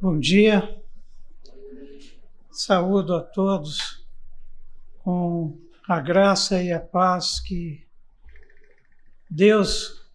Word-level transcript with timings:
Bom 0.00 0.16
dia, 0.16 0.80
saúdo 2.52 3.16
a 3.16 3.20
todos 3.20 4.06
com 5.00 5.58
a 5.88 5.98
graça 5.98 6.62
e 6.62 6.72
a 6.72 6.78
paz 6.78 7.40
que 7.40 7.84
Deus 9.28 10.08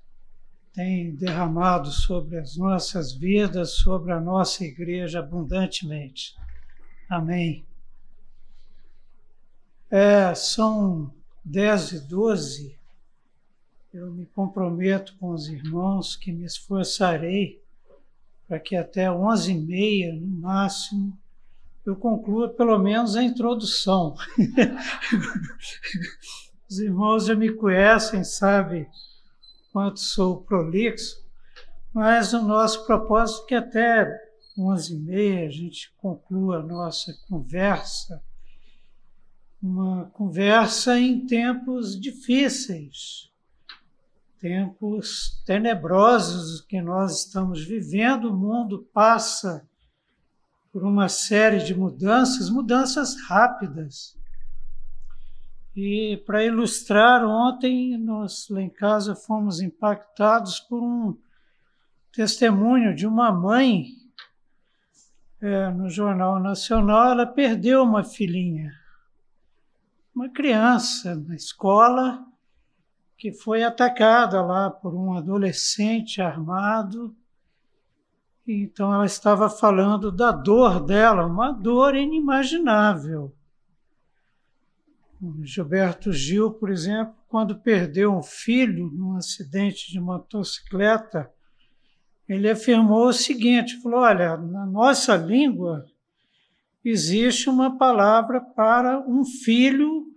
tem 0.71 1.13
derramado 1.13 1.91
sobre 1.91 2.39
as 2.39 2.55
nossas 2.55 3.11
vidas, 3.11 3.71
sobre 3.71 4.13
a 4.13 4.21
nossa 4.21 4.63
igreja 4.63 5.19
abundantemente. 5.19 6.33
Amém. 7.09 7.65
É, 9.91 10.33
são 10.33 11.13
dez 11.43 11.91
e 11.91 11.99
doze. 11.99 12.79
Eu 13.93 14.09
me 14.13 14.25
comprometo 14.27 15.13
com 15.17 15.31
os 15.31 15.49
irmãos 15.49 16.15
que 16.15 16.31
me 16.31 16.45
esforçarei 16.45 17.61
para 18.53 18.59
que 18.59 18.75
até 18.75 19.11
onze 19.11 19.51
e 19.51 19.57
meia, 19.57 20.13
no 20.13 20.27
máximo, 20.27 21.17
eu 21.83 21.95
conclua 21.95 22.49
pelo 22.49 22.77
menos 22.77 23.15
a 23.15 23.23
introdução. 23.23 24.15
os 26.69 26.77
irmãos 26.77 27.25
já 27.25 27.33
me 27.33 27.51
conhecem, 27.51 28.23
sabem 28.23 28.87
quanto 29.71 29.99
sou 29.99 30.43
prolixo, 30.43 31.25
mas 31.91 32.31
o 32.33 32.43
nosso 32.43 32.85
propósito 32.85 33.45
é 33.45 33.47
que 33.47 33.55
até 33.55 34.07
11 34.55 34.93
e 34.93 34.99
meia 34.99 35.47
a 35.47 35.51
gente 35.51 35.91
conclua 35.97 36.57
a 36.57 36.63
nossa 36.63 37.11
conversa, 37.27 38.21
uma 39.59 40.05
conversa 40.11 40.99
em 40.99 41.25
tempos 41.25 41.99
difíceis, 41.99 43.32
tempos 44.43 45.41
tenebrosos 45.45 46.59
que 46.59 46.81
nós 46.81 47.19
estamos 47.19 47.63
vivendo, 47.63 48.25
o 48.25 48.35
mundo 48.35 48.85
passa 48.93 49.65
por 50.69 50.83
uma 50.83 51.07
série 51.07 51.59
de 51.59 51.73
mudanças, 51.73 52.49
mudanças 52.49 53.15
rápidas. 53.29 54.19
E 55.73 56.21
para 56.25 56.43
ilustrar, 56.43 57.23
ontem 57.23 57.97
nós 57.97 58.49
lá 58.49 58.61
em 58.61 58.69
casa 58.69 59.15
fomos 59.15 59.61
impactados 59.61 60.59
por 60.59 60.83
um 60.83 61.17
testemunho 62.11 62.93
de 62.93 63.07
uma 63.07 63.31
mãe 63.31 63.85
é, 65.39 65.69
no 65.69 65.89
Jornal 65.89 66.37
Nacional. 66.41 67.11
Ela 67.11 67.25
perdeu 67.25 67.81
uma 67.81 68.03
filhinha, 68.03 68.73
uma 70.13 70.27
criança 70.27 71.15
na 71.15 71.33
escola 71.33 72.32
que 73.23 73.31
foi 73.31 73.63
atacada 73.63 74.41
lá 74.41 74.69
por 74.69 74.93
um 74.93 75.13
adolescente 75.13 76.21
armado. 76.21 77.15
Então 78.45 78.93
ela 78.93 79.05
estava 79.05 79.49
falando 79.49 80.11
da 80.11 80.29
dor 80.29 80.85
dela, 80.85 81.25
uma 81.25 81.49
dor 81.49 81.95
inimaginável 81.95 83.33
Gilberto 85.41 86.11
Gil, 86.11 86.51
por 86.51 86.69
exemplo, 86.69 87.15
quando 87.29 87.57
perdeu 87.57 88.13
um 88.13 88.21
filho 88.21 88.91
num 88.91 89.15
acidente 89.15 89.89
de 89.89 90.01
motocicleta, 90.01 91.31
ele 92.27 92.49
afirmou 92.49 93.07
o 93.07 93.13
seguinte: 93.13 93.81
falou, 93.81 94.01
olha, 94.01 94.35
na 94.35 94.65
nossa 94.65 95.15
língua 95.15 95.85
existe 96.83 97.49
uma 97.49 97.77
palavra 97.77 98.41
para 98.41 98.99
um 99.07 99.23
filho 99.23 100.12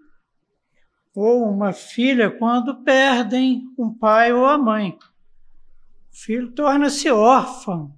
ou 1.17 1.49
uma 1.49 1.73
filha 1.73 2.31
quando 2.31 2.83
perdem 2.83 3.73
um 3.79 3.91
pai 3.91 4.35
ou 4.35 4.45
a 4.45 4.59
mãe. 4.59 4.99
O 6.13 6.15
filho 6.15 6.53
torna-se 6.53 7.11
órfão, 7.11 7.97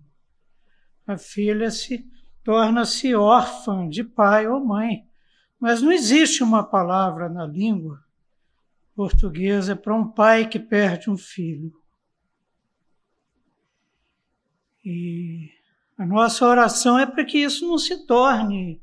a 1.04 1.18
filha 1.18 1.68
se 1.72 2.08
torna-se 2.44 3.16
órfã 3.16 3.88
de 3.88 4.04
pai 4.04 4.46
ou 4.46 4.64
mãe. 4.64 5.04
Mas 5.58 5.82
não 5.82 5.90
existe 5.90 6.44
uma 6.44 6.62
palavra 6.62 7.28
na 7.28 7.44
língua 7.44 8.04
portuguesa 8.94 9.74
para 9.74 9.96
um 9.96 10.06
pai 10.06 10.48
que 10.48 10.60
perde 10.60 11.10
um 11.10 11.16
filho. 11.16 11.72
E 14.84 15.50
a 15.98 16.06
nossa 16.06 16.46
oração 16.46 16.96
é 16.96 17.04
para 17.04 17.24
que 17.24 17.38
isso 17.38 17.66
não 17.66 17.78
se 17.78 18.06
torne 18.06 18.80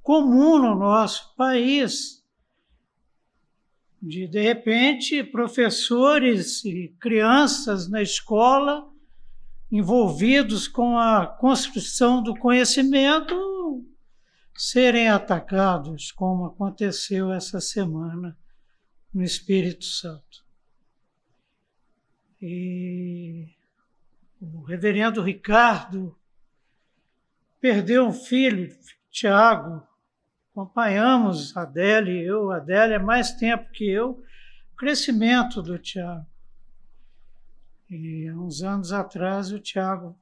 comum 0.00 0.58
no 0.58 0.76
nosso 0.76 1.34
país. 1.34 2.21
De, 4.02 4.26
de 4.26 4.40
repente, 4.40 5.22
professores 5.22 6.64
e 6.64 6.88
crianças 6.98 7.88
na 7.88 8.02
escola 8.02 8.90
envolvidos 9.70 10.66
com 10.66 10.98
a 10.98 11.24
construção 11.24 12.20
do 12.20 12.34
conhecimento 12.34 13.86
serem 14.54 15.08
atacados, 15.08 16.10
como 16.10 16.46
aconteceu 16.46 17.32
essa 17.32 17.60
semana 17.60 18.36
no 19.14 19.22
Espírito 19.22 19.84
Santo. 19.84 20.44
E 22.40 23.48
o 24.40 24.62
reverendo 24.62 25.22
Ricardo 25.22 26.18
perdeu 27.60 28.04
um 28.04 28.12
filho, 28.12 28.76
Tiago. 29.10 29.86
Acompanhamos 30.52 31.56
a 31.56 31.62
Adélia 31.62 32.12
e 32.12 32.26
eu, 32.26 32.50
a 32.50 32.58
Adélia 32.58 32.98
mais 32.98 33.32
tempo 33.32 33.70
que 33.72 33.88
eu, 33.90 34.22
o 34.72 34.76
crescimento 34.76 35.62
do 35.62 35.78
Tiago. 35.78 36.26
E 37.88 38.28
há 38.28 38.34
uns 38.34 38.62
anos 38.62 38.92
atrás 38.92 39.50
o 39.50 39.58
Tiago 39.58 40.14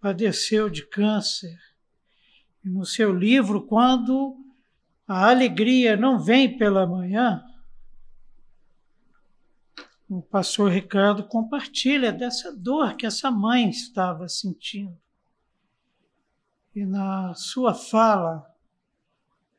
padeceu 0.00 0.70
de 0.70 0.86
câncer 0.86 1.58
no 2.64 2.86
seu 2.86 3.14
livro, 3.14 3.66
quando 3.66 4.36
a 5.06 5.28
alegria 5.28 5.96
não 5.96 6.18
vem 6.18 6.56
pela 6.56 6.86
manhã, 6.86 7.44
o 10.08 10.22
pastor 10.22 10.70
Ricardo 10.70 11.24
compartilha 11.24 12.10
dessa 12.10 12.54
dor 12.56 12.96
que 12.96 13.04
essa 13.04 13.30
mãe 13.30 13.68
estava 13.68 14.28
sentindo. 14.28 14.98
E 16.74 16.86
na 16.86 17.34
sua 17.34 17.74
fala, 17.74 18.53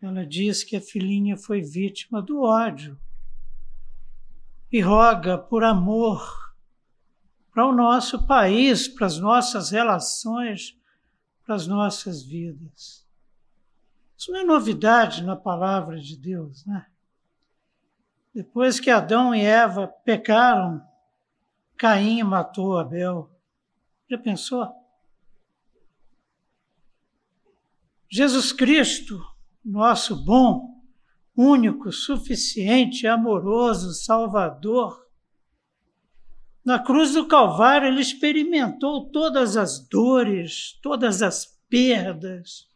ela 0.01 0.25
diz 0.25 0.63
que 0.63 0.75
a 0.75 0.81
filhinha 0.81 1.35
foi 1.38 1.61
vítima 1.61 2.22
do 2.22 2.41
ódio 2.41 3.00
e 4.72 4.79
roga 4.81 5.38
por 5.38 5.63
amor 5.63 6.53
para 7.51 7.66
o 7.66 7.73
nosso 7.73 8.28
país, 8.28 8.88
para 8.88 9.07
as 9.07 9.17
nossas 9.17 9.72
relações 9.72 10.78
para 11.45 11.55
as 11.55 11.67
nossas 11.67 12.23
vidas. 12.23 13.05
Isso 14.17 14.31
não 14.31 14.39
é 14.39 14.44
novidade 14.44 15.23
na 15.23 15.35
palavra 15.35 16.00
de 16.00 16.17
Deus, 16.17 16.66
né? 16.66 16.88
Depois 18.34 18.79
que 18.79 18.89
Adão 18.89 19.34
e 19.34 19.41
Eva 19.41 19.88
pecaram, 19.88 20.85
Caim 21.78 22.23
matou 22.23 22.78
Abel. 22.78 23.29
Já 24.09 24.17
pensou? 24.17 24.67
Jesus 28.09 28.51
Cristo, 28.51 29.23
nosso 29.65 30.15
bom, 30.15 30.81
único, 31.35 31.91
suficiente, 31.91 33.07
amoroso 33.07 33.93
Salvador, 33.93 35.05
na 36.65 36.79
cruz 36.79 37.13
do 37.13 37.27
Calvário, 37.27 37.87
ele 37.87 38.01
experimentou 38.01 39.07
todas 39.11 39.55
as 39.55 39.77
dores, 39.87 40.79
todas 40.81 41.21
as 41.21 41.45
perdas, 41.69 42.67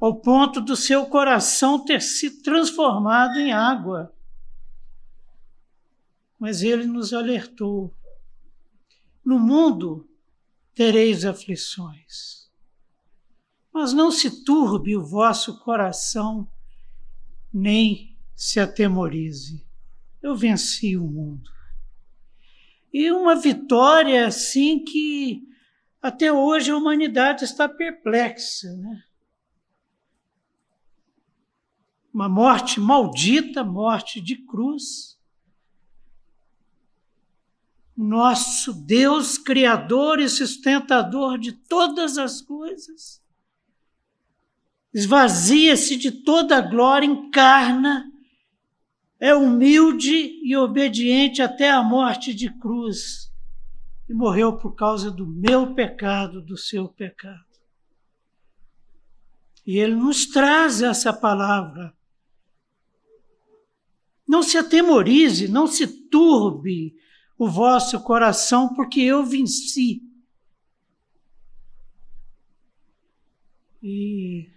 ao 0.00 0.20
ponto 0.20 0.60
do 0.60 0.76
seu 0.76 1.06
coração 1.06 1.84
ter 1.84 2.00
se 2.00 2.40
transformado 2.40 3.36
em 3.40 3.52
água. 3.52 4.14
Mas 6.38 6.62
ele 6.62 6.86
nos 6.86 7.12
alertou: 7.12 7.92
no 9.24 9.40
mundo 9.40 10.08
tereis 10.72 11.24
aflições, 11.24 12.37
mas 13.78 13.92
não 13.92 14.10
se 14.10 14.42
turbe 14.42 14.96
o 14.96 15.04
vosso 15.04 15.60
coração, 15.60 16.50
nem 17.54 18.18
se 18.34 18.58
atemorize. 18.58 19.64
Eu 20.20 20.34
venci 20.34 20.96
o 20.96 21.06
mundo. 21.06 21.48
E 22.92 23.08
uma 23.12 23.36
vitória 23.36 24.26
assim 24.26 24.82
que 24.82 25.44
até 26.02 26.32
hoje 26.32 26.72
a 26.72 26.76
humanidade 26.76 27.44
está 27.44 27.68
perplexa. 27.68 28.68
Né? 28.78 29.04
Uma 32.12 32.28
morte 32.28 32.80
maldita, 32.80 33.62
morte 33.62 34.20
de 34.20 34.44
cruz. 34.44 35.16
Nosso 37.96 38.72
Deus, 38.72 39.38
Criador 39.38 40.18
e 40.18 40.28
sustentador 40.28 41.38
de 41.38 41.52
todas 41.52 42.18
as 42.18 42.42
coisas, 42.42 43.22
esvazia-se 44.98 45.96
de 45.96 46.10
toda 46.10 46.58
a 46.58 46.60
glória, 46.60 47.06
encarna 47.06 48.04
é 49.20 49.34
humilde 49.34 50.40
e 50.44 50.56
obediente 50.56 51.42
até 51.42 51.70
a 51.70 51.82
morte 51.82 52.34
de 52.34 52.50
cruz 52.58 53.32
e 54.08 54.14
morreu 54.14 54.56
por 54.56 54.74
causa 54.74 55.10
do 55.10 55.26
meu 55.26 55.74
pecado, 55.74 56.40
do 56.40 56.56
seu 56.56 56.88
pecado. 56.88 57.44
E 59.66 59.76
ele 59.78 59.94
nos 59.94 60.26
traz 60.26 60.80
essa 60.80 61.12
palavra. 61.12 61.94
Não 64.26 64.42
se 64.42 64.56
atemorize, 64.56 65.48
não 65.48 65.66
se 65.66 65.86
turbe 66.08 66.96
o 67.36 67.48
vosso 67.48 68.00
coração, 68.02 68.74
porque 68.74 69.00
eu 69.00 69.24
venci. 69.24 70.02
E 73.82 74.48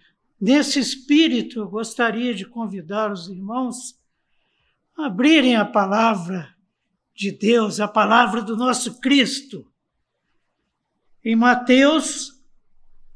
nesse 0.42 0.80
espírito, 0.80 1.60
eu 1.60 1.68
gostaria 1.68 2.34
de 2.34 2.44
convidar 2.44 3.12
os 3.12 3.28
irmãos 3.28 3.96
a 4.98 5.06
abrirem 5.06 5.54
a 5.54 5.64
palavra 5.64 6.52
de 7.14 7.30
Deus, 7.30 7.78
a 7.78 7.86
palavra 7.86 8.42
do 8.42 8.56
nosso 8.56 9.00
Cristo. 9.00 9.72
Em 11.24 11.36
Mateus, 11.36 12.42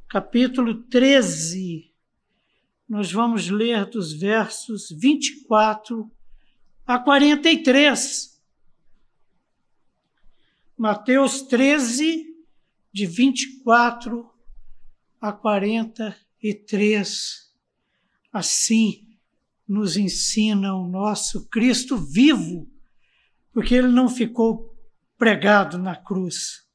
capítulo 0.09 0.85
13, 0.85 1.93
nós 2.89 3.11
vamos 3.11 3.51
ler 3.51 3.87
dos 3.87 4.13
versos 4.13 4.89
24 4.91 6.09
a 6.87 6.97
43. 6.97 8.41
Mateus 10.79 11.43
13, 11.43 12.25
de 12.93 13.05
24 13.05 14.31
a 15.21 15.33
43. 15.33 16.26
Assim 18.33 19.07
nos 19.67 19.97
ensina 19.97 20.75
o 20.75 20.87
nosso 20.87 21.49
Cristo 21.49 21.97
vivo, 21.97 22.71
porque 23.53 23.75
ele 23.75 23.89
não 23.89 24.09
ficou 24.09 24.77
pregado 25.19 25.79
na 25.79 25.97
cruz. 25.97 26.67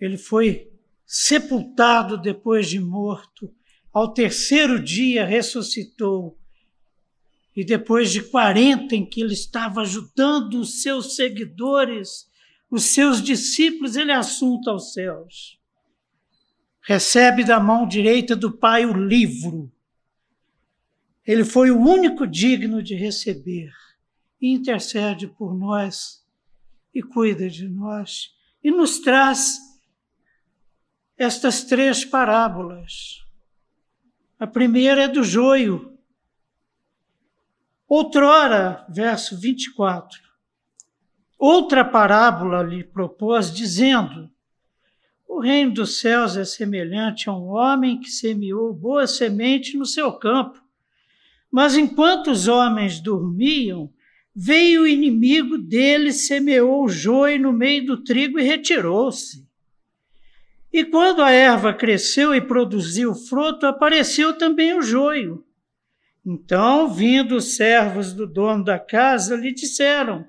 Ele 0.00 0.18
foi 0.18 0.70
sepultado 1.06 2.20
depois 2.20 2.68
de 2.68 2.80
morto. 2.80 3.54
Ao 3.92 4.12
terceiro 4.12 4.82
dia 4.82 5.24
ressuscitou. 5.24 6.38
E 7.54 7.64
depois 7.64 8.10
de 8.10 8.22
40 8.22 8.94
em 8.94 9.04
que 9.04 9.20
ele 9.20 9.34
estava 9.34 9.82
ajudando 9.82 10.54
os 10.54 10.82
seus 10.82 11.16
seguidores, 11.16 12.28
os 12.70 12.84
seus 12.84 13.22
discípulos, 13.22 13.96
ele 13.96 14.12
assunta 14.12 14.70
aos 14.70 14.92
céus 14.92 15.59
recebe 16.82 17.44
da 17.44 17.60
mão 17.60 17.86
direita 17.86 18.34
do 18.34 18.50
Pai 18.50 18.86
o 18.86 18.92
livro. 18.92 19.70
Ele 21.26 21.44
foi 21.44 21.70
o 21.70 21.78
único 21.78 22.26
digno 22.26 22.82
de 22.82 22.94
receber 22.94 23.72
intercede 24.40 25.26
por 25.26 25.54
nós 25.54 26.24
e 26.94 27.02
cuida 27.02 27.48
de 27.48 27.68
nós 27.68 28.34
e 28.64 28.70
nos 28.70 28.98
traz 29.00 29.58
estas 31.16 31.64
três 31.64 32.04
parábolas. 32.04 33.22
A 34.38 34.46
primeira 34.46 35.02
é 35.02 35.08
do 35.08 35.22
joio. 35.22 35.98
Outrora, 37.86 38.86
verso 38.88 39.38
24, 39.38 40.18
outra 41.38 41.84
parábola 41.84 42.62
lhe 42.62 42.84
propôs, 42.84 43.52
dizendo: 43.52 44.30
o 45.32 45.38
reino 45.38 45.72
dos 45.72 46.00
céus 46.00 46.36
é 46.36 46.44
semelhante 46.44 47.30
a 47.30 47.32
um 47.32 47.50
homem 47.50 48.00
que 48.00 48.10
semeou 48.10 48.74
boa 48.74 49.06
semente 49.06 49.76
no 49.76 49.86
seu 49.86 50.12
campo. 50.12 50.60
Mas 51.48 51.76
enquanto 51.76 52.32
os 52.32 52.48
homens 52.48 52.98
dormiam, 52.98 53.88
veio 54.34 54.82
o 54.82 54.86
inimigo 54.88 55.56
dele, 55.56 56.12
semeou 56.12 56.84
o 56.84 56.88
joio 56.88 57.40
no 57.40 57.52
meio 57.52 57.86
do 57.86 58.02
trigo 58.02 58.40
e 58.40 58.42
retirou-se. 58.42 59.48
E 60.72 60.84
quando 60.84 61.22
a 61.22 61.30
erva 61.30 61.72
cresceu 61.72 62.34
e 62.34 62.40
produziu 62.40 63.14
fruto, 63.14 63.66
apareceu 63.66 64.36
também 64.36 64.76
o 64.76 64.82
joio. 64.82 65.44
Então, 66.26 66.88
vindo 66.88 67.36
os 67.36 67.54
servos 67.54 68.12
do 68.12 68.26
dono 68.26 68.64
da 68.64 68.80
casa, 68.80 69.36
lhe 69.36 69.54
disseram: 69.54 70.26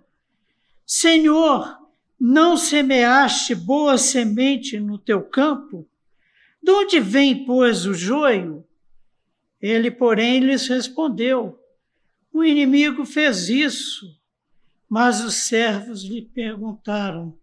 Senhor, 0.85 1.80
não 2.23 2.55
semeaste 2.55 3.55
boa 3.55 3.97
semente 3.97 4.79
no 4.79 4.99
teu 4.99 5.23
campo? 5.23 5.89
De 6.61 6.71
onde 6.71 6.99
vem, 6.99 7.43
pois, 7.45 7.87
o 7.87 7.95
joio? 7.95 8.63
Ele, 9.59 9.89
porém, 9.89 10.39
lhes 10.39 10.67
respondeu: 10.67 11.57
O 12.31 12.43
inimigo 12.43 13.05
fez 13.05 13.49
isso. 13.49 14.05
Mas 14.87 15.19
os 15.21 15.33
servos 15.33 16.03
lhe 16.03 16.21
perguntaram: 16.21 17.35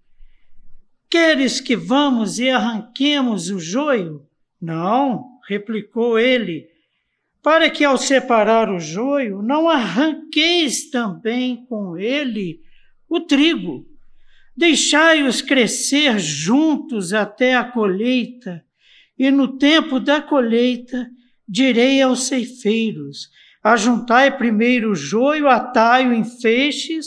Queres 1.10 1.60
que 1.60 1.74
vamos 1.74 2.38
e 2.38 2.48
arranquemos 2.48 3.50
o 3.50 3.58
joio? 3.58 4.28
Não, 4.60 5.40
replicou 5.48 6.20
ele, 6.20 6.68
para 7.42 7.68
que 7.68 7.84
ao 7.84 7.98
separar 7.98 8.70
o 8.70 8.78
joio, 8.78 9.42
não 9.42 9.68
arranqueis 9.68 10.88
também 10.88 11.66
com 11.66 11.98
ele 11.98 12.62
o 13.08 13.18
trigo. 13.18 13.97
Deixai-os 14.58 15.40
crescer 15.40 16.18
juntos 16.18 17.12
até 17.12 17.54
a 17.54 17.62
colheita, 17.62 18.64
e 19.16 19.30
no 19.30 19.56
tempo 19.56 20.00
da 20.00 20.20
colheita 20.20 21.08
direi 21.48 22.02
aos 22.02 22.24
ceifeiros: 22.24 23.30
Ajuntai 23.62 24.36
primeiro 24.36 24.90
o 24.90 24.94
joio, 24.96 25.48
atai-o 25.48 26.12
em 26.12 26.24
feixes, 26.24 27.06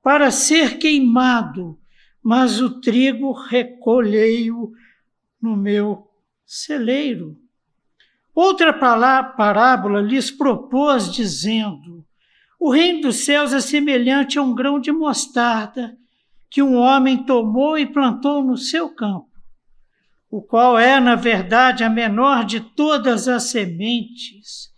para 0.00 0.30
ser 0.30 0.78
queimado, 0.78 1.76
mas 2.22 2.60
o 2.60 2.80
trigo 2.80 3.32
recolhei-o 3.32 4.70
no 5.42 5.56
meu 5.56 6.08
celeiro. 6.46 7.36
Outra 8.32 8.72
parábola 8.72 10.00
lhes 10.00 10.30
propôs, 10.30 11.12
dizendo: 11.12 12.06
O 12.60 12.70
reino 12.70 13.00
dos 13.00 13.24
céus 13.24 13.52
é 13.52 13.58
semelhante 13.58 14.38
a 14.38 14.42
um 14.42 14.54
grão 14.54 14.78
de 14.78 14.92
mostarda 14.92 15.98
que 16.50 16.62
um 16.62 16.76
homem 16.76 17.24
tomou 17.24 17.78
e 17.78 17.86
plantou 17.86 18.42
no 18.42 18.56
seu 18.56 18.94
campo, 18.94 19.30
o 20.30 20.40
qual 20.42 20.78
é, 20.78 21.00
na 21.00 21.14
verdade, 21.14 21.84
a 21.84 21.90
menor 21.90 22.44
de 22.44 22.60
todas 22.60 23.28
as 23.28 23.44
sementes, 23.44 24.70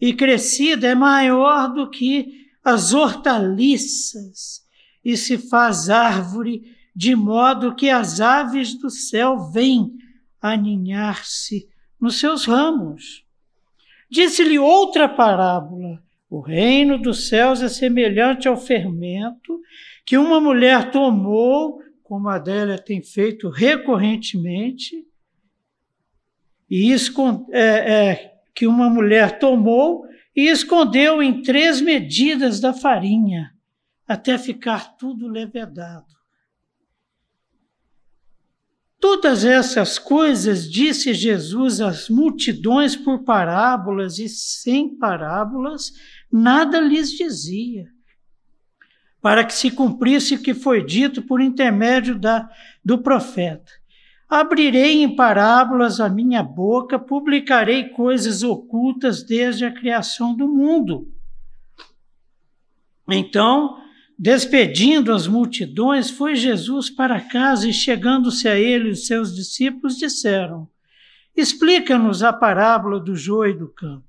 e 0.00 0.12
crescida 0.12 0.86
é 0.86 0.94
maior 0.94 1.72
do 1.72 1.90
que 1.90 2.46
as 2.64 2.92
hortaliças, 2.92 4.62
e 5.04 5.16
se 5.16 5.38
faz 5.38 5.88
árvore, 5.88 6.62
de 6.94 7.14
modo 7.14 7.74
que 7.74 7.88
as 7.88 8.20
aves 8.20 8.74
do 8.74 8.90
céu 8.90 9.50
vêm 9.50 9.92
aninhar-se 10.40 11.68
nos 12.00 12.18
seus 12.18 12.44
ramos. 12.44 13.24
Disse-lhe 14.10 14.58
outra 14.58 15.08
parábola: 15.08 16.02
o 16.30 16.40
reino 16.40 16.98
dos 16.98 17.28
céus 17.28 17.62
é 17.62 17.68
semelhante 17.68 18.48
ao 18.48 18.56
fermento 18.56 19.60
que 20.08 20.16
uma 20.16 20.40
mulher 20.40 20.90
tomou, 20.90 21.82
como 22.02 22.30
a 22.30 22.36
Adélia 22.36 22.78
tem 22.78 23.02
feito 23.02 23.50
recorrentemente, 23.50 25.06
e 26.70 26.90
é, 27.50 27.60
é, 27.60 28.40
que 28.54 28.66
uma 28.66 28.88
mulher 28.88 29.38
tomou 29.38 30.06
e 30.34 30.48
escondeu 30.48 31.22
em 31.22 31.42
três 31.42 31.82
medidas 31.82 32.58
da 32.58 32.72
farinha, 32.72 33.52
até 34.06 34.38
ficar 34.38 34.96
tudo 34.96 35.28
levedado. 35.28 36.16
Todas 38.98 39.44
essas 39.44 39.98
coisas 39.98 40.72
disse 40.72 41.12
Jesus 41.12 41.82
às 41.82 42.08
multidões 42.08 42.96
por 42.96 43.24
parábolas 43.24 44.18
e 44.18 44.26
sem 44.26 44.96
parábolas, 44.96 45.92
nada 46.32 46.80
lhes 46.80 47.10
dizia 47.10 47.97
para 49.28 49.44
que 49.44 49.52
se 49.52 49.70
cumprisse 49.70 50.36
o 50.36 50.42
que 50.42 50.54
foi 50.54 50.82
dito 50.82 51.20
por 51.20 51.38
intermédio 51.38 52.18
da, 52.18 52.48
do 52.82 52.96
profeta. 52.96 53.70
Abrirei 54.26 55.02
em 55.02 55.14
parábolas 55.14 56.00
a 56.00 56.08
minha 56.08 56.42
boca, 56.42 56.98
publicarei 56.98 57.90
coisas 57.90 58.42
ocultas 58.42 59.22
desde 59.22 59.66
a 59.66 59.70
criação 59.70 60.34
do 60.34 60.48
mundo. 60.48 61.12
Então, 63.06 63.76
despedindo 64.18 65.12
as 65.12 65.26
multidões, 65.26 66.08
foi 66.08 66.34
Jesus 66.34 66.88
para 66.88 67.20
casa 67.20 67.68
e, 67.68 67.72
chegando-se 67.74 68.48
a 68.48 68.58
ele, 68.58 68.88
os 68.88 69.06
seus 69.06 69.36
discípulos 69.36 69.98
disseram: 69.98 70.66
Explica-nos 71.36 72.22
a 72.22 72.32
parábola 72.32 72.98
do 72.98 73.14
joio 73.14 73.58
do 73.58 73.68
campo. 73.68 74.08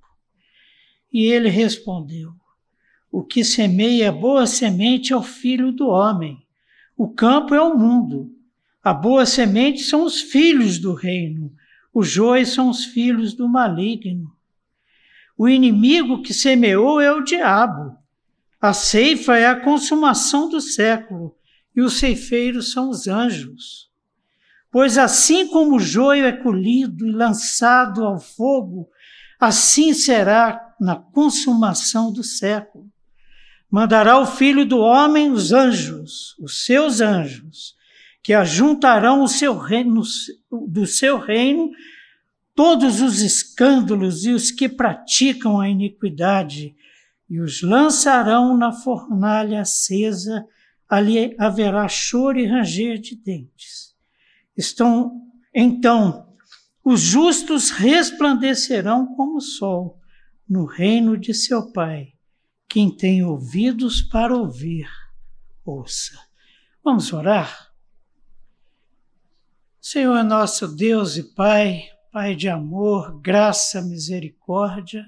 E 1.12 1.26
ele 1.26 1.50
respondeu: 1.50 2.39
o 3.12 3.24
que 3.24 3.44
semeia 3.44 4.12
boa 4.12 4.46
semente 4.46 5.14
é 5.14 5.16
o 5.16 5.24
filho 5.24 5.72
do 5.72 5.88
homem. 5.88 6.38
O 6.96 7.10
campo 7.10 7.56
é 7.56 7.62
o 7.62 7.78
mundo. 7.78 8.32
A 8.84 8.94
boa 8.94 9.26
semente 9.26 9.82
são 9.82 10.04
os 10.04 10.22
filhos 10.22 10.78
do 10.78 10.94
reino. 10.94 11.52
Os 11.94 12.08
joios 12.08 12.54
são 12.54 12.70
os 12.70 12.86
filhos 12.86 13.34
do 13.34 13.50
maligno. 13.50 14.32
O 15.36 15.50
inimigo 15.50 16.22
que 16.22 16.34
semeou 16.34 17.02
é 17.02 17.12
o 17.12 17.24
diabo. 17.24 17.98
A 18.62 18.74
ceifa 18.74 19.38
é 19.38 19.48
a 19.48 19.60
consumação 19.60 20.50
do 20.50 20.62
século 20.62 21.36
e 21.76 21.82
os 21.82 21.98
ceifeiros 21.98 22.72
são 22.72 22.90
os 22.90 23.08
anjos. 23.08 23.90
Pois 24.70 24.98
assim 25.00 25.48
como 25.48 25.78
o 25.78 25.80
joio 25.80 26.26
é 26.26 26.32
colhido 26.32 27.08
e 27.08 27.12
lançado 27.12 28.06
ao 28.06 28.20
fogo, 28.20 28.88
assim 29.40 29.94
será 29.94 30.76
na 30.80 30.96
consumação 30.96 32.12
do 32.14 32.24
século. 32.24 32.79
Mandará 33.72 34.18
o 34.18 34.26
Filho 34.26 34.66
do 34.66 34.80
Homem 34.80 35.32
os 35.32 35.52
anjos, 35.52 36.36
os 36.40 36.66
seus 36.66 37.02
anjos, 37.02 37.76
que 38.24 38.34
ajuntarão 38.34 39.22
o 39.24 39.28
seu 39.28 39.58
reino, 39.58 40.02
do 40.68 40.88
seu 40.88 41.20
reino 41.20 41.72
todos 42.56 43.00
os 43.00 43.22
escândalos 43.22 44.26
e 44.26 44.32
os 44.32 44.52
que 44.52 44.68
praticam 44.68 45.62
a 45.62 45.70
iniquidade, 45.70 46.76
e 47.30 47.40
os 47.40 47.62
lançarão 47.62 48.58
na 48.58 48.72
fornalha 48.72 49.62
acesa, 49.62 50.46
ali 50.90 51.36
haverá 51.38 51.88
choro 51.88 52.40
e 52.40 52.46
ranger 52.46 53.00
de 53.00 53.16
dentes. 53.16 53.96
Estão, 54.58 55.22
então, 55.54 56.28
os 56.84 57.00
justos 57.00 57.70
resplandecerão 57.70 59.06
como 59.16 59.38
o 59.38 59.42
sol 59.42 60.00
no 60.50 60.66
reino 60.66 61.16
de 61.16 61.34
seu 61.34 61.72
Pai. 61.72 62.14
Quem 62.70 62.96
tem 62.96 63.24
ouvidos 63.24 64.00
para 64.00 64.38
ouvir, 64.38 64.88
ouça. 65.66 66.14
Vamos 66.84 67.12
orar? 67.12 67.74
Senhor 69.82 70.24
nosso 70.24 70.68
Deus 70.68 71.18
e 71.18 71.34
Pai, 71.34 71.90
Pai 72.12 72.36
de 72.36 72.48
amor, 72.48 73.20
graça, 73.22 73.82
misericórdia, 73.82 75.04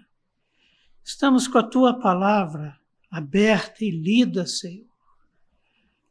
estamos 1.04 1.48
com 1.48 1.60
a 1.60 1.64
tua 1.64 2.00
palavra 2.00 2.80
aberta 3.12 3.86
e 3.86 3.92
lida, 3.92 4.48
Senhor. 4.48 4.90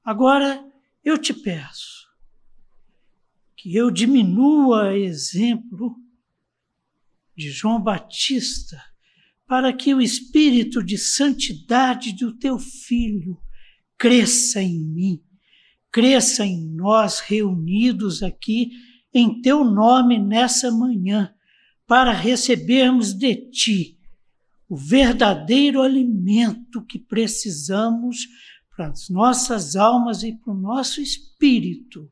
Agora 0.04 0.64
eu 1.04 1.18
te 1.18 1.34
peço 1.34 2.08
que 3.56 3.74
eu 3.74 3.90
diminua 3.90 4.96
exemplo 4.96 5.96
de 7.36 7.50
João 7.50 7.82
Batista 7.82 8.89
para 9.50 9.72
que 9.72 9.92
o 9.92 10.00
espírito 10.00 10.80
de 10.80 10.96
santidade 10.96 12.12
do 12.12 12.32
teu 12.32 12.56
filho 12.56 13.36
cresça 13.98 14.62
em 14.62 14.78
mim, 14.78 15.20
cresça 15.90 16.46
em 16.46 16.72
nós 16.72 17.18
reunidos 17.18 18.22
aqui 18.22 18.70
em 19.12 19.42
teu 19.42 19.64
nome 19.64 20.20
nessa 20.20 20.70
manhã, 20.70 21.34
para 21.84 22.12
recebermos 22.12 23.12
de 23.12 23.50
ti 23.50 23.98
o 24.68 24.76
verdadeiro 24.76 25.82
alimento 25.82 26.86
que 26.86 27.00
precisamos 27.00 28.18
para 28.70 28.90
as 28.90 29.08
nossas 29.08 29.74
almas 29.74 30.22
e 30.22 30.32
para 30.32 30.52
o 30.52 30.56
nosso 30.56 31.00
espírito, 31.00 32.08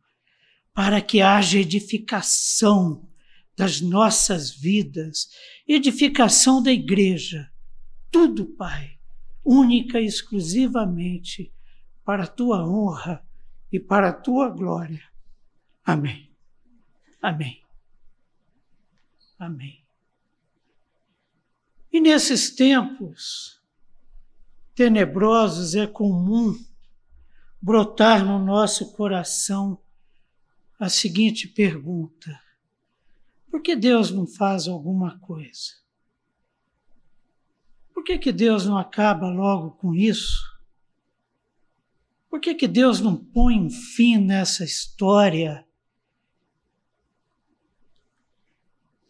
para 0.75 1.00
que 1.00 1.21
haja 1.21 1.61
edificação 1.61 3.09
das 3.57 3.80
nossas 3.80 4.50
vidas, 4.50 5.28
edificação 5.68 6.62
da 6.62 6.72
igreja. 6.72 7.52
Tudo, 8.10 8.46
Pai, 8.46 8.98
única 9.44 10.00
e 10.00 10.06
exclusivamente 10.06 11.52
para 12.04 12.25
a 12.25 12.26
tua 12.26 12.66
honra 12.66 13.22
e 13.70 13.78
para 13.78 14.08
a 14.08 14.12
tua 14.12 14.48
glória. 14.48 15.02
Amém. 15.84 16.34
Amém. 17.20 17.62
Amém. 19.38 19.84
E 21.92 22.00
nesses 22.00 22.50
tempos 22.50 23.60
tenebrosos 24.75 25.75
é 25.75 25.87
comum 25.87 26.58
brotar 27.60 28.25
no 28.25 28.38
nosso 28.38 28.92
coração 28.92 29.80
a 30.78 30.88
seguinte 30.88 31.48
pergunta: 31.48 32.40
por 33.50 33.62
que 33.62 33.74
Deus 33.74 34.10
não 34.10 34.26
faz 34.26 34.68
alguma 34.68 35.18
coisa? 35.18 35.72
Por 37.92 38.04
que, 38.04 38.18
que 38.18 38.32
Deus 38.32 38.64
não 38.64 38.78
acaba 38.78 39.28
logo 39.28 39.72
com 39.72 39.94
isso? 39.94 40.40
Por 42.30 42.40
que, 42.40 42.54
que 42.54 42.68
Deus 42.68 43.00
não 43.00 43.16
põe 43.16 43.58
um 43.58 43.70
fim 43.70 44.18
nessa 44.18 44.64
história? 44.64 45.66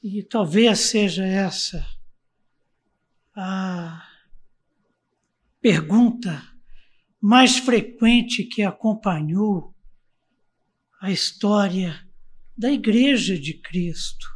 E 0.03 0.23
talvez 0.23 0.81
seja 0.81 1.27
essa 1.27 1.87
a 3.37 4.09
pergunta 5.61 6.43
mais 7.21 7.59
frequente 7.59 8.45
que 8.45 8.63
acompanhou 8.63 9.75
a 11.01 11.11
história 11.11 12.08
da 12.59 12.73
Igreja 12.73 13.39
de 13.39 13.55
Cristo. 13.55 14.27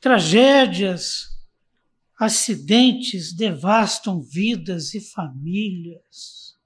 Tragédias, 0.00 1.28
acidentes 2.18 3.32
devastam 3.32 4.20
vidas 4.20 4.94
e 4.94 5.00
famílias. 5.00 6.58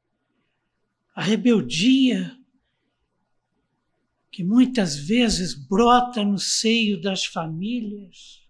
A 1.14 1.22
rebeldia, 1.22 2.34
que 4.30 4.42
muitas 4.42 4.96
vezes 4.96 5.52
brota 5.52 6.24
no 6.24 6.38
seio 6.38 6.98
das 6.98 7.26
famílias. 7.26 8.40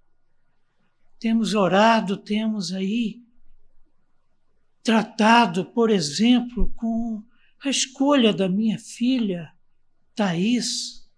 Temos 1.18 1.52
orado, 1.52 2.16
temos 2.16 2.72
aí 2.72 3.20
tratado, 4.84 5.64
por 5.64 5.90
exemplo, 5.90 6.72
com 6.76 7.24
a 7.64 7.70
escolha 7.70 8.32
da 8.32 8.48
minha 8.48 8.78
filha, 8.78 9.56
Thais, 10.16 11.08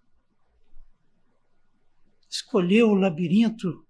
escolheu 2.29 2.89
o 2.89 2.95
labirinto 2.95 3.85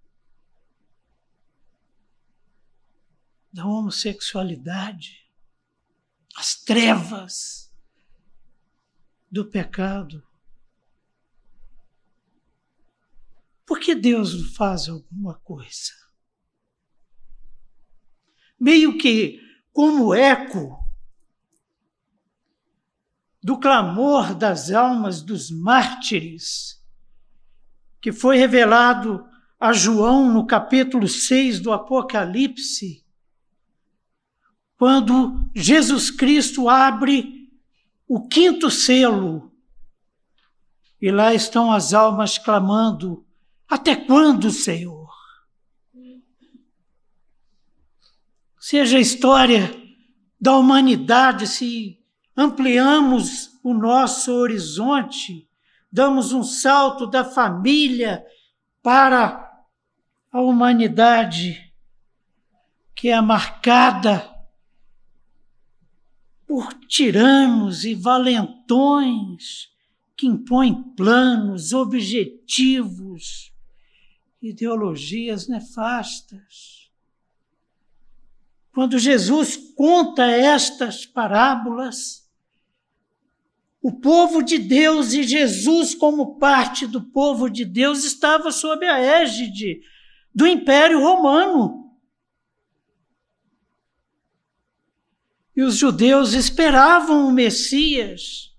da 3.52 3.66
homossexualidade, 3.66 5.30
as 6.34 6.54
trevas 6.56 7.72
do 9.30 9.50
pecado. 9.50 10.26
Por 13.66 13.80
que 13.80 13.94
Deus 13.94 14.34
não 14.34 14.52
faz 14.54 14.88
alguma 14.88 15.34
coisa? 15.40 15.92
Meio 18.58 18.96
que 18.96 19.40
como 19.72 20.14
eco 20.14 20.85
do 23.46 23.56
clamor 23.60 24.34
das 24.34 24.72
almas 24.72 25.22
dos 25.22 25.52
mártires, 25.52 26.82
que 28.00 28.10
foi 28.10 28.36
revelado 28.36 29.24
a 29.56 29.72
João 29.72 30.32
no 30.32 30.44
capítulo 30.44 31.06
6 31.06 31.60
do 31.60 31.70
Apocalipse, 31.72 33.06
quando 34.76 35.48
Jesus 35.54 36.10
Cristo 36.10 36.68
abre 36.68 37.48
o 38.08 38.26
quinto 38.26 38.68
selo, 38.68 39.52
e 41.00 41.12
lá 41.12 41.32
estão 41.32 41.70
as 41.70 41.94
almas 41.94 42.38
clamando: 42.38 43.24
Até 43.68 43.94
quando, 43.94 44.50
Senhor? 44.50 45.08
Seja 48.58 48.98
a 48.98 49.00
história 49.00 49.72
da 50.40 50.56
humanidade 50.56 51.46
se 51.46 51.95
ampliamos 52.36 53.58
o 53.62 53.72
nosso 53.72 54.32
horizonte, 54.32 55.48
damos 55.90 56.32
um 56.32 56.42
salto 56.42 57.06
da 57.06 57.24
família 57.24 58.24
para 58.82 59.64
a 60.30 60.40
humanidade, 60.40 61.72
que 62.94 63.08
é 63.08 63.20
marcada 63.20 64.34
por 66.46 66.74
tiranos 66.74 67.84
e 67.84 67.94
valentões 67.94 69.70
que 70.16 70.26
impõem 70.26 70.82
planos, 70.94 71.72
objetivos, 71.72 73.52
ideologias 74.40 75.48
nefastas. 75.48 76.90
Quando 78.72 78.98
Jesus 78.98 79.56
conta 79.74 80.26
estas 80.26 81.04
parábolas, 81.04 82.25
o 83.86 83.92
povo 84.00 84.42
de 84.42 84.58
Deus 84.58 85.12
e 85.12 85.22
Jesus, 85.22 85.94
como 85.94 86.40
parte 86.40 86.88
do 86.88 87.00
povo 87.00 87.48
de 87.48 87.64
Deus, 87.64 88.02
estava 88.02 88.50
sob 88.50 88.84
a 88.84 88.98
égide 88.98 89.80
do 90.34 90.44
Império 90.44 90.98
Romano. 90.98 91.96
E 95.54 95.62
os 95.62 95.76
judeus 95.76 96.32
esperavam 96.32 97.28
o 97.28 97.32
Messias, 97.32 98.52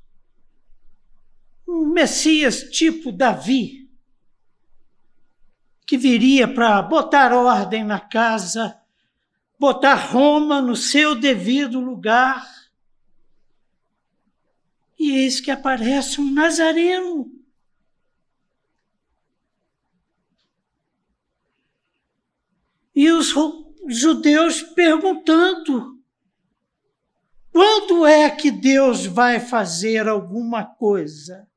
um 1.67 1.89
Messias 1.89 2.61
tipo 2.61 3.11
Davi, 3.11 3.91
que 5.85 5.97
viria 5.97 6.47
para 6.47 6.81
botar 6.81 7.33
ordem 7.33 7.83
na 7.83 7.99
casa 7.99 8.79
botar 9.59 9.95
Roma 9.95 10.61
no 10.61 10.75
seu 10.75 11.15
devido 11.15 11.79
lugar, 11.79 12.47
E 14.97 15.11
eis 15.11 15.39
que 15.39 15.51
aparece 15.51 16.19
um 16.19 16.31
nazareno. 16.31 17.31
E 22.95 23.11
os 23.11 23.31
judeus 23.87 24.61
perguntando: 24.61 26.01
quando 27.51 28.05
é 28.05 28.29
que 28.29 28.49
Deus 28.49 29.05
vai 29.05 29.39
fazer 29.39 30.07
alguma 30.07 30.65
coisa? 30.65 31.47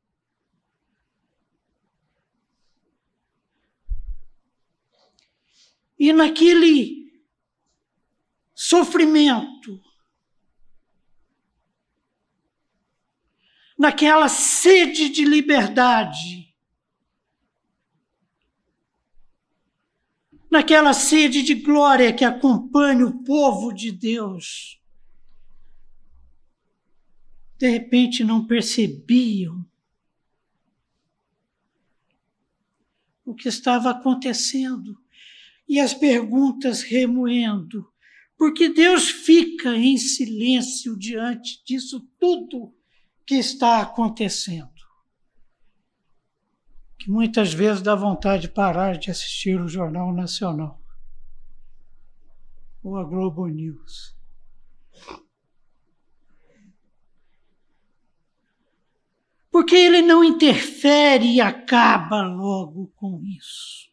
E 5.99 6.13
naquele 6.13 7.23
sofrimento, 8.55 9.79
naquela 13.81 14.29
sede 14.29 15.09
de 15.09 15.25
liberdade, 15.25 16.55
naquela 20.51 20.93
sede 20.93 21.43
de 21.43 21.55
glória 21.55 22.13
que 22.13 22.23
acompanha 22.23 23.07
o 23.07 23.25
povo 23.25 23.73
de 23.73 23.91
Deus, 23.91 24.79
de 27.57 27.71
repente 27.71 28.23
não 28.23 28.47
percebiam 28.47 29.65
o 33.25 33.35
que 33.35 33.49
estava 33.49 33.93
acontecendo. 33.93 34.95
E 35.67 35.81
as 35.81 35.95
perguntas 35.95 36.83
remoendo, 36.83 37.91
porque 38.37 38.69
Deus 38.69 39.09
fica 39.09 39.75
em 39.75 39.97
silêncio 39.97 40.99
diante 40.99 41.65
disso 41.65 42.07
tudo 42.19 42.75
que 43.27 43.37
está 43.37 43.81
acontecendo. 43.81 44.69
Que 46.99 47.11
muitas 47.11 47.53
vezes 47.53 47.83
dá 47.83 47.95
vontade 47.95 48.43
de 48.43 48.49
parar 48.49 48.99
de 48.99 49.11
assistir 49.11 49.61
o 49.61 49.69
Jornal 49.69 50.13
Nacional 50.13 50.81
ou 52.83 52.97
a 52.97 53.05
Globo 53.05 53.47
News. 53.47 54.17
Porque 59.51 59.75
ele 59.75 60.01
não 60.01 60.23
interfere 60.23 61.35
e 61.35 61.41
acaba 61.41 62.23
logo 62.23 62.89
com 62.97 63.23
isso. 63.25 63.91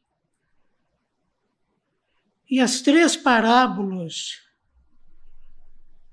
E 2.50 2.60
as 2.60 2.82
três 2.82 3.18
parábolas 3.18 4.47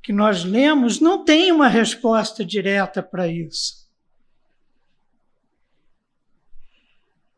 que 0.04 0.12
nós 0.12 0.44
lemos 0.44 1.00
não 1.00 1.24
têm 1.24 1.50
uma 1.50 1.66
resposta 1.66 2.44
direta 2.44 3.02
para 3.02 3.26
isso. 3.26 3.88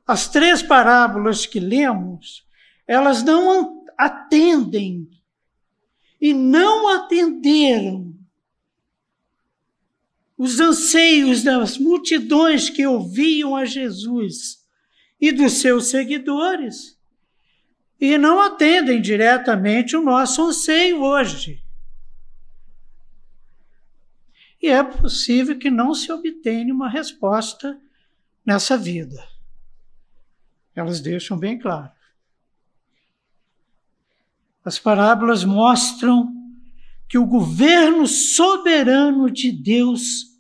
As 0.05 0.29
três 0.29 0.65
parábolas 0.65 1.47
que 1.47 1.61
lemos, 1.61 2.45
elas 2.85 3.23
não 3.23 3.85
atendem 3.97 5.09
e 6.21 6.35
não 6.35 6.89
atenderam 6.89 8.13
os 10.37 10.59
anseios 10.59 11.45
das 11.45 11.79
multidões 11.79 12.69
que 12.69 12.85
ouviam 12.85 13.55
a 13.55 13.65
Jesus 13.65 14.67
e 15.21 15.31
dos 15.31 15.53
seus 15.53 15.87
seguidores 15.87 16.99
e 18.01 18.19
não 18.19 18.41
atendem 18.41 19.01
diretamente 19.01 19.97
o 19.97 20.03
nosso 20.03 20.43
anseio 20.43 21.01
hoje. 21.01 21.65
E 24.63 24.69
é 24.69 24.83
possível 24.83 25.59
que 25.59 25.71
não 25.71 25.95
se 25.95 26.11
obtenha 26.11 26.73
uma 26.73 26.89
resposta 26.89 27.81
nessa 28.45 28.77
vida. 28.77 29.27
Elas 30.75 31.01
deixam 31.01 31.39
bem 31.39 31.59
claro. 31.59 31.93
As 34.65 34.79
parábolas 34.79 35.45
mostram 35.45 36.33
que 37.09 37.17
o 37.17 37.27
governo 37.27 38.07
soberano 38.07 39.31
de 39.31 39.53
Deus 39.53 40.37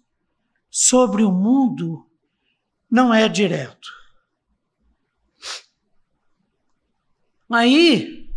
sobre 0.70 1.22
o 1.22 1.30
mundo 1.30 2.10
não 2.90 3.14
é 3.14 3.28
direto. 3.28 3.94
Aí, 7.48 8.28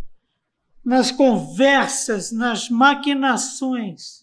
nas 0.84 1.10
conversas, 1.10 2.30
nas 2.30 2.68
maquinações 2.68 4.19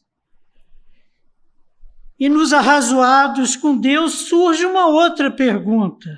e 2.19 2.27
nos 2.27 2.51
arrazoados 2.53 3.55
com 3.55 3.77
Deus, 3.77 4.13
surge 4.27 4.65
uma 4.65 4.87
outra 4.87 5.29
pergunta. 5.29 6.09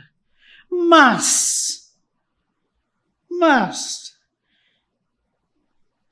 Mas, 0.69 1.93
mas, 3.29 4.17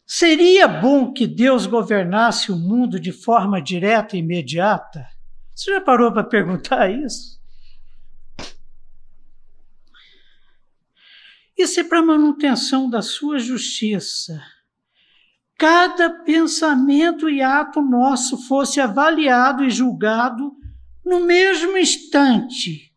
seria 0.05 0.67
bom 0.67 1.13
que 1.13 1.25
Deus 1.25 1.65
governasse 1.65 2.51
o 2.51 2.55
mundo 2.57 2.99
de 2.99 3.11
forma 3.11 3.61
direta 3.61 4.15
e 4.15 4.19
imediata? 4.19 5.07
Você 5.53 5.71
já 5.71 5.81
parou 5.81 6.11
para 6.11 6.23
perguntar 6.23 6.89
isso? 6.91 7.37
Isso 11.57 11.79
é 11.79 11.83
para 11.83 12.03
manutenção 12.03 12.87
da 12.87 13.01
sua 13.01 13.39
justiça. 13.39 14.39
Cada 15.57 16.09
pensamento 16.09 17.27
e 17.27 17.41
ato 17.41 17.81
nosso 17.81 18.37
fosse 18.37 18.79
avaliado 18.79 19.63
e 19.63 19.71
julgado 19.71 20.55
no 21.03 21.21
mesmo 21.21 21.77
instante, 21.77 22.93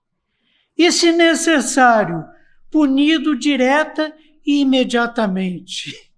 e, 0.76 0.92
se 0.92 1.12
necessário, 1.12 2.24
punido 2.70 3.38
direta 3.38 4.14
e 4.44 4.60
imediatamente. 4.60 6.12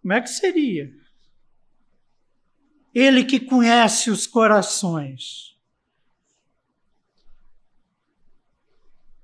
Como 0.00 0.12
é 0.12 0.20
que 0.20 0.30
seria? 0.30 0.90
Ele 2.94 3.24
que 3.24 3.38
conhece 3.38 4.10
os 4.10 4.26
corações. 4.26 5.56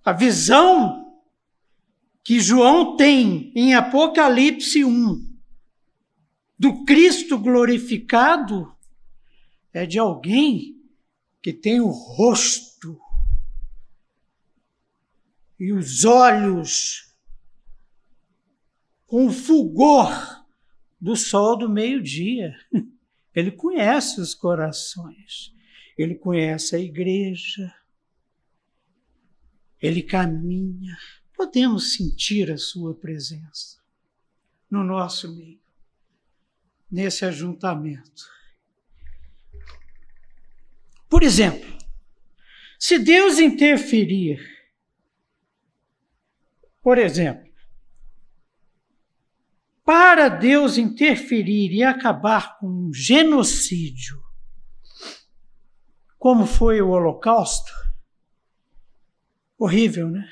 A 0.04 0.12
visão 0.12 1.20
que 2.22 2.38
João 2.38 2.96
tem 2.96 3.52
em 3.54 3.74
Apocalipse 3.74 4.84
1 4.84 5.31
do 6.62 6.84
Cristo 6.84 7.36
glorificado 7.36 8.72
é 9.72 9.84
de 9.84 9.98
alguém 9.98 10.80
que 11.42 11.52
tem 11.52 11.80
o 11.80 11.88
rosto 11.88 12.96
e 15.58 15.72
os 15.72 16.04
olhos 16.04 17.12
com 19.08 19.26
o 19.26 19.32
fulgor 19.32 20.46
do 21.00 21.16
sol 21.16 21.58
do 21.58 21.68
meio-dia. 21.68 22.54
Ele 23.34 23.50
conhece 23.50 24.20
os 24.20 24.32
corações, 24.32 25.52
ele 25.96 26.14
conhece 26.14 26.76
a 26.76 26.78
igreja, 26.78 27.74
ele 29.80 30.02
caminha 30.02 30.94
podemos 31.34 31.94
sentir 31.94 32.52
a 32.52 32.58
Sua 32.58 32.94
presença 32.94 33.82
no 34.70 34.84
nosso 34.84 35.34
meio, 35.34 35.61
nesse 36.92 37.24
ajuntamento. 37.24 38.30
Por 41.08 41.22
exemplo, 41.22 41.66
se 42.78 42.98
Deus 42.98 43.38
interferir, 43.38 44.38
por 46.82 46.98
exemplo, 46.98 47.50
para 49.82 50.28
Deus 50.28 50.76
interferir 50.76 51.72
e 51.72 51.82
acabar 51.82 52.58
com 52.58 52.68
um 52.68 52.92
genocídio, 52.92 54.22
como 56.18 56.46
foi 56.46 56.82
o 56.82 56.90
Holocausto, 56.90 57.72
horrível, 59.58 60.08
né? 60.08 60.28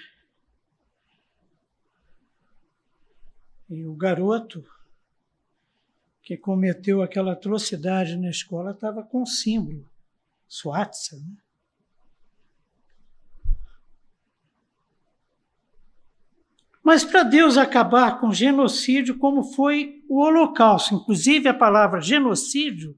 E 3.69 3.87
o 3.87 3.95
garoto 3.95 4.65
que 6.23 6.37
cometeu 6.37 7.03
aquela 7.03 7.33
atrocidade 7.33 8.17
na 8.17 8.31
escola 8.31 8.73
estava 8.73 9.03
com 9.03 9.25
símbolo, 9.25 9.89
Swatsa, 10.49 11.17
né? 11.17 11.37
Mas 16.83 17.05
para 17.05 17.23
Deus 17.23 17.57
acabar 17.57 18.19
com 18.21 18.33
genocídio, 18.33 19.19
como 19.19 19.45
foi 19.45 20.03
o 20.09 20.19
Holocausto, 20.21 20.95
inclusive 20.95 21.49
a 21.49 21.55
palavra 21.55 22.01
genocídio 22.01 22.97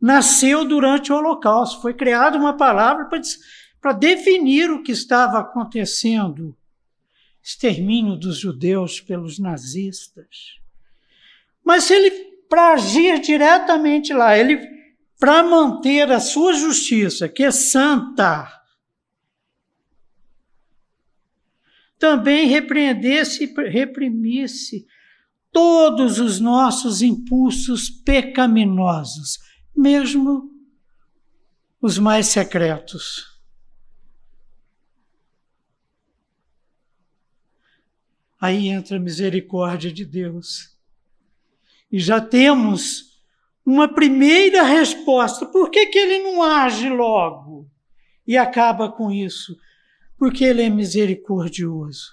nasceu 0.00 0.64
durante 0.64 1.12
o 1.12 1.16
Holocausto, 1.16 1.82
foi 1.82 1.94
criada 1.94 2.38
uma 2.38 2.56
palavra 2.56 3.08
para 3.80 3.92
definir 3.92 4.70
o 4.70 4.82
que 4.82 4.92
estava 4.92 5.40
acontecendo 5.40 6.56
extermínio 7.42 8.16
dos 8.16 8.38
judeus 8.38 9.00
pelos 9.00 9.38
nazistas. 9.38 10.60
Mas 11.64 11.90
ele, 11.90 12.31
para 12.52 12.74
agir 12.74 13.18
diretamente 13.18 14.12
lá, 14.12 14.36
ele 14.36 14.60
para 15.18 15.42
manter 15.42 16.12
a 16.12 16.20
sua 16.20 16.52
justiça, 16.52 17.26
que 17.26 17.42
é 17.42 17.50
santa, 17.50 18.46
também 21.98 22.46
repreendesse 22.46 23.46
reprimisse 23.70 24.86
todos 25.50 26.18
os 26.18 26.40
nossos 26.40 27.00
impulsos 27.00 27.88
pecaminosos, 27.88 29.38
mesmo 29.74 30.52
os 31.80 31.96
mais 31.96 32.26
secretos. 32.26 33.40
Aí 38.38 38.68
entra 38.68 38.98
a 38.98 39.00
misericórdia 39.00 39.90
de 39.90 40.04
Deus. 40.04 40.71
E 41.92 41.98
já 41.98 42.22
temos 42.22 43.20
uma 43.64 43.86
primeira 43.86 44.62
resposta. 44.62 45.44
Por 45.44 45.70
que, 45.70 45.86
que 45.86 45.98
ele 45.98 46.20
não 46.20 46.42
age 46.42 46.88
logo 46.88 47.68
e 48.26 48.36
acaba 48.38 48.90
com 48.90 49.12
isso? 49.12 49.54
Porque 50.16 50.42
ele 50.42 50.62
é 50.62 50.70
misericordioso. 50.70 52.12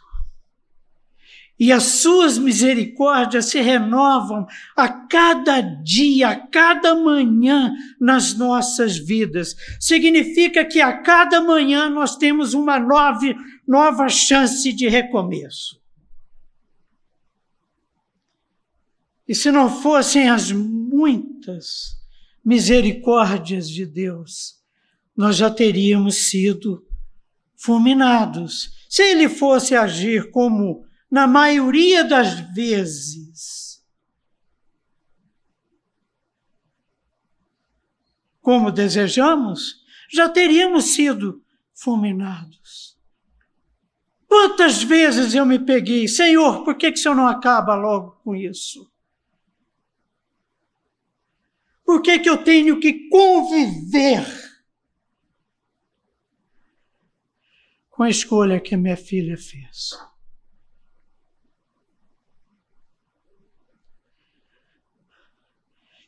E 1.57 1.73
as 1.73 1.83
suas 1.83 2.37
misericórdias 2.37 3.45
se 3.45 3.59
renovam 3.59 4.45
a 4.77 4.87
cada 4.87 5.59
dia, 5.59 6.29
a 6.29 6.35
cada 6.35 6.95
manhã 6.95 7.73
nas 7.99 8.37
nossas 8.37 8.97
vidas. 8.97 9.55
Significa 9.79 10.63
que 10.63 10.79
a 10.79 11.01
cada 11.01 11.41
manhã 11.41 11.89
nós 11.89 12.15
temos 12.15 12.53
uma 12.53 12.79
nova, 12.79 13.35
nova 13.67 14.07
chance 14.07 14.71
de 14.71 14.87
recomeço. 14.87 15.78
E 19.29 19.35
se 19.35 19.51
não 19.51 19.69
fossem 19.69 20.27
as 20.27 20.51
muitas 20.51 21.95
misericórdias 22.43 23.69
de 23.69 23.85
Deus, 23.85 24.59
nós 25.15 25.35
já 25.35 25.51
teríamos 25.51 26.15
sido 26.15 26.83
fulminados. 27.55 28.87
Se 28.89 29.03
ele 29.03 29.29
fosse 29.29 29.75
agir 29.75 30.31
como 30.31 30.83
na 31.11 31.27
maioria 31.27 32.03
das 32.03 32.39
vezes, 32.55 33.85
como 38.41 38.71
desejamos, 38.71 39.83
já 40.11 40.27
teríamos 40.27 40.85
sido 40.85 41.43
fulminados. 41.75 42.97
Quantas 44.27 44.81
vezes 44.81 45.35
eu 45.35 45.45
me 45.45 45.59
peguei, 45.59 46.07
Senhor, 46.07 46.63
por 46.63 46.75
que, 46.75 46.91
que 46.91 46.97
o 46.97 47.01
Senhor 47.01 47.13
não 47.13 47.27
acaba 47.27 47.75
logo 47.75 48.19
com 48.23 48.35
isso? 48.35 48.89
Por 51.89 52.03
que, 52.03 52.19
que 52.19 52.29
eu 52.29 52.37
tenho 52.37 52.79
que 52.79 53.09
conviver 53.09 54.23
com 57.89 58.03
a 58.03 58.09
escolha 58.11 58.59
que 58.59 58.77
minha 58.77 58.95
filha 58.95 59.35
fez? 59.35 59.97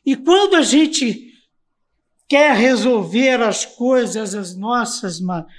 E 0.06 0.14
quando 0.14 0.54
a 0.54 0.62
gente 0.62 1.34
quer 2.28 2.54
resolver 2.54 3.42
as 3.42 3.66
coisas 3.66 4.36
as 4.36 4.56
nossas, 4.56 5.18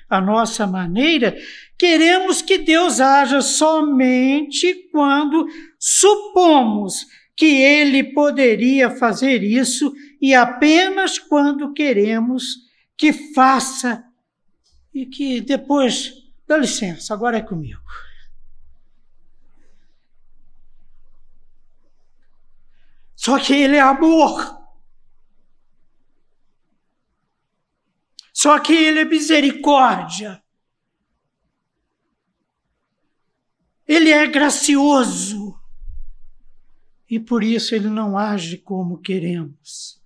a 0.09 0.21
nossa 0.21 0.65
maneira, 0.65 1.37
queremos 1.77 2.41
que 2.41 2.59
Deus 2.59 3.01
haja 3.01 3.41
somente 3.41 4.87
quando 4.89 5.45
supomos 5.77 7.07
que 7.35 7.45
Ele 7.45 8.03
poderia 8.13 8.89
fazer 8.89 9.43
isso 9.43 9.93
e 10.21 10.33
apenas 10.33 11.17
quando 11.17 11.73
queremos 11.73 12.71
que 12.95 13.11
faça 13.33 14.03
e 14.93 15.05
que 15.05 15.41
depois, 15.41 16.13
dá 16.47 16.57
licença, 16.57 17.13
agora 17.13 17.37
é 17.37 17.41
comigo. 17.41 17.81
Só 23.15 23.39
que 23.39 23.53
Ele 23.53 23.77
é 23.77 23.81
amor. 23.81 24.61
Só 28.33 28.59
que 28.59 28.73
Ele 28.73 28.99
é 28.99 29.05
misericórdia. 29.05 30.43
Ele 33.87 34.11
é 34.11 34.27
gracioso. 34.27 35.57
E 37.13 37.19
por 37.19 37.43
isso 37.43 37.75
Ele 37.75 37.89
não 37.89 38.17
age 38.17 38.57
como 38.57 38.97
queremos 38.97 40.03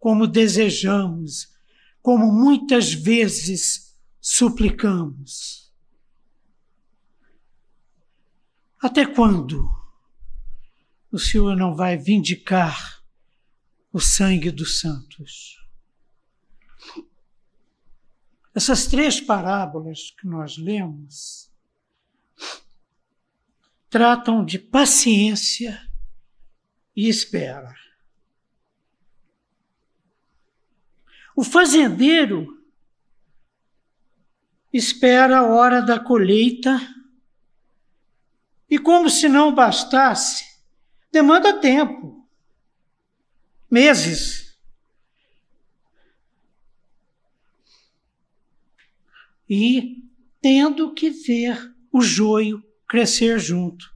como 0.00 0.26
desejamos, 0.26 1.54
como 2.00 2.32
muitas 2.32 2.94
vezes 2.94 3.94
suplicamos. 4.18 5.70
Até 8.82 9.04
quando 9.04 9.68
o 11.12 11.18
Senhor 11.18 11.54
não 11.54 11.76
vai 11.76 11.98
vindicar 11.98 13.04
o 13.92 14.00
sangue 14.00 14.50
dos 14.50 14.80
santos? 14.80 15.58
Essas 18.54 18.86
três 18.86 19.20
parábolas 19.20 20.12
que 20.18 20.26
nós 20.26 20.56
lemos 20.56 21.52
tratam 23.90 24.42
de 24.42 24.58
paciência 24.58 25.89
e 27.00 27.08
espera. 27.08 27.74
O 31.34 31.42
fazendeiro 31.42 32.62
espera 34.70 35.38
a 35.38 35.46
hora 35.46 35.80
da 35.80 35.98
colheita 35.98 36.78
e, 38.68 38.78
como 38.78 39.08
se 39.08 39.30
não 39.30 39.54
bastasse, 39.54 40.44
demanda 41.10 41.58
tempo 41.58 42.28
meses. 43.70 44.54
E 49.48 50.04
tendo 50.42 50.92
que 50.92 51.08
ver 51.08 51.74
o 51.90 52.02
joio 52.02 52.62
crescer 52.86 53.38
junto. 53.38 53.90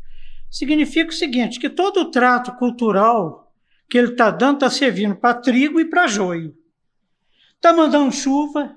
Significa 0.54 1.10
o 1.10 1.12
seguinte: 1.12 1.58
que 1.58 1.68
todo 1.68 2.02
o 2.02 2.10
trato 2.12 2.52
cultural 2.54 3.52
que 3.90 3.98
ele 3.98 4.12
está 4.12 4.30
dando 4.30 4.58
está 4.58 4.70
servindo 4.70 5.16
para 5.16 5.40
trigo 5.40 5.80
e 5.80 5.84
para 5.84 6.06
joio. 6.06 6.56
Está 7.56 7.72
mandando 7.72 8.12
chuva, 8.12 8.72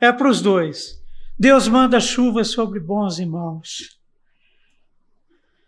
é 0.00 0.10
para 0.10 0.28
os 0.28 0.42
dois. 0.42 1.00
Deus 1.38 1.68
manda 1.68 2.00
chuva 2.00 2.42
sobre 2.42 2.80
bons 2.80 3.20
e 3.20 3.26
maus. 3.26 4.00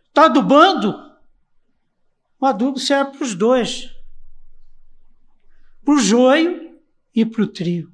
Está 0.09 0.25
adubando? 0.25 0.97
O 2.41 2.45
adubo 2.45 2.81
serve 2.81 3.13
para 3.13 3.23
os 3.23 3.37
dois. 3.37 3.89
Para 5.85 5.95
o 5.95 5.99
joio 5.99 6.77
e 7.15 7.25
para 7.25 7.43
o 7.43 7.47
trigo. 7.47 7.93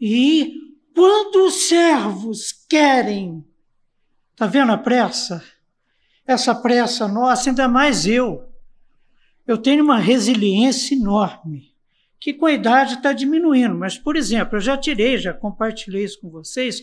E 0.00 0.65
quando 0.96 1.46
os 1.46 1.68
servos 1.68 2.52
querem, 2.66 3.46
está 4.32 4.46
vendo 4.46 4.72
a 4.72 4.78
pressa? 4.78 5.44
Essa 6.26 6.54
pressa 6.54 7.06
nossa, 7.06 7.50
ainda 7.50 7.68
mais 7.68 8.06
eu 8.06 8.50
eu 9.46 9.58
tenho 9.58 9.84
uma 9.84 9.98
resiliência 9.98 10.94
enorme, 10.94 11.72
que 12.18 12.32
com 12.32 12.46
a 12.46 12.52
idade 12.52 12.94
está 12.94 13.12
diminuindo. 13.12 13.76
Mas, 13.76 13.96
por 13.96 14.16
exemplo, 14.16 14.56
eu 14.56 14.60
já 14.60 14.76
tirei, 14.76 15.18
já 15.18 15.32
compartilhei 15.32 16.02
isso 16.02 16.18
com 16.18 16.30
vocês, 16.30 16.82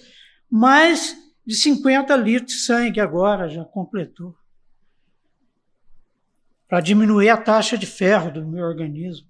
mais 0.50 1.18
de 1.46 1.56
50 1.56 2.16
litros 2.16 2.54
de 2.54 2.60
sangue 2.60 3.02
agora, 3.02 3.50
já 3.50 3.66
completou. 3.66 4.34
Para 6.70 6.80
diminuir 6.80 7.30
a 7.30 7.38
taxa 7.38 7.78
de 7.78 7.88
ferro 7.88 8.32
do 8.32 8.48
meu 8.48 8.64
organismo. 8.64 9.28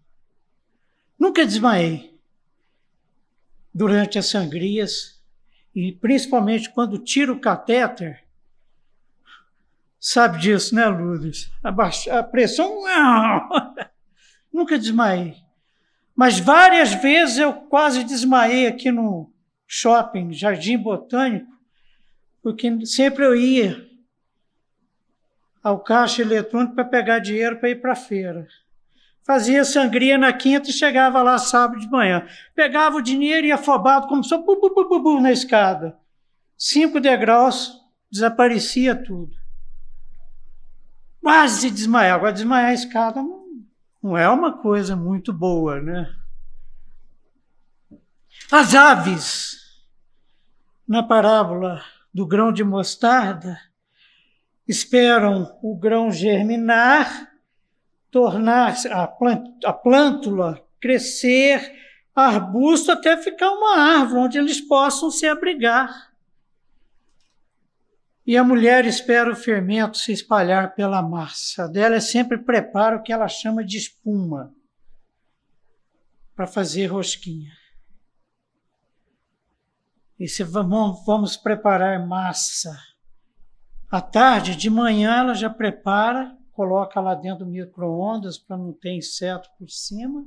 Nunca 1.18 1.46
desmaiei 1.46 2.13
durante 3.74 4.20
as 4.20 4.28
sangrias, 4.28 5.22
e 5.74 5.92
principalmente 5.92 6.70
quando 6.70 7.00
tiro 7.00 7.34
o 7.34 7.40
catéter, 7.40 8.24
Sabe 10.06 10.38
disso, 10.38 10.76
né, 10.76 10.86
Lourdes? 10.86 11.50
A, 11.64 11.70
a 12.20 12.24
pressão. 12.24 12.84
Nunca 14.52 14.78
desmaiei. 14.78 15.38
Mas 16.14 16.38
várias 16.40 16.94
vezes 16.94 17.38
eu 17.38 17.54
quase 17.54 18.04
desmaiei 18.04 18.68
aqui 18.68 18.92
no 18.92 19.32
shopping, 19.66 20.34
Jardim 20.34 20.78
Botânico, 20.78 21.48
porque 22.42 22.86
sempre 22.86 23.24
eu 23.24 23.34
ia 23.34 23.90
ao 25.64 25.80
caixa 25.80 26.22
eletrônico 26.22 26.76
para 26.76 26.84
pegar 26.84 27.20
dinheiro 27.20 27.58
para 27.58 27.70
ir 27.70 27.80
para 27.80 27.94
a 27.94 27.96
feira. 27.96 28.46
Fazia 29.26 29.64
sangria 29.64 30.18
na 30.18 30.34
quinta 30.34 30.70
e 30.70 30.74
chegava 30.74 31.22
lá 31.22 31.38
sábado 31.38 31.80
de 31.80 31.90
manhã. 31.90 32.28
Pegava 32.54 32.98
o 32.98 33.02
dinheiro 33.02 33.48
e 33.48 33.52
afobado, 33.52 34.08
como 34.08 34.24
só 34.24 34.38
bu, 34.38 34.60
bu, 34.60 34.74
bu, 34.74 35.02
bu, 35.02 35.22
na 35.22 35.32
escada. 35.32 35.98
Cinco 36.58 37.00
degraus, 37.00 37.74
desaparecia 38.12 38.96
tudo. 38.96 39.34
quase 41.22 41.72
desmaiar. 41.72 42.16
Agora, 42.16 42.34
desmaiar 42.34 42.70
a 42.72 42.74
escada 42.74 43.22
não, 43.22 43.46
não 44.02 44.18
é 44.18 44.28
uma 44.30 44.58
coisa 44.58 44.96
muito 44.96 45.32
boa, 45.32 45.80
né? 45.82 46.14
As 48.52 48.76
aves, 48.76 49.58
na 50.88 51.02
parábola 51.02 51.82
do 52.14 52.28
grão 52.28 52.52
de 52.52 52.64
mostarda, 52.64 53.58
esperam 54.68 55.58
o 55.64 55.76
grão 55.78 56.12
germinar, 56.12 57.33
tornar 58.14 58.76
a 59.66 59.74
plântula 59.74 60.64
crescer, 60.80 61.76
arbusto 62.16 62.92
até 62.92 63.18
ficar 63.18 63.50
uma 63.50 63.76
árvore 63.76 64.20
onde 64.20 64.38
eles 64.38 64.62
possam 64.62 65.10
se 65.10 65.26
abrigar. 65.26 66.14
E 68.26 68.38
a 68.38 68.44
mulher 68.44 68.86
espera 68.86 69.32
o 69.32 69.36
fermento 69.36 69.98
se 69.98 70.14
espalhar 70.14 70.76
pela 70.76 71.02
massa. 71.02 71.64
A 71.64 71.68
dela 71.68 71.96
é 71.96 72.00
sempre 72.00 72.38
prepara 72.38 72.98
o 72.98 73.02
que 73.02 73.12
ela 73.12 73.28
chama 73.28 73.66
de 73.66 73.78
espuma 73.78 74.54
para 76.36 76.46
fazer 76.46 76.86
rosquinha. 76.86 77.52
E 80.20 80.28
se 80.28 80.44
vamos, 80.44 81.04
vamos 81.04 81.36
preparar 81.36 82.06
massa. 82.08 82.80
À 83.90 84.00
tarde, 84.00 84.56
de 84.56 84.70
manhã, 84.70 85.18
ela 85.18 85.34
já 85.34 85.50
prepara, 85.50 86.38
coloca 86.54 87.00
lá 87.02 87.16
dentro 87.16 87.46
do 87.46 87.52
micro-ondas 87.52 88.38
para 88.38 88.58
não 88.58 88.72
ter 88.72 88.94
inseto 88.94 89.50
por 89.58 89.70
cima. 89.70 90.26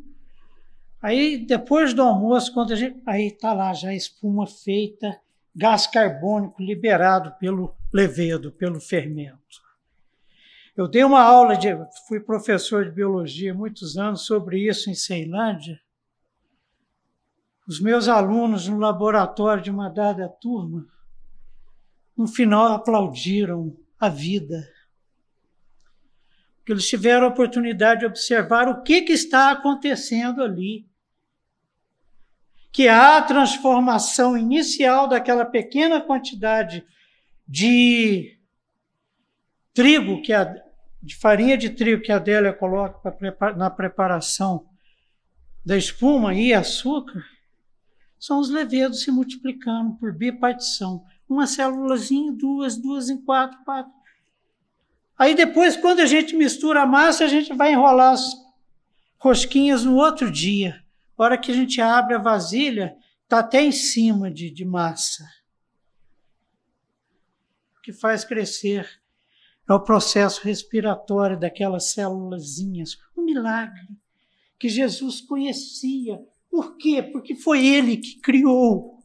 Aí, 1.00 1.38
depois 1.38 1.94
do 1.94 2.02
almoço, 2.02 2.52
quando 2.52 2.72
a 2.72 2.76
gente. 2.76 3.00
Aí 3.06 3.28
está 3.28 3.52
lá 3.52 3.72
já 3.72 3.90
a 3.90 3.94
espuma 3.94 4.46
feita, 4.46 5.20
gás 5.54 5.86
carbônico 5.86 6.62
liberado 6.62 7.32
pelo 7.38 7.74
levedo, 7.92 8.50
pelo 8.52 8.80
fermento. 8.80 9.64
Eu 10.76 10.88
dei 10.88 11.04
uma 11.04 11.22
aula 11.22 11.56
de. 11.56 11.68
fui 12.06 12.20
professor 12.20 12.84
de 12.84 12.90
biologia 12.90 13.54
muitos 13.54 13.96
anos 13.96 14.22
sobre 14.22 14.68
isso 14.68 14.90
em 14.90 14.94
Ceilândia. 14.94 15.80
Os 17.66 17.80
meus 17.80 18.08
alunos 18.08 18.68
no 18.68 18.78
laboratório 18.78 19.62
de 19.62 19.70
uma 19.70 19.88
dada 19.88 20.28
turma, 20.28 20.86
no 22.16 22.26
final 22.26 22.72
aplaudiram 22.72 23.76
a 23.98 24.08
vida. 24.08 24.75
Porque 26.66 26.72
eles 26.72 26.88
tiveram 26.88 27.26
a 27.26 27.28
oportunidade 27.28 28.00
de 28.00 28.06
observar 28.06 28.68
o 28.68 28.82
que, 28.82 29.02
que 29.02 29.12
está 29.12 29.52
acontecendo 29.52 30.42
ali. 30.42 30.84
Que 32.72 32.88
há 32.88 33.18
a 33.18 33.22
transformação 33.22 34.36
inicial 34.36 35.06
daquela 35.06 35.44
pequena 35.44 36.00
quantidade 36.00 36.84
de 37.46 38.36
trigo, 39.72 40.20
que 40.20 40.32
a, 40.32 40.60
de 41.00 41.14
farinha 41.14 41.56
de 41.56 41.70
trigo 41.70 42.02
que 42.02 42.10
a 42.10 42.16
Adélia 42.16 42.52
coloca 42.52 43.16
na 43.56 43.70
preparação 43.70 44.68
da 45.64 45.76
espuma 45.76 46.34
e 46.34 46.52
açúcar, 46.52 47.24
são 48.18 48.40
os 48.40 48.50
levedos 48.50 49.04
se 49.04 49.12
multiplicando 49.12 49.94
por 49.98 50.12
bipartição. 50.12 51.04
Uma 51.28 51.46
célulazinha, 51.46 52.32
duas, 52.32 52.76
duas 52.76 53.08
em 53.08 53.24
quatro, 53.24 53.56
quatro. 53.64 53.95
Aí 55.18 55.34
depois, 55.34 55.76
quando 55.76 56.00
a 56.00 56.06
gente 56.06 56.36
mistura 56.36 56.82
a 56.82 56.86
massa, 56.86 57.24
a 57.24 57.28
gente 57.28 57.52
vai 57.54 57.72
enrolar 57.72 58.12
as 58.12 58.32
rosquinhas 59.18 59.84
no 59.84 59.96
outro 59.96 60.30
dia. 60.30 60.84
A 61.16 61.22
hora 61.22 61.38
que 61.38 61.50
a 61.50 61.54
gente 61.54 61.80
abre 61.80 62.14
a 62.14 62.18
vasilha, 62.18 62.96
está 63.22 63.38
até 63.38 63.62
em 63.62 63.72
cima 63.72 64.30
de, 64.30 64.50
de 64.50 64.64
massa. 64.64 65.24
O 67.78 67.80
que 67.82 67.92
faz 67.92 68.24
crescer 68.24 69.00
é 69.68 69.72
o 69.72 69.80
processo 69.80 70.42
respiratório 70.42 71.38
daquelas 71.38 71.92
célulazinhas. 71.92 72.98
Um 73.16 73.22
milagre 73.22 73.88
que 74.58 74.68
Jesus 74.68 75.20
conhecia 75.20 76.20
por 76.56 76.78
quê? 76.78 77.02
Porque 77.02 77.34
foi 77.34 77.66
ele 77.66 77.98
que 77.98 78.18
criou. 78.18 79.04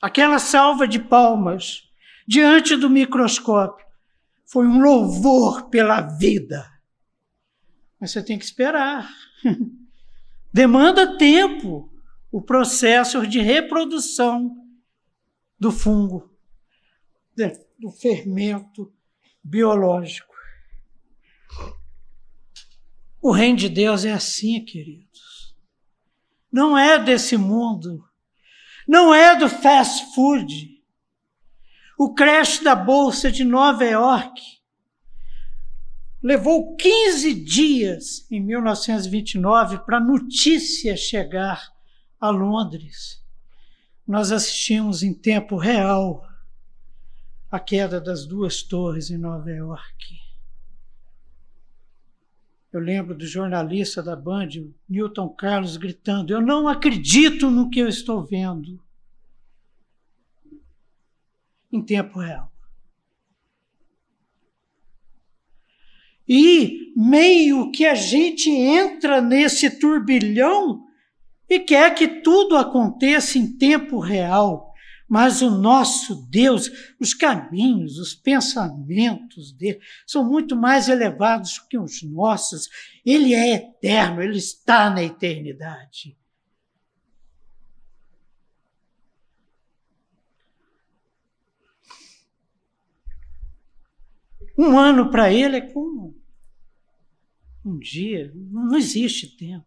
Aquela 0.00 0.38
salva 0.38 0.86
de 0.86 1.00
palmas 1.00 1.91
diante 2.26 2.76
do 2.76 2.88
microscópio 2.88 3.86
foi 4.46 4.66
um 4.66 4.80
louvor 4.80 5.68
pela 5.68 6.00
vida. 6.00 6.70
Mas 8.00 8.10
você 8.10 8.22
tem 8.22 8.38
que 8.38 8.44
esperar. 8.44 9.08
Demanda 10.52 11.16
tempo 11.16 11.90
o 12.30 12.42
processo 12.42 13.26
de 13.26 13.40
reprodução 13.40 14.56
do 15.58 15.70
fungo, 15.70 16.30
do 17.78 17.90
fermento 17.90 18.92
biológico. 19.42 20.32
O 23.20 23.30
reino 23.30 23.56
de 23.56 23.68
Deus 23.68 24.04
é 24.04 24.12
assim, 24.12 24.64
queridos. 24.64 25.56
Não 26.50 26.76
é 26.76 26.98
desse 26.98 27.36
mundo. 27.36 28.04
Não 28.86 29.14
é 29.14 29.36
do 29.36 29.48
fast 29.48 30.12
food. 30.14 30.71
O 32.04 32.12
crash 32.14 32.58
da 32.58 32.74
bolsa 32.74 33.30
de 33.30 33.44
Nova 33.44 33.84
York 33.84 34.42
levou 36.20 36.74
15 36.74 37.32
dias 37.32 38.26
em 38.28 38.40
1929 38.40 39.78
para 39.86 39.98
a 39.98 40.04
notícia 40.04 40.96
chegar 40.96 41.72
a 42.18 42.28
Londres. 42.28 43.24
Nós 44.04 44.32
assistimos 44.32 45.04
em 45.04 45.14
tempo 45.14 45.56
real 45.56 46.28
a 47.48 47.60
queda 47.60 48.00
das 48.00 48.26
duas 48.26 48.64
torres 48.64 49.08
em 49.08 49.16
Nova 49.16 49.52
York. 49.52 50.18
Eu 52.72 52.80
lembro 52.80 53.16
do 53.16 53.24
jornalista 53.24 54.02
da 54.02 54.16
Band, 54.16 54.48
Newton 54.88 55.28
Carlos, 55.28 55.76
gritando: 55.76 56.32
Eu 56.32 56.40
não 56.40 56.66
acredito 56.66 57.48
no 57.48 57.70
que 57.70 57.78
eu 57.78 57.86
estou 57.86 58.24
vendo. 58.24 58.82
Em 61.72 61.82
tempo 61.82 62.18
real. 62.18 62.52
E 66.28 66.92
meio 66.96 67.70
que 67.70 67.84
a 67.84 67.94
gente 67.94 68.48
entra 68.50 69.20
nesse 69.20 69.78
turbilhão 69.78 70.84
e 71.48 71.58
quer 71.58 71.94
que 71.94 72.08
tudo 72.22 72.56
aconteça 72.56 73.38
em 73.38 73.56
tempo 73.56 73.98
real. 73.98 74.72
Mas 75.08 75.42
o 75.42 75.50
nosso 75.50 76.26
Deus, 76.30 76.70
os 76.98 77.12
caminhos, 77.12 77.98
os 77.98 78.14
pensamentos 78.14 79.52
dele 79.52 79.78
são 80.06 80.24
muito 80.24 80.56
mais 80.56 80.88
elevados 80.88 81.58
que 81.58 81.78
os 81.78 82.02
nossos. 82.02 82.68
Ele 83.04 83.34
é 83.34 83.54
eterno, 83.54 84.22
ele 84.22 84.38
está 84.38 84.88
na 84.88 85.02
eternidade. 85.02 86.16
Um 94.56 94.78
ano 94.78 95.10
para 95.10 95.32
ele 95.32 95.56
é 95.56 95.60
como 95.60 96.20
um 97.64 97.78
dia, 97.78 98.32
não 98.34 98.76
existe 98.76 99.36
tempo. 99.36 99.66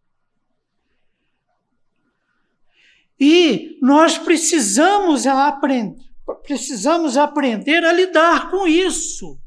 E 3.19 3.79
nós 3.81 4.17
precisamos 4.17 5.25
aprender, 5.25 6.03
precisamos 6.43 7.15
aprender 7.15 7.83
a 7.85 7.93
lidar 7.93 8.51
com 8.51 8.67
isso. 8.67 9.39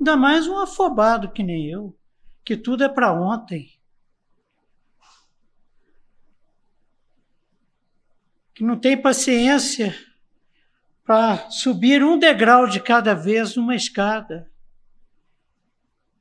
Ainda 0.00 0.16
mais 0.16 0.46
um 0.48 0.58
afobado 0.58 1.30
que 1.30 1.42
nem 1.42 1.66
eu, 1.66 1.96
que 2.44 2.56
tudo 2.56 2.84
é 2.84 2.88
para 2.88 3.12
ontem. 3.12 3.70
Que 8.54 8.64
não 8.64 8.78
tem 8.78 9.00
paciência 9.00 9.94
para 11.04 11.50
subir 11.50 12.02
um 12.02 12.18
degrau 12.18 12.66
de 12.66 12.80
cada 12.80 13.12
vez 13.14 13.56
numa 13.56 13.74
escada. 13.74 14.50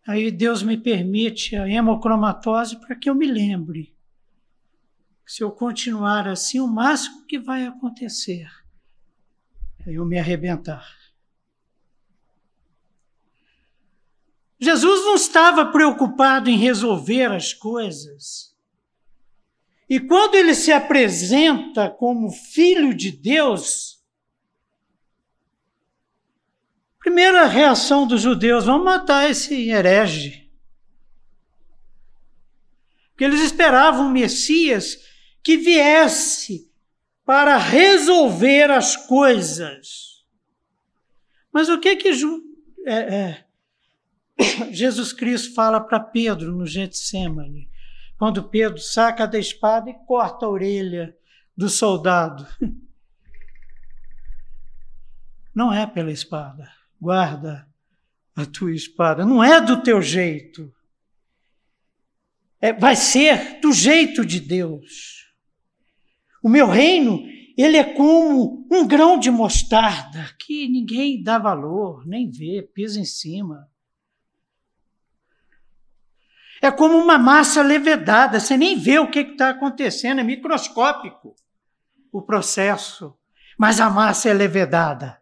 Aí 0.06 0.32
Deus 0.32 0.62
me 0.62 0.78
permite 0.78 1.56
a 1.56 1.68
hemocromatose 1.68 2.80
para 2.80 2.96
que 2.96 3.10
eu 3.10 3.16
me 3.16 3.26
lembre 3.26 3.94
se 5.26 5.44
eu 5.44 5.52
continuar 5.52 6.28
assim, 6.28 6.60
o 6.60 6.68
máximo 6.68 7.26
que 7.26 7.40
vai 7.40 7.66
acontecer 7.66 8.48
é 9.86 9.92
eu 9.92 10.06
me 10.06 10.20
arrebentar. 10.20 10.88
Jesus 14.60 15.04
não 15.06 15.16
estava 15.16 15.66
preocupado 15.72 16.50
em 16.50 16.58
resolver 16.58 17.32
as 17.32 17.54
coisas. 17.54 18.56
E 19.90 20.00
quando 20.00 20.36
ele 20.36 20.54
se 20.54 20.72
apresenta 20.72 21.90
como 21.90 22.32
filho 22.32 22.94
de 22.94 23.12
Deus, 23.12 23.93
primeira 27.04 27.46
reação 27.48 28.08
dos 28.08 28.22
judeus, 28.22 28.64
vamos 28.64 28.86
matar 28.86 29.30
esse 29.30 29.70
herege. 29.70 30.50
Porque 33.10 33.26
eles 33.26 33.42
esperavam 33.42 34.08
um 34.08 34.12
Messias 34.12 34.98
que 35.44 35.58
viesse 35.58 36.72
para 37.26 37.58
resolver 37.58 38.72
as 38.72 38.96
coisas. 38.96 40.24
Mas 41.52 41.68
o 41.68 41.78
que 41.80 41.98
que 41.98 42.10
é, 42.88 43.16
é, 43.16 43.46
Jesus 44.72 45.12
Cristo 45.12 45.54
fala 45.54 45.82
para 45.82 46.00
Pedro 46.00 46.54
no 46.54 46.66
Getsemane? 46.66 47.70
Quando 48.18 48.48
Pedro 48.48 48.80
saca 48.80 49.28
da 49.28 49.38
espada 49.38 49.90
e 49.90 50.06
corta 50.08 50.46
a 50.46 50.50
orelha 50.50 51.16
do 51.56 51.68
soldado. 51.68 52.48
Não 55.54 55.72
é 55.72 55.86
pela 55.86 56.12
espada. 56.12 56.83
Guarda 57.04 57.68
a 58.34 58.46
tua 58.46 58.74
espada. 58.74 59.26
Não 59.26 59.44
é 59.44 59.60
do 59.60 59.84
teu 59.84 60.02
jeito. 60.02 60.74
É, 62.62 62.72
vai 62.72 62.96
ser 62.96 63.60
do 63.60 63.74
jeito 63.74 64.26
de 64.26 64.40
Deus. 64.40 65.30
O 66.42 66.48
meu 66.48 66.66
reino, 66.66 67.22
ele 67.58 67.76
é 67.76 67.84
como 67.84 68.66
um 68.72 68.88
grão 68.88 69.20
de 69.20 69.30
mostarda 69.30 70.34
que 70.40 70.70
ninguém 70.70 71.22
dá 71.22 71.38
valor, 71.38 72.08
nem 72.08 72.32
vê, 72.32 72.62
pisa 72.62 73.02
em 73.02 73.06
cima. 73.06 73.70
É 76.62 76.72
como 76.72 76.98
uma 76.98 77.18
massa 77.18 77.62
levedada, 77.62 78.40
você 78.40 78.56
nem 78.56 78.80
vê 78.80 78.98
o 78.98 79.12
que 79.12 79.20
está 79.20 79.50
acontecendo, 79.50 80.22
é 80.22 80.24
microscópico 80.24 81.36
o 82.14 82.22
processo, 82.22 83.14
mas 83.58 83.82
a 83.82 83.90
massa 83.90 84.30
é 84.30 84.34
levedada. 84.34 85.22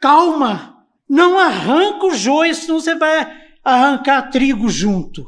Calma, 0.00 0.86
não 1.08 1.38
arranca 1.38 2.06
o 2.06 2.14
joio, 2.14 2.54
senão 2.54 2.80
você 2.80 2.94
vai 2.94 3.48
arrancar 3.64 4.30
trigo 4.30 4.68
junto. 4.68 5.26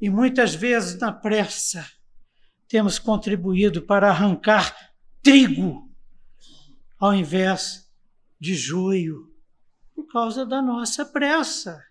E 0.00 0.10
muitas 0.10 0.54
vezes, 0.54 0.98
na 0.98 1.12
pressa, 1.12 1.86
temos 2.68 2.98
contribuído 2.98 3.82
para 3.82 4.08
arrancar 4.08 4.74
trigo 5.22 5.86
ao 6.98 7.14
invés 7.14 7.90
de 8.40 8.54
joio, 8.54 9.32
por 9.94 10.06
causa 10.06 10.44
da 10.44 10.60
nossa 10.62 11.04
pressa. 11.04 11.82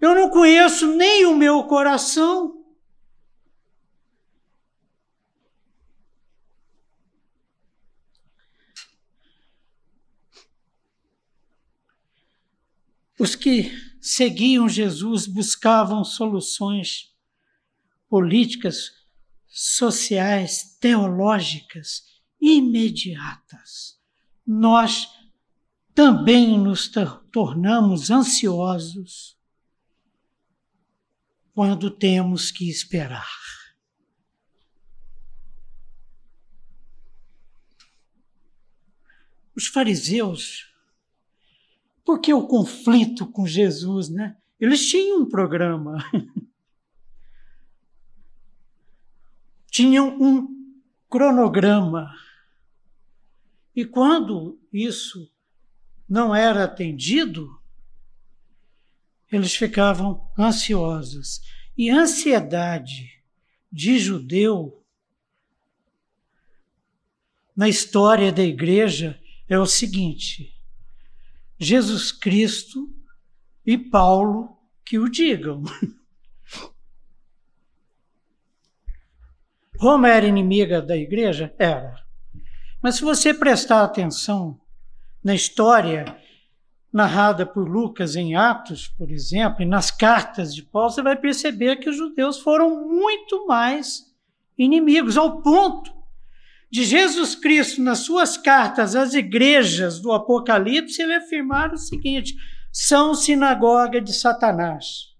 Eu 0.00 0.14
não 0.14 0.30
conheço 0.30 0.86
nem 0.96 1.26
o 1.26 1.36
meu 1.36 1.64
coração. 1.64 2.59
Os 13.20 13.34
que 13.34 13.70
seguiam 14.00 14.66
Jesus 14.66 15.26
buscavam 15.26 16.02
soluções 16.02 17.14
políticas, 18.08 18.92
sociais, 19.46 20.78
teológicas 20.80 22.04
imediatas. 22.40 24.00
Nós 24.46 25.06
também 25.94 26.58
nos 26.58 26.90
tornamos 27.30 28.10
ansiosos 28.10 29.38
quando 31.52 31.90
temos 31.90 32.50
que 32.50 32.70
esperar. 32.70 33.28
Os 39.54 39.66
fariseus 39.66 40.69
por 42.10 42.20
que 42.20 42.34
o 42.34 42.44
conflito 42.44 43.24
com 43.24 43.46
Jesus, 43.46 44.08
né? 44.08 44.36
Eles 44.58 44.84
tinham 44.88 45.20
um 45.20 45.28
programa. 45.28 46.04
tinham 49.70 50.20
um 50.20 50.48
cronograma. 51.08 52.12
E 53.76 53.84
quando 53.84 54.60
isso 54.72 55.32
não 56.08 56.34
era 56.34 56.64
atendido, 56.64 57.48
eles 59.30 59.54
ficavam 59.54 60.28
ansiosos. 60.36 61.40
E 61.78 61.90
ansiedade 61.90 63.22
de 63.70 64.00
judeu 64.00 64.84
na 67.54 67.68
história 67.68 68.32
da 68.32 68.42
igreja 68.42 69.16
é 69.48 69.56
o 69.56 69.64
seguinte: 69.64 70.59
Jesus 71.60 72.10
Cristo 72.10 72.88
e 73.66 73.76
Paulo 73.76 74.56
que 74.82 74.98
o 74.98 75.10
digam. 75.10 75.62
Roma 79.78 80.08
era 80.08 80.26
inimiga 80.26 80.80
da 80.80 80.96
igreja? 80.96 81.54
Era. 81.58 81.96
Mas 82.82 82.94
se 82.94 83.02
você 83.02 83.34
prestar 83.34 83.84
atenção 83.84 84.58
na 85.22 85.34
história 85.34 86.16
narrada 86.90 87.44
por 87.44 87.68
Lucas 87.68 88.16
em 88.16 88.34
Atos, 88.34 88.88
por 88.88 89.10
exemplo, 89.10 89.62
e 89.62 89.66
nas 89.66 89.90
cartas 89.90 90.54
de 90.54 90.62
Paulo, 90.62 90.90
você 90.90 91.02
vai 91.02 91.14
perceber 91.14 91.76
que 91.76 91.90
os 91.90 91.96
judeus 91.96 92.40
foram 92.40 92.88
muito 92.88 93.46
mais 93.46 94.10
inimigos, 94.56 95.18
ao 95.18 95.42
ponto 95.42 95.99
de 96.70 96.84
Jesus 96.84 97.34
Cristo 97.34 97.82
nas 97.82 98.00
suas 98.00 98.36
cartas 98.36 98.94
às 98.94 99.12
igrejas 99.12 99.98
do 99.98 100.12
Apocalipse, 100.12 101.02
ele 101.02 101.14
afirmar 101.14 101.72
o 101.72 101.78
seguinte: 101.78 102.36
são 102.72 103.14
sinagoga 103.14 104.00
de 104.00 104.12
Satanás. 104.12 105.10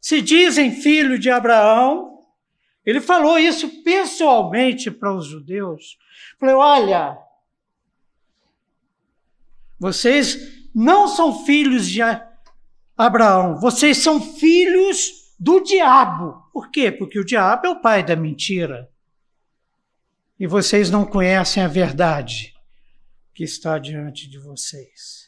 Se 0.00 0.20
dizem 0.20 0.72
filho 0.72 1.18
de 1.18 1.30
Abraão, 1.30 2.20
ele 2.84 3.00
falou 3.00 3.38
isso 3.38 3.82
pessoalmente 3.84 4.90
para 4.90 5.14
os 5.14 5.26
judeus. 5.26 5.96
Falou: 6.40 6.56
olha, 6.56 7.16
vocês 9.78 10.68
não 10.74 11.06
são 11.06 11.44
filhos 11.44 11.88
de 11.88 12.00
Abraão, 12.96 13.60
vocês 13.60 13.98
são 13.98 14.20
filhos 14.20 15.34
do 15.38 15.60
diabo. 15.60 16.42
Por 16.52 16.70
quê? 16.70 16.90
Porque 16.90 17.20
o 17.20 17.24
diabo 17.24 17.66
é 17.66 17.70
o 17.70 17.80
pai 17.80 18.02
da 18.02 18.16
mentira 18.16 18.90
e 20.38 20.46
vocês 20.46 20.90
não 20.90 21.04
conhecem 21.04 21.62
a 21.62 21.68
verdade 21.68 22.54
que 23.34 23.44
está 23.44 23.78
diante 23.78 24.28
de 24.28 24.38
vocês. 24.38 25.26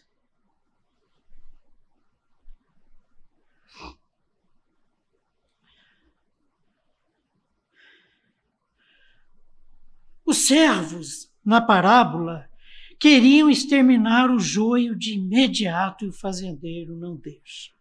Os 10.25 10.47
servos, 10.47 11.33
na 11.43 11.59
parábola, 11.59 12.51
queriam 13.01 13.49
exterminar 13.49 14.31
o 14.31 14.39
joio 14.39 14.95
de 14.95 15.15
imediato 15.15 16.05
e 16.05 16.09
o 16.09 16.13
fazendeiro 16.13 16.95
não 16.95 17.17
deixa. 17.17 17.78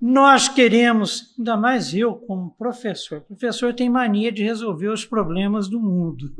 Nós 0.00 0.48
queremos, 0.48 1.34
ainda 1.38 1.56
mais 1.56 1.94
eu 1.94 2.14
como 2.14 2.50
professor, 2.52 3.18
o 3.18 3.22
professor 3.22 3.74
tem 3.74 3.88
mania 3.88 4.30
de 4.30 4.42
resolver 4.42 4.88
os 4.88 5.04
problemas 5.04 5.68
do 5.68 5.80
mundo. 5.80 6.34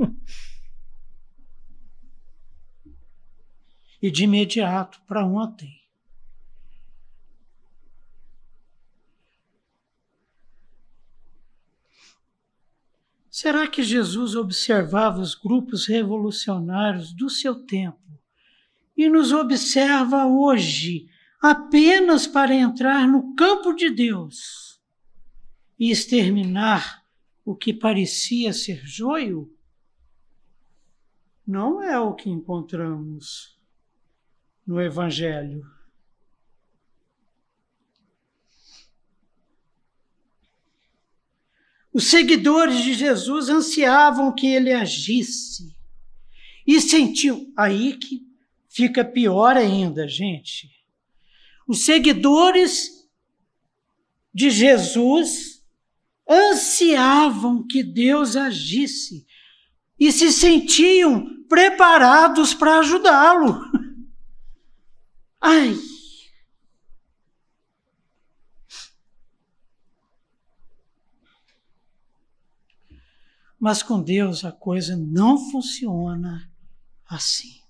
e 4.00 4.10
de 4.10 4.24
imediato, 4.24 5.00
para 5.06 5.24
ontem. 5.24 5.74
Será 13.30 13.66
que 13.66 13.82
Jesus 13.82 14.34
observava 14.34 15.20
os 15.20 15.34
grupos 15.34 15.86
revolucionários 15.86 17.12
do 17.12 17.28
seu 17.28 17.54
tempo 17.66 18.00
e 18.96 19.10
nos 19.10 19.30
observa 19.30 20.24
hoje 20.24 21.08
apenas 21.40 22.26
para 22.26 22.54
entrar 22.54 23.06
no 23.06 23.34
campo 23.34 23.72
de 23.72 23.90
Deus 23.90 24.80
e 25.78 25.90
exterminar 25.90 27.04
o 27.44 27.54
que 27.54 27.72
parecia 27.72 28.52
ser 28.52 28.84
joio, 28.84 29.52
não 31.46 31.80
é 31.80 31.98
o 31.98 32.14
que 32.14 32.28
encontramos 32.28 33.56
no 34.66 34.80
Evangelho. 34.80 35.64
Os 41.92 42.08
seguidores 42.08 42.82
de 42.82 42.92
Jesus 42.92 43.48
ansiavam 43.48 44.34
que 44.34 44.46
ele 44.46 44.70
agisse 44.70 45.74
e 46.66 46.78
sentiam. 46.78 47.50
Aí 47.56 47.96
que 47.96 48.26
fica 48.68 49.02
pior 49.02 49.56
ainda, 49.56 50.06
gente. 50.06 50.75
Os 51.66 51.84
seguidores 51.84 53.08
de 54.32 54.50
Jesus 54.50 55.64
ansiavam 56.28 57.66
que 57.66 57.82
Deus 57.82 58.36
agisse 58.36 59.26
e 59.98 60.12
se 60.12 60.30
sentiam 60.30 61.44
preparados 61.48 62.52
para 62.52 62.78
ajudá-lo. 62.78 63.60
Ai! 65.40 65.76
Mas 73.58 73.82
com 73.82 74.02
Deus 74.02 74.44
a 74.44 74.52
coisa 74.52 74.96
não 74.96 75.50
funciona 75.50 76.48
assim. 77.08 77.65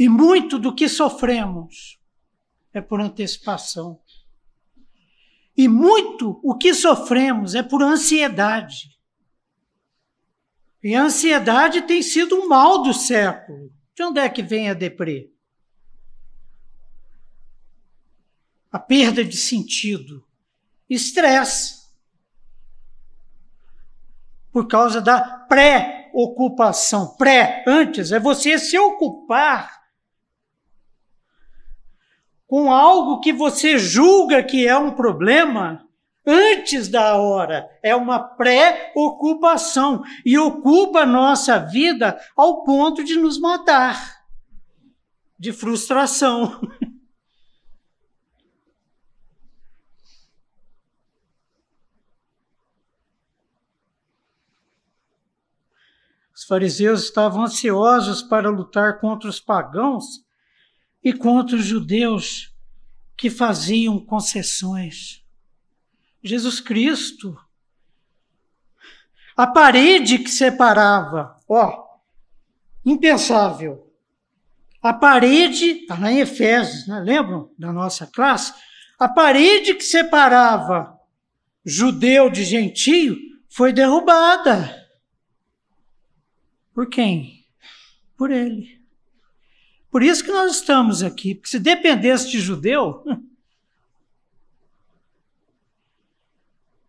E 0.00 0.08
muito 0.08 0.58
do 0.58 0.74
que 0.74 0.88
sofremos 0.88 2.00
é 2.72 2.80
por 2.80 3.02
antecipação. 3.02 4.00
E 5.54 5.68
muito 5.68 6.40
o 6.42 6.56
que 6.56 6.72
sofremos 6.72 7.54
é 7.54 7.62
por 7.62 7.82
ansiedade. 7.82 8.98
E 10.82 10.94
a 10.94 11.02
ansiedade 11.02 11.82
tem 11.82 12.00
sido 12.00 12.34
um 12.34 12.48
mal 12.48 12.82
do 12.82 12.94
século. 12.94 13.70
De 13.94 14.02
onde 14.02 14.20
é 14.20 14.28
que 14.30 14.42
vem 14.42 14.70
a 14.70 14.74
deprê? 14.74 15.30
A 18.72 18.78
perda 18.78 19.22
de 19.22 19.36
sentido. 19.36 20.26
Estresse. 20.88 21.78
Por 24.50 24.66
causa 24.66 24.98
da 24.98 25.20
pré-ocupação. 25.20 27.18
Pré, 27.18 27.62
antes, 27.66 28.12
é 28.12 28.18
você 28.18 28.58
se 28.58 28.78
ocupar 28.78 29.79
com 32.50 32.70
algo 32.72 33.20
que 33.20 33.32
você 33.32 33.78
julga 33.78 34.42
que 34.42 34.66
é 34.66 34.76
um 34.76 34.90
problema 34.90 35.86
antes 36.26 36.88
da 36.88 37.16
hora. 37.16 37.70
É 37.80 37.94
uma 37.94 38.18
pré-ocupação 38.18 40.02
e 40.26 40.36
ocupa 40.36 41.02
a 41.02 41.06
nossa 41.06 41.60
vida 41.60 42.18
ao 42.36 42.64
ponto 42.64 43.04
de 43.04 43.14
nos 43.14 43.38
matar 43.38 44.24
de 45.38 45.52
frustração. 45.52 46.60
Os 56.34 56.42
fariseus 56.44 57.04
estavam 57.04 57.44
ansiosos 57.44 58.22
para 58.22 58.50
lutar 58.50 58.98
contra 58.98 59.28
os 59.28 59.38
pagãos 59.38 60.28
e 61.02 61.12
contra 61.12 61.56
os 61.56 61.64
judeus 61.64 62.54
que 63.16 63.30
faziam 63.30 63.98
concessões. 63.98 65.24
Jesus 66.22 66.60
Cristo, 66.60 67.36
a 69.36 69.46
parede 69.46 70.18
que 70.18 70.30
separava, 70.30 71.36
ó, 71.48 71.86
impensável. 72.84 73.86
A 74.82 74.92
parede, 74.94 75.80
está 75.82 75.98
lá 75.98 76.10
em 76.10 76.20
Efésios, 76.20 76.86
né? 76.86 77.00
lembram 77.00 77.50
da 77.58 77.72
nossa 77.72 78.06
classe? 78.06 78.54
A 78.98 79.08
parede 79.08 79.74
que 79.74 79.84
separava 79.84 80.98
judeu 81.64 82.30
de 82.30 82.44
gentio 82.44 83.16
foi 83.48 83.72
derrubada. 83.72 84.88
Por 86.74 86.88
quem? 86.88 87.44
Por 88.16 88.30
ele. 88.30 88.79
Por 89.90 90.02
isso 90.02 90.22
que 90.22 90.30
nós 90.30 90.56
estamos 90.56 91.02
aqui, 91.02 91.34
porque 91.34 91.48
se 91.48 91.58
dependesse 91.58 92.30
de 92.30 92.38
judeu. 92.40 93.04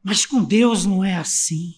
Mas 0.04 0.26
com 0.26 0.44
Deus 0.44 0.86
não 0.86 1.04
é 1.04 1.16
assim. 1.16 1.76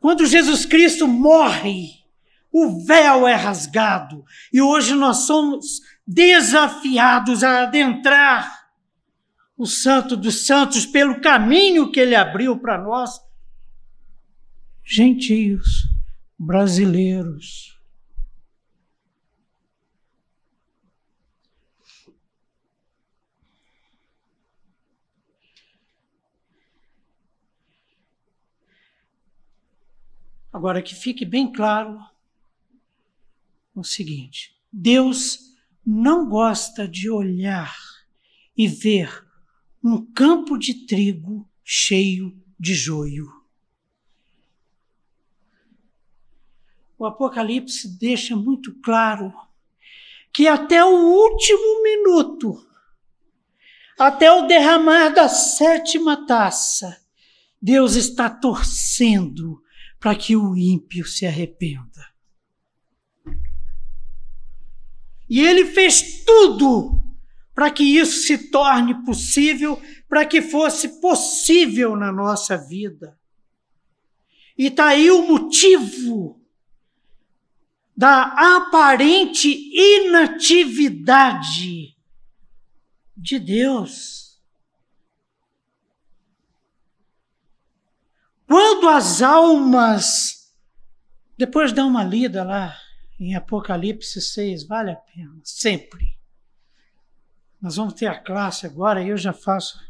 Quando 0.00 0.26
Jesus 0.26 0.64
Cristo 0.66 1.06
morre, 1.06 2.04
o 2.52 2.84
véu 2.84 3.26
é 3.26 3.34
rasgado 3.34 4.24
e 4.52 4.60
hoje 4.60 4.94
nós 4.94 5.26
somos 5.26 5.80
desafiados 6.06 7.42
a 7.42 7.62
adentrar 7.62 8.68
o 9.56 9.66
Santo 9.66 10.16
dos 10.16 10.46
Santos 10.46 10.86
pelo 10.86 11.20
caminho 11.20 11.90
que 11.90 11.98
ele 11.98 12.14
abriu 12.14 12.58
para 12.58 12.78
nós, 12.78 13.20
gentios, 14.84 15.88
brasileiros 16.38 17.75
Agora, 30.56 30.80
que 30.80 30.94
fique 30.94 31.22
bem 31.22 31.52
claro 31.52 32.00
o 33.74 33.84
seguinte: 33.84 34.56
Deus 34.72 35.54
não 35.84 36.26
gosta 36.26 36.88
de 36.88 37.10
olhar 37.10 37.76
e 38.56 38.66
ver 38.66 39.22
um 39.84 40.02
campo 40.14 40.56
de 40.56 40.86
trigo 40.86 41.46
cheio 41.62 42.42
de 42.58 42.72
joio. 42.72 43.30
O 46.98 47.04
Apocalipse 47.04 47.98
deixa 47.98 48.34
muito 48.34 48.74
claro 48.80 49.30
que 50.32 50.48
até 50.48 50.82
o 50.82 50.88
último 50.88 51.82
minuto, 51.82 52.66
até 53.98 54.32
o 54.32 54.46
derramar 54.46 55.10
da 55.10 55.28
sétima 55.28 56.26
taça, 56.26 56.98
Deus 57.60 57.94
está 57.94 58.30
torcendo 58.30 59.62
para 59.98 60.14
que 60.14 60.36
o 60.36 60.56
ímpio 60.56 61.04
se 61.04 61.26
arrependa. 61.26 62.06
E 65.28 65.40
ele 65.40 65.66
fez 65.66 66.24
tudo 66.24 67.02
para 67.54 67.70
que 67.70 67.82
isso 67.82 68.26
se 68.26 68.50
torne 68.50 69.04
possível, 69.04 69.80
para 70.08 70.24
que 70.26 70.42
fosse 70.42 71.00
possível 71.00 71.96
na 71.96 72.12
nossa 72.12 72.56
vida. 72.56 73.18
E 74.56 74.66
está 74.66 74.88
aí 74.88 75.10
o 75.10 75.26
motivo 75.26 76.40
da 77.96 78.56
aparente 78.56 79.48
inatividade 79.74 81.96
de 83.16 83.38
Deus. 83.38 84.25
Quando 88.46 88.88
as 88.88 89.22
almas, 89.22 90.54
depois 91.36 91.72
dá 91.72 91.84
uma 91.84 92.04
lida 92.04 92.44
lá 92.44 92.76
em 93.18 93.34
Apocalipse 93.34 94.20
6, 94.20 94.66
vale 94.66 94.92
a 94.92 94.96
pena, 94.96 95.34
sempre. 95.42 96.16
Nós 97.60 97.76
vamos 97.76 97.94
ter 97.94 98.06
a 98.06 98.18
classe 98.18 98.66
agora 98.66 99.02
eu 99.02 99.16
já 99.16 99.32
faço 99.32 99.80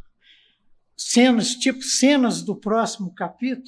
cenas, 0.96 1.54
tipo 1.54 1.82
cenas 1.82 2.42
do 2.42 2.56
próximo 2.56 3.14
capítulo, 3.14 3.66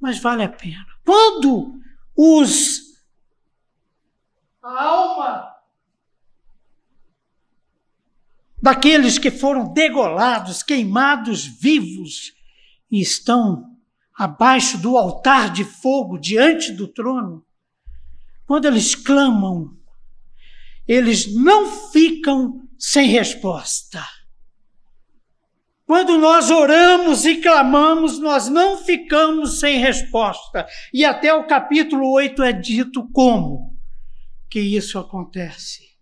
mas 0.00 0.18
vale 0.18 0.42
a 0.42 0.48
pena. 0.48 0.84
Quando 1.04 1.80
os 2.16 2.92
a 4.62 4.82
alma 4.84 5.56
daqueles 8.60 9.18
que 9.18 9.30
foram 9.30 9.72
degolados, 9.72 10.62
queimados 10.62 11.44
vivos, 11.44 12.32
e 12.92 13.00
estão 13.00 13.64
abaixo 14.14 14.76
do 14.76 14.98
altar 14.98 15.50
de 15.50 15.64
fogo 15.64 16.18
diante 16.18 16.70
do 16.72 16.86
trono, 16.86 17.42
quando 18.46 18.66
eles 18.66 18.94
clamam, 18.94 19.74
eles 20.86 21.34
não 21.34 21.66
ficam 21.90 22.68
sem 22.78 23.08
resposta. 23.08 24.04
Quando 25.86 26.18
nós 26.18 26.50
oramos 26.50 27.24
e 27.24 27.36
clamamos, 27.36 28.18
nós 28.18 28.48
não 28.48 28.76
ficamos 28.78 29.58
sem 29.58 29.78
resposta. 29.78 30.66
E 30.92 31.04
até 31.04 31.32
o 31.32 31.46
capítulo 31.46 32.10
8 32.12 32.42
é 32.42 32.52
dito 32.52 33.08
como 33.10 33.78
que 34.50 34.60
isso 34.60 34.98
acontece. 34.98 35.92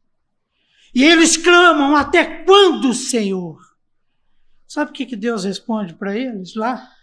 E 0.95 1.05
eles 1.05 1.37
clamam: 1.37 1.95
Até 1.97 2.45
quando, 2.45 2.93
Senhor? 2.93 3.70
Sabe 4.71 4.93
o 4.93 4.95
que 4.95 5.17
Deus 5.17 5.43
responde 5.43 5.95
para 5.95 6.17
eles 6.17 6.55
lá? 6.55 6.97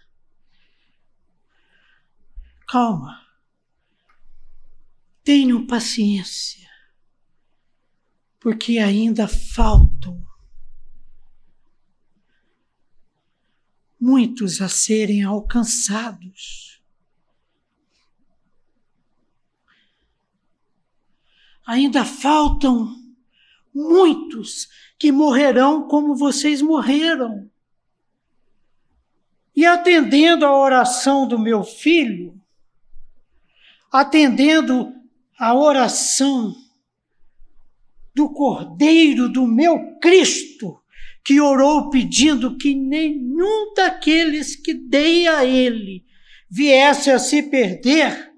Calma. 2.66 3.28
Tenham 5.22 5.66
paciência. 5.66 6.66
Porque 8.40 8.78
ainda 8.78 9.28
faltam 9.28 10.26
muitos 14.00 14.62
a 14.62 14.68
serem 14.70 15.22
alcançados. 15.22 16.82
Ainda 21.66 22.02
faltam 22.02 22.96
muitos 23.74 24.68
que 24.98 25.12
morrerão 25.12 25.86
como 25.86 26.16
vocês 26.16 26.62
morreram. 26.62 27.50
E 29.58 29.66
atendendo 29.66 30.46
a 30.46 30.56
oração 30.56 31.26
do 31.26 31.36
meu 31.36 31.64
filho, 31.64 32.40
atendendo 33.90 34.94
a 35.36 35.52
oração 35.52 36.54
do 38.14 38.32
Cordeiro 38.32 39.28
do 39.28 39.48
meu 39.48 39.98
Cristo, 39.98 40.80
que 41.24 41.40
orou 41.40 41.90
pedindo 41.90 42.56
que 42.56 42.72
nenhum 42.72 43.74
daqueles 43.74 44.54
que 44.54 44.72
dei 44.72 45.26
a 45.26 45.44
ele 45.44 46.04
viesse 46.48 47.10
a 47.10 47.18
se 47.18 47.42
perder, 47.42 48.32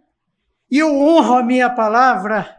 e 0.70 0.78
eu 0.78 1.02
honro 1.02 1.34
a 1.34 1.42
minha 1.42 1.68
palavra. 1.68 2.58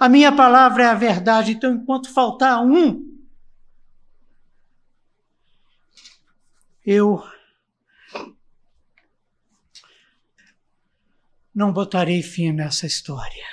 A 0.00 0.08
minha 0.08 0.32
palavra 0.32 0.82
é 0.82 0.86
a 0.88 0.94
verdade, 0.94 1.52
então 1.52 1.72
enquanto 1.72 2.12
faltar 2.12 2.60
um, 2.60 3.11
eu 6.84 7.22
não 11.54 11.72
botarei 11.72 12.22
fim 12.22 12.52
nessa 12.52 12.86
história. 12.86 13.46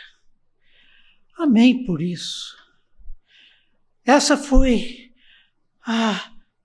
Amém 1.38 1.86
por 1.86 2.02
isso. 2.02 2.58
Essa 4.06 4.36
foi 4.38 5.12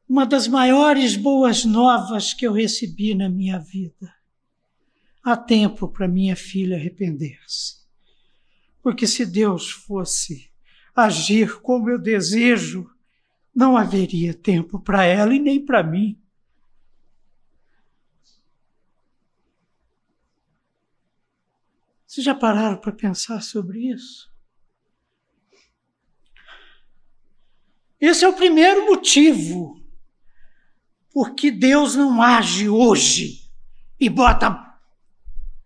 uma 0.08 0.24
das 0.24 0.48
maiores 0.48 1.16
boas 1.16 1.64
novas 1.64 2.32
que 2.32 2.46
eu 2.46 2.52
recebi 2.52 3.14
na 3.14 3.28
minha 3.28 3.58
vida. 3.58 4.14
Há 5.22 5.36
tempo 5.36 5.88
para 5.88 6.06
minha 6.06 6.36
filha 6.36 6.76
arrepender-se. 6.76 7.84
Porque 8.82 9.06
se 9.06 9.24
Deus 9.24 9.70
fosse 9.70 10.50
agir 10.94 11.60
como 11.60 11.88
eu 11.88 11.98
desejo, 11.98 12.90
não 13.54 13.76
haveria 13.76 14.34
tempo 14.34 14.78
para 14.78 15.04
ela 15.04 15.34
e 15.34 15.38
nem 15.38 15.64
para 15.64 15.82
mim. 15.82 16.20
Vocês 22.14 22.24
já 22.26 22.34
pararam 22.34 22.76
para 22.76 22.92
pensar 22.92 23.42
sobre 23.42 23.90
isso? 23.90 24.32
Esse 28.00 28.24
é 28.24 28.28
o 28.28 28.36
primeiro 28.36 28.86
motivo 28.86 29.84
por 31.10 31.34
que 31.34 31.50
Deus 31.50 31.96
não 31.96 32.22
age 32.22 32.68
hoje 32.68 33.50
e 33.98 34.08
bota 34.08 34.78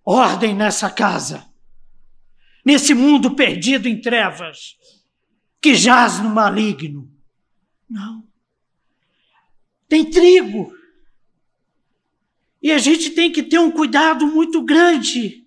ordem 0.02 0.54
nessa 0.54 0.88
casa, 0.88 1.46
nesse 2.64 2.94
mundo 2.94 3.36
perdido 3.36 3.86
em 3.86 4.00
trevas, 4.00 4.78
que 5.60 5.74
jaz 5.74 6.18
no 6.18 6.30
maligno. 6.30 7.14
Não. 7.86 8.26
Tem 9.86 10.10
trigo. 10.10 10.72
E 12.62 12.72
a 12.72 12.78
gente 12.78 13.10
tem 13.10 13.30
que 13.30 13.42
ter 13.42 13.58
um 13.58 13.70
cuidado 13.70 14.26
muito 14.26 14.62
grande 14.62 15.46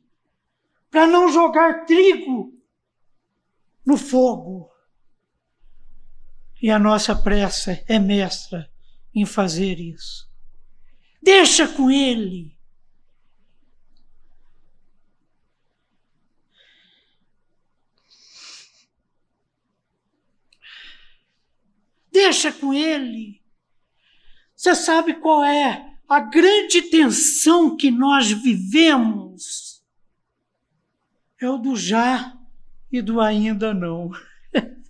para 0.91 1.07
não 1.07 1.31
jogar 1.31 1.85
trigo 1.85 2.53
no 3.85 3.97
fogo. 3.97 4.69
E 6.61 6.69
a 6.69 6.77
nossa 6.77 7.15
pressa 7.15 7.81
é 7.87 7.97
mestra 7.97 8.69
em 9.15 9.25
fazer 9.25 9.79
isso. 9.79 10.29
Deixa 11.23 11.67
com 11.67 11.89
ele. 11.89 12.55
Deixa 22.11 22.51
com 22.51 22.73
ele. 22.73 23.41
Você 24.53 24.75
sabe 24.75 25.15
qual 25.15 25.43
é 25.43 25.97
a 26.07 26.19
grande 26.19 26.81
tensão 26.83 27.77
que 27.77 27.89
nós 27.89 28.29
vivemos? 28.29 29.70
É 31.41 31.49
o 31.49 31.57
do 31.57 31.75
já 31.75 32.37
e 32.91 33.01
do 33.01 33.19
ainda 33.19 33.73
não. 33.73 34.11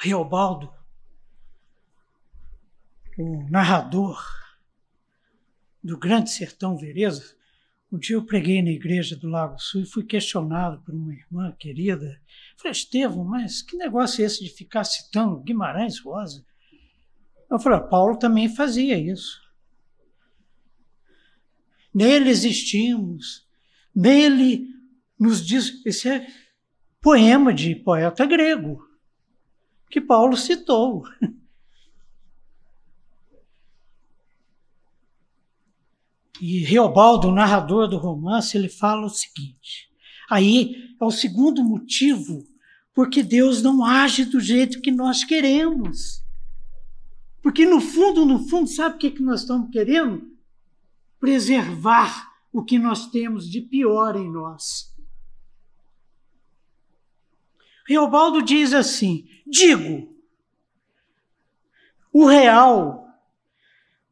Reobaldo, 0.00 0.74
o 3.16 3.48
narrador 3.48 4.20
do 5.82 5.96
Grande 5.96 6.30
Sertão 6.30 6.76
Vereza, 6.76 7.36
um 7.92 7.98
dia 7.98 8.16
eu 8.16 8.26
preguei 8.26 8.60
na 8.60 8.70
igreja 8.70 9.14
do 9.16 9.28
Lago 9.28 9.56
Sul 9.60 9.82
e 9.82 9.86
fui 9.86 10.02
questionado 10.02 10.82
por 10.82 10.92
uma 10.92 11.14
irmã 11.14 11.52
querida. 11.52 12.20
Falei, 12.56 12.72
Estevão, 12.72 13.22
mas 13.24 13.62
que 13.62 13.76
negócio 13.76 14.20
é 14.20 14.26
esse 14.26 14.42
de 14.42 14.50
ficar 14.50 14.82
citando 14.82 15.38
Guimarães 15.38 16.00
Rosa? 16.00 16.44
Eu 17.48 17.60
falei, 17.60 17.78
Paulo 17.88 18.18
também 18.18 18.52
fazia 18.52 18.98
isso. 18.98 19.43
Nele 21.94 22.28
existimos, 22.30 23.46
nele 23.94 24.66
nos 25.18 25.46
diz. 25.46 25.80
Esse 25.86 26.08
é 26.08 26.26
poema 27.00 27.54
de 27.54 27.76
poeta 27.76 28.26
grego, 28.26 28.84
que 29.88 30.00
Paulo 30.00 30.36
citou. 30.36 31.04
E 36.40 36.58
Reobaldo, 36.64 37.30
narrador 37.30 37.88
do 37.88 37.96
romance, 37.96 38.56
ele 38.56 38.68
fala 38.68 39.06
o 39.06 39.08
seguinte: 39.08 39.88
aí 40.28 40.94
é 41.00 41.04
o 41.04 41.10
segundo 41.10 41.62
motivo 41.62 42.44
porque 42.94 43.22
Deus 43.22 43.60
não 43.60 43.84
age 43.84 44.24
do 44.24 44.40
jeito 44.40 44.80
que 44.80 44.90
nós 44.90 45.24
queremos. 45.24 46.22
Porque 47.42 47.66
no 47.66 47.80
fundo, 47.80 48.24
no 48.24 48.48
fundo, 48.48 48.68
sabe 48.68 48.94
o 48.94 48.98
que 48.98 49.20
nós 49.20 49.40
estamos 49.40 49.70
querendo? 49.70 50.33
Preservar 51.24 52.34
o 52.52 52.62
que 52.62 52.78
nós 52.78 53.06
temos 53.06 53.48
de 53.50 53.62
pior 53.62 54.14
em 54.14 54.30
nós. 54.30 54.94
Reobaldo 57.88 58.42
diz 58.42 58.74
assim: 58.74 59.26
digo, 59.46 60.14
o 62.12 62.26
real 62.26 63.08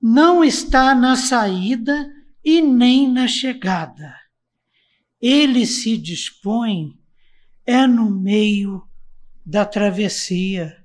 não 0.00 0.42
está 0.42 0.94
na 0.94 1.14
saída 1.14 2.10
e 2.42 2.62
nem 2.62 3.06
na 3.06 3.28
chegada. 3.28 4.18
Ele 5.20 5.66
se 5.66 5.98
dispõe 5.98 6.98
é 7.66 7.86
no 7.86 8.10
meio 8.10 8.88
da 9.44 9.66
travessia. 9.66 10.82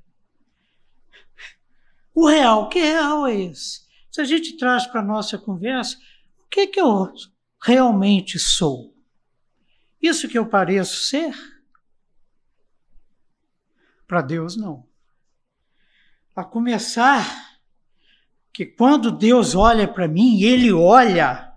O 2.13 2.27
real, 2.27 2.67
que 2.67 2.79
real 2.79 3.25
é 3.25 3.33
esse? 3.33 3.87
Se 4.11 4.19
a 4.19 4.25
gente 4.25 4.57
traz 4.57 4.85
para 4.87 4.99
a 4.99 5.05
nossa 5.05 5.37
conversa, 5.37 5.97
o 6.47 6.49
que, 6.49 6.67
que 6.67 6.79
eu 6.79 7.13
realmente 7.61 8.39
sou? 8.39 8.95
Isso 10.01 10.29
que 10.29 10.37
eu 10.37 10.47
pareço 10.47 11.03
ser? 11.03 11.35
Para 14.07 14.21
Deus, 14.21 14.55
não. 14.55 14.87
A 16.33 16.45
começar 16.45 17.59
que 18.53 18.65
quando 18.65 19.11
Deus 19.11 19.55
olha 19.55 19.87
para 19.87 20.07
mim, 20.07 20.41
Ele 20.41 20.71
olha, 20.71 21.53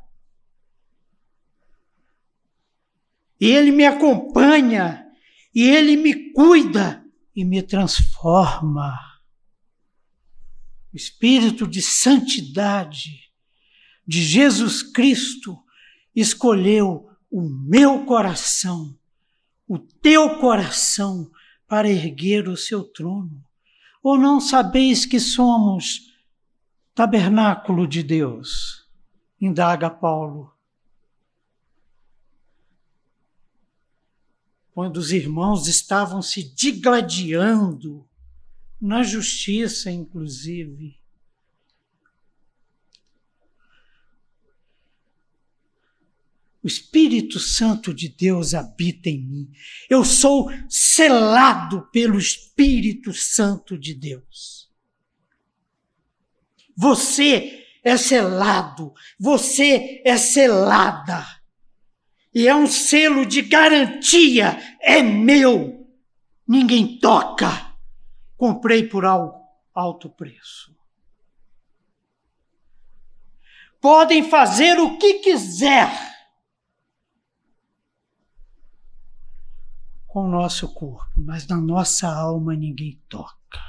e 3.39 3.47
Ele 3.47 3.71
me 3.71 3.87
acompanha, 3.87 5.07
e 5.55 5.63
Ele 5.63 5.97
me 5.97 6.33
cuida 6.33 7.07
e 7.35 7.45
me 7.45 7.63
transforma. 7.63 8.99
O 10.93 10.97
espírito 10.97 11.69
de 11.69 11.81
santidade 11.81 13.30
de 14.11 14.25
Jesus 14.25 14.83
Cristo 14.83 15.57
escolheu 16.13 17.09
o 17.31 17.43
meu 17.43 18.05
coração, 18.05 18.99
o 19.69 19.79
teu 19.79 20.41
coração, 20.41 21.31
para 21.69 21.89
erguer 21.89 22.49
o 22.49 22.57
seu 22.57 22.83
trono. 22.83 23.41
Ou 24.03 24.19
não 24.19 24.41
sabeis 24.41 25.07
que 25.07 25.21
somos 25.21 26.13
tabernáculo 26.93 27.87
de 27.87 28.03
Deus? 28.03 28.85
Indaga 29.41 29.89
Paulo. 29.89 30.53
Quando 34.73 34.97
os 34.97 35.13
irmãos 35.13 35.69
estavam 35.69 36.21
se 36.21 36.43
digladiando, 36.53 38.05
na 38.81 39.05
justiça, 39.05 39.89
inclusive, 39.89 41.00
O 46.63 46.67
Espírito 46.67 47.39
Santo 47.39 47.95
de 47.95 48.09
Deus 48.09 48.53
habita 48.53 49.09
em 49.09 49.19
mim. 49.19 49.51
Eu 49.89 50.05
sou 50.05 50.51
selado 50.69 51.89
pelo 51.91 52.19
Espírito 52.19 53.15
Santo 53.15 53.79
de 53.79 53.95
Deus. 53.95 54.71
Você 56.77 57.67
é 57.83 57.97
selado, 57.97 58.93
você 59.19 60.03
é 60.05 60.19
selada. 60.19 61.27
E 62.35 62.47
é 62.47 62.55
um 62.55 62.67
selo 62.67 63.25
de 63.25 63.41
garantia, 63.43 64.59
é 64.81 65.03
meu. 65.03 65.89
Ninguém 66.47 66.99
toca. 66.99 67.75
Comprei 68.37 68.87
por 68.87 69.05
alto 69.75 70.11
preço. 70.11 70.77
Podem 73.81 74.29
fazer 74.29 74.79
o 74.79 74.99
que 74.99 75.21
quiser 75.21 76.10
com 80.11 80.25
o 80.25 80.29
nosso 80.29 80.75
corpo, 80.75 81.21
mas 81.21 81.47
na 81.47 81.57
nossa 81.57 82.09
alma 82.09 82.53
ninguém 82.57 83.01
toca. 83.09 83.61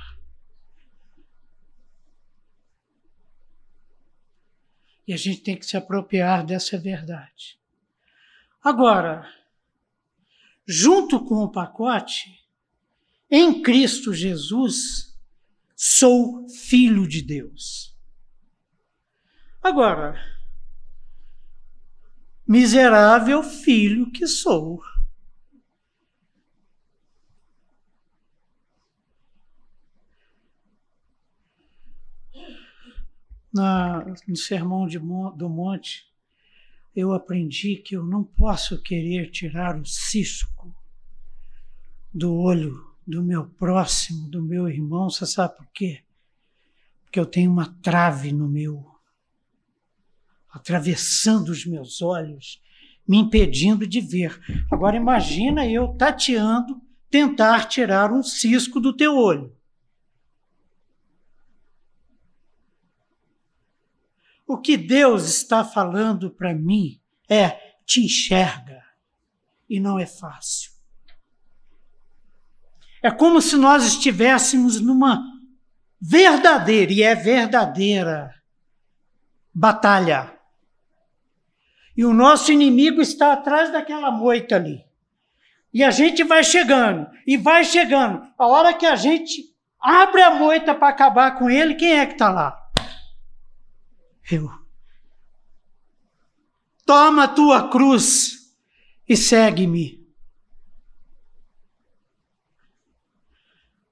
E 5.08 5.14
a 5.14 5.18
gente 5.18 5.42
tem 5.42 5.56
que 5.56 5.66
se 5.68 5.78
apropriar 5.78 6.44
dessa 6.44 6.80
verdade. 6.80 7.60
Agora, 8.64 9.32
junto 10.68 11.24
com 11.24 11.44
o 11.44 11.52
pacote, 11.52 12.44
em 13.30 13.62
Cristo 13.62 14.12
Jesus, 14.12 15.16
sou 15.76 16.50
filho 16.50 17.08
de 17.08 17.22
Deus. 17.22 17.96
Agora, 19.62 20.20
miserável 22.48 23.44
filho 23.44 24.12
que 24.12 24.26
sou. 24.26 24.82
Na, 33.54 34.06
no 34.28 34.36
Sermão 34.36 34.88
de, 34.88 34.98
do 34.98 35.50
Monte, 35.50 36.06
eu 36.96 37.14
aprendi 37.14 37.78
que 37.78 37.96
eu 37.96 38.04
não 38.06 38.24
posso 38.24 38.82
querer 38.82 39.30
tirar 39.30 39.80
o 39.80 39.86
cisco 39.86 40.74
do 42.14 42.34
olho 42.34 42.92
do 43.06 43.24
meu 43.24 43.46
próximo, 43.46 44.30
do 44.30 44.42
meu 44.42 44.70
irmão, 44.70 45.10
você 45.10 45.26
sabe 45.26 45.58
por 45.58 45.68
quê? 45.74 46.02
Porque 47.04 47.20
eu 47.20 47.26
tenho 47.26 47.52
uma 47.52 47.76
trave 47.82 48.32
no 48.32 48.48
meu, 48.48 48.86
atravessando 50.50 51.50
os 51.50 51.66
meus 51.66 52.02
olhos, 52.02 52.62
me 53.08 53.18
impedindo 53.18 53.86
de 53.88 54.00
ver. 54.00 54.40
Agora 54.72 54.96
imagina 54.96 55.68
eu 55.68 55.90
tateando, 55.90 56.82
tentar 57.10 57.66
tirar 57.68 58.12
um 58.14 58.24
cisco 58.24 58.80
do 58.80 58.96
teu 58.96 59.18
olho. 59.18 59.54
O 64.52 64.58
que 64.58 64.76
Deus 64.76 65.30
está 65.30 65.64
falando 65.64 66.30
para 66.30 66.54
mim 66.54 67.00
é: 67.30 67.58
te 67.86 68.04
enxerga. 68.04 68.84
E 69.70 69.80
não 69.80 69.98
é 69.98 70.06
fácil. 70.06 70.72
É 73.02 73.10
como 73.10 73.42
se 73.42 73.56
nós 73.56 73.86
estivéssemos 73.86 74.82
numa 74.82 75.24
verdadeira, 76.02 76.92
e 76.92 77.02
é 77.02 77.16
verdadeira, 77.16 78.30
batalha. 79.54 80.38
E 81.96 82.04
o 82.04 82.12
nosso 82.12 82.52
inimigo 82.52 83.02
está 83.02 83.32
atrás 83.32 83.72
daquela 83.72 84.12
moita 84.12 84.58
ali. 84.58 84.84
E 85.74 85.82
a 85.82 85.92
gente 85.92 86.26
vai 86.26 86.44
chegando, 86.44 87.10
e 87.26 87.38
vai 87.38 87.64
chegando. 87.64 88.28
A 88.38 88.48
hora 88.48 88.74
que 88.74 88.86
a 88.86 88.98
gente 88.98 89.56
abre 89.80 90.22
a 90.22 90.36
moita 90.36 90.76
para 90.76 90.90
acabar 90.90 91.40
com 91.40 91.50
ele, 91.50 91.76
quem 91.76 91.94
é 91.94 92.06
que 92.06 92.14
está 92.14 92.30
lá? 92.30 92.61
Eu. 94.32 94.50
Toma 96.86 97.26
a 97.26 97.28
tua 97.28 97.70
cruz 97.70 98.56
e 99.08 99.18
segue-me. 99.18 100.02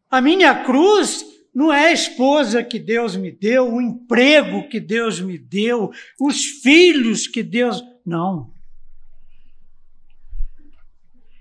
A 0.10 0.22
minha 0.22 0.64
cruz 0.64 1.26
não 1.54 1.74
é 1.74 1.88
a 1.88 1.92
esposa 1.92 2.64
que 2.64 2.80
Deus 2.80 3.16
me 3.16 3.32
deu, 3.32 3.74
o 3.74 3.82
emprego 3.82 4.70
que 4.70 4.80
Deus 4.80 5.20
me 5.20 5.38
deu, 5.38 5.92
os 6.20 6.46
filhos 6.46 7.28
que 7.28 7.44
Deus. 7.44 7.84
Não. 8.06 8.54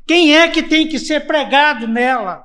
Quem 0.07 0.37
é 0.37 0.51
que 0.51 0.63
tem 0.63 0.89
que 0.89 0.99
ser 0.99 1.27
pregado 1.27 1.87
nela? 1.87 2.45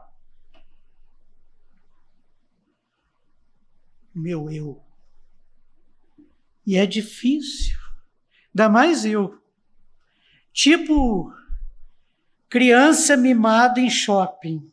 Meu 4.14 4.52
eu. 4.52 4.83
E 6.66 6.78
é 6.78 6.86
difícil. 6.86 7.78
Ainda 8.54 8.70
mais 8.70 9.06
eu. 9.06 9.42
Tipo 10.52 11.34
criança 12.50 13.18
mimada 13.18 13.80
em 13.80 13.90
shopping. 13.90 14.72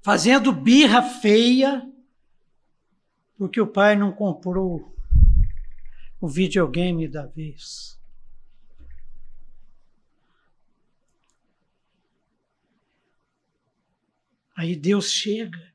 Fazendo 0.00 0.52
birra 0.52 1.02
feia, 1.02 1.88
porque 3.36 3.60
o 3.60 3.66
pai 3.66 3.96
não 3.96 4.12
comprou 4.12 4.96
o 6.20 6.28
videogame 6.28 7.08
da 7.08 7.26
vez. 7.26 8.00
Aí 14.54 14.76
Deus 14.76 15.10
chega 15.10 15.72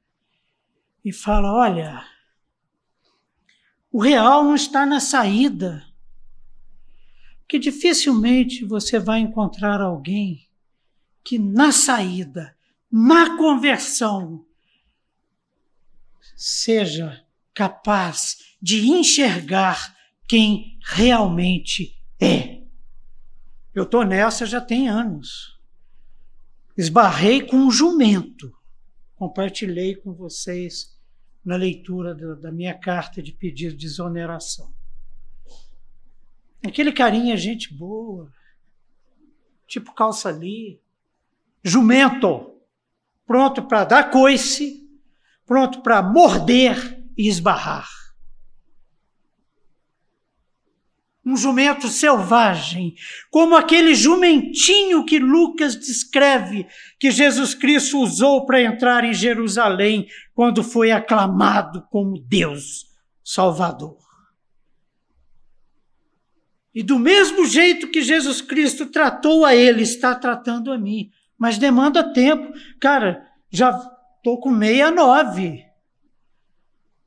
e 1.03 1.11
fala: 1.11 1.51
Olha, 1.51 2.05
o 3.91 4.01
real 4.01 4.43
não 4.43 4.55
está 4.55 4.85
na 4.85 4.99
saída. 4.99 5.85
Que 7.47 7.57
dificilmente 7.57 8.65
você 8.65 8.99
vai 8.99 9.19
encontrar 9.19 9.81
alguém 9.81 10.47
que 11.23 11.39
na 11.39 11.71
saída, 11.71 12.55
na 12.91 13.37
conversão, 13.37 14.45
seja 16.35 17.25
capaz 17.53 18.55
de 18.61 18.87
enxergar 18.87 19.95
quem 20.27 20.77
realmente 20.83 21.95
é. 22.19 22.63
Eu 23.73 23.83
estou 23.83 24.03
nessa 24.03 24.45
já 24.45 24.59
tem 24.59 24.89
anos. 24.89 25.59
Esbarrei 26.77 27.41
com 27.41 27.57
um 27.57 27.71
jumento. 27.71 28.53
Compartilhei 29.15 29.95
com 29.95 30.13
vocês 30.13 30.96
na 31.47 31.55
leitura 31.55 32.13
do, 32.13 32.35
da 32.35 32.51
minha 32.51 32.73
carta 32.73 33.23
de 33.23 33.31
pedido 33.31 33.77
de 33.77 33.85
exoneração. 33.85 34.69
Aquele 36.61 36.91
carinha 36.91 37.37
gente 37.37 37.73
boa, 37.73 38.29
tipo 39.65 39.93
calça 39.93 40.27
ali, 40.27 40.81
jumento, 41.63 42.53
pronto 43.25 43.63
para 43.63 43.85
dar 43.85 44.11
coice, 44.11 44.85
pronto 45.45 45.81
para 45.81 46.01
morder 46.01 47.01
e 47.17 47.29
esbarrar. 47.29 47.87
Um 51.27 51.35
jumento 51.35 51.89
selvagem, 51.89 52.95
como 53.29 53.53
aquele 53.53 53.93
jumentinho 53.93 55.03
que 55.03 55.19
Lucas 55.19 55.75
descreve 55.75 56.65
que 56.97 57.11
Jesus 57.11 57.53
Cristo 57.53 57.99
usou 57.99 58.45
para 58.45 58.61
entrar 58.61 59.03
em 59.03 59.13
Jerusalém 59.13 60.07
quando 60.33 60.63
foi 60.63 60.89
aclamado 60.89 61.85
como 61.91 62.17
Deus 62.17 62.85
Salvador. 63.21 63.97
E 66.73 66.81
do 66.81 66.97
mesmo 66.97 67.45
jeito 67.45 67.89
que 67.89 68.01
Jesus 68.01 68.39
Cristo 68.39 68.85
tratou 68.85 69.43
a 69.43 69.53
ele, 69.53 69.81
está 69.81 70.15
tratando 70.15 70.71
a 70.71 70.77
mim. 70.77 71.11
Mas 71.37 71.57
demanda 71.57 72.13
tempo. 72.13 72.53
Cara, 72.79 73.27
já 73.49 73.71
estou 74.15 74.39
com 74.39 74.49
meia 74.49 74.91
nove. 74.91 75.65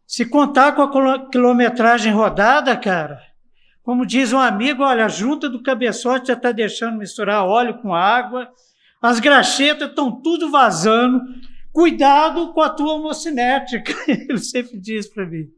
Se 0.06 0.26
contar 0.26 0.72
com 0.72 0.82
a 0.82 1.30
quilometragem 1.30 2.12
rodada, 2.12 2.76
cara, 2.76 3.29
como 3.90 4.06
diz 4.06 4.32
um 4.32 4.38
amigo, 4.38 4.84
olha, 4.84 5.06
a 5.06 5.08
junta 5.08 5.50
do 5.50 5.60
cabeçote 5.60 6.28
já 6.28 6.34
está 6.34 6.52
deixando 6.52 6.96
misturar 6.96 7.44
óleo 7.44 7.82
com 7.82 7.92
água, 7.92 8.48
as 9.02 9.18
graxetas 9.18 9.88
estão 9.88 10.22
tudo 10.22 10.48
vazando. 10.48 11.20
Cuidado 11.72 12.52
com 12.52 12.60
a 12.60 12.70
tua 12.70 12.94
homocinética, 12.94 13.92
ele 14.06 14.38
sempre 14.38 14.78
diz 14.78 15.08
para 15.08 15.26
mim. 15.26 15.52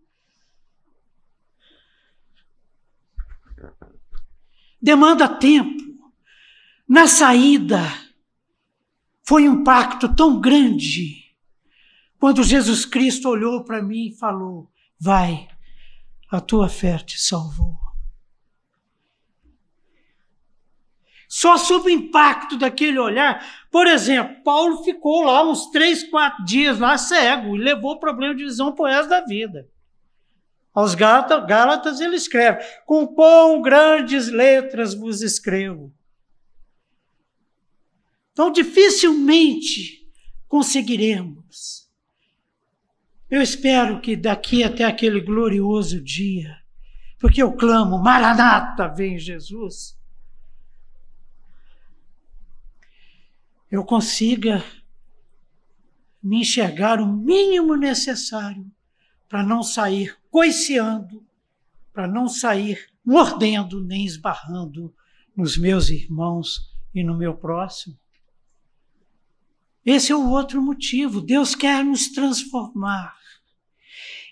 Demanda 4.81 5.29
tempo. 5.29 5.83
Na 6.89 7.07
saída, 7.07 7.83
foi 9.23 9.47
um 9.47 9.63
pacto 9.63 10.17
tão 10.17 10.41
grande 10.41 11.37
quando 12.19 12.43
Jesus 12.43 12.87
Cristo 12.87 13.29
olhou 13.29 13.63
para 13.63 13.83
mim 13.83 14.07
e 14.07 14.17
falou: 14.17 14.73
Vai, 14.99 15.49
a 16.31 16.41
tua 16.41 16.71
fé 16.71 16.97
te 16.97 17.21
salvou. 17.21 17.92
Só 21.33 21.57
sob 21.57 21.87
o 21.87 21.91
impacto 21.91 22.59
daquele 22.59 22.99
olhar. 22.99 23.65
Por 23.71 23.87
exemplo, 23.87 24.43
Paulo 24.45 24.85
ficou 24.85 25.25
lá 25.25 25.43
uns 25.43 25.71
três, 25.71 26.03
quatro 26.03 26.45
dias 26.45 26.79
lá 26.79 26.99
cego 26.99 27.57
e 27.57 27.59
levou 27.59 27.93
o 27.93 27.99
problema 27.99 28.35
de 28.35 28.45
visão 28.45 28.75
para 28.75 28.85
o 28.85 28.87
resto 28.87 29.09
da 29.09 29.25
vida. 29.25 29.67
Aos 30.75 30.95
Gálatas, 30.95 31.47
Gálatas 31.47 32.01
ele 32.03 32.17
escreve: 32.17 32.63
Com 32.85 33.07
quão 33.07 33.63
grandes 33.63 34.29
letras 34.29 34.93
vos 34.93 35.23
escrevo. 35.23 35.91
Então, 38.33 38.53
dificilmente 38.53 40.07
conseguiremos. 40.47 41.91
Eu 43.31 43.41
espero 43.41 44.03
que 44.03 44.17
daqui 44.17 44.63
até 44.63 44.85
aquele 44.85 45.23
glorioso 45.23 45.99
dia, 45.99 46.59
porque 47.19 47.43
eu 47.43 47.55
clamo, 47.55 47.97
Maranata, 48.03 48.87
vem 48.87 49.19
Jesus 49.19 50.02
eu 53.73 53.83
consiga 53.83 54.63
me 56.23 56.43
enxergar 56.43 57.01
o 57.01 57.07
mínimo 57.07 57.75
necessário 57.75 58.71
para 59.27 59.43
não 59.43 59.63
sair 59.63 60.15
coiceando, 60.31 61.27
para 61.91 62.07
não 62.07 62.29
sair 62.29 62.91
mordendo 63.03 63.83
nem 63.83 64.05
esbarrando 64.05 64.95
nos 65.35 65.57
meus 65.57 65.89
irmãos 65.89 66.71
e 66.95 67.03
no 67.03 67.17
meu 67.17 67.35
próximo. 67.35 67.99
Esse 69.85 70.13
é 70.13 70.17
o 70.17 70.29
outro 70.29 70.61
motivo. 70.61 71.23
Deus 71.23 71.55
quer 71.55 71.83
nos 71.83 72.09
transformar. 72.11 73.17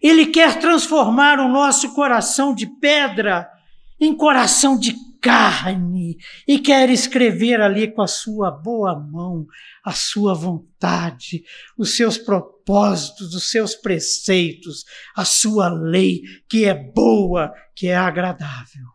Ele 0.02 0.26
quer 0.26 0.60
transformar 0.60 1.40
o 1.40 1.48
nosso 1.48 1.94
coração 1.94 2.54
de 2.54 2.66
pedra 2.66 3.50
em 3.98 4.14
coração 4.14 4.78
de 4.78 4.94
carne 5.20 6.16
e 6.46 6.58
quer 6.58 6.88
escrever 6.90 7.60
ali 7.60 7.92
com 7.92 8.02
a 8.02 8.06
sua 8.06 8.50
boa 8.50 8.98
mão 8.98 9.46
a 9.82 9.92
sua 9.92 10.34
vontade, 10.34 11.44
os 11.76 11.96
seus 11.96 12.18
propósitos, 12.18 13.34
os 13.34 13.50
seus 13.50 13.74
preceitos, 13.74 14.84
a 15.16 15.24
sua 15.24 15.68
lei, 15.68 16.22
que 16.48 16.64
é 16.64 16.74
boa, 16.74 17.52
que 17.74 17.88
é 17.88 17.96
agradável. 17.96 18.86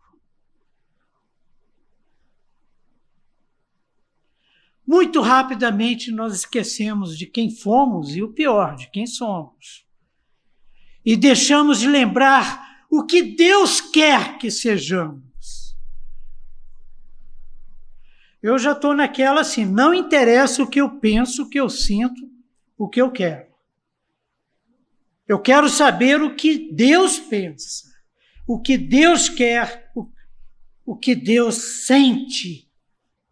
Muito 4.85 5.19
rapidamente 5.19 6.11
nós 6.11 6.35
esquecemos 6.35 7.17
de 7.17 7.25
quem 7.25 7.49
fomos 7.49 8.15
e 8.15 8.21
o 8.21 8.31
pior, 8.31 8.75
de 8.75 8.89
quem 8.91 9.07
somos. 9.07 9.83
E 11.03 11.17
deixamos 11.17 11.79
de 11.79 11.87
lembrar 11.87 12.85
o 12.89 13.03
que 13.03 13.23
Deus 13.23 13.81
quer 13.81 14.37
que 14.37 14.51
sejamos. 14.51 15.24
Eu 18.45 18.59
já 18.59 18.73
estou 18.73 18.93
naquela 18.93 19.41
assim, 19.41 19.65
não 19.65 19.91
interessa 19.91 20.61
o 20.61 20.69
que 20.69 20.79
eu 20.79 20.99
penso, 20.99 21.41
o 21.41 21.49
que 21.49 21.59
eu 21.59 21.67
sinto, 21.67 22.31
o 22.77 22.87
que 22.87 23.01
eu 23.01 23.11
quero. 23.11 23.47
Eu 25.27 25.41
quero 25.41 25.67
saber 25.67 26.21
o 26.21 26.35
que 26.35 26.71
Deus 26.71 27.17
pensa, 27.17 27.91
o 28.45 28.61
que 28.61 28.77
Deus 28.77 29.27
quer, 29.27 29.91
o, 29.95 30.07
o 30.85 30.95
que 30.95 31.15
Deus 31.15 31.85
sente 31.87 32.71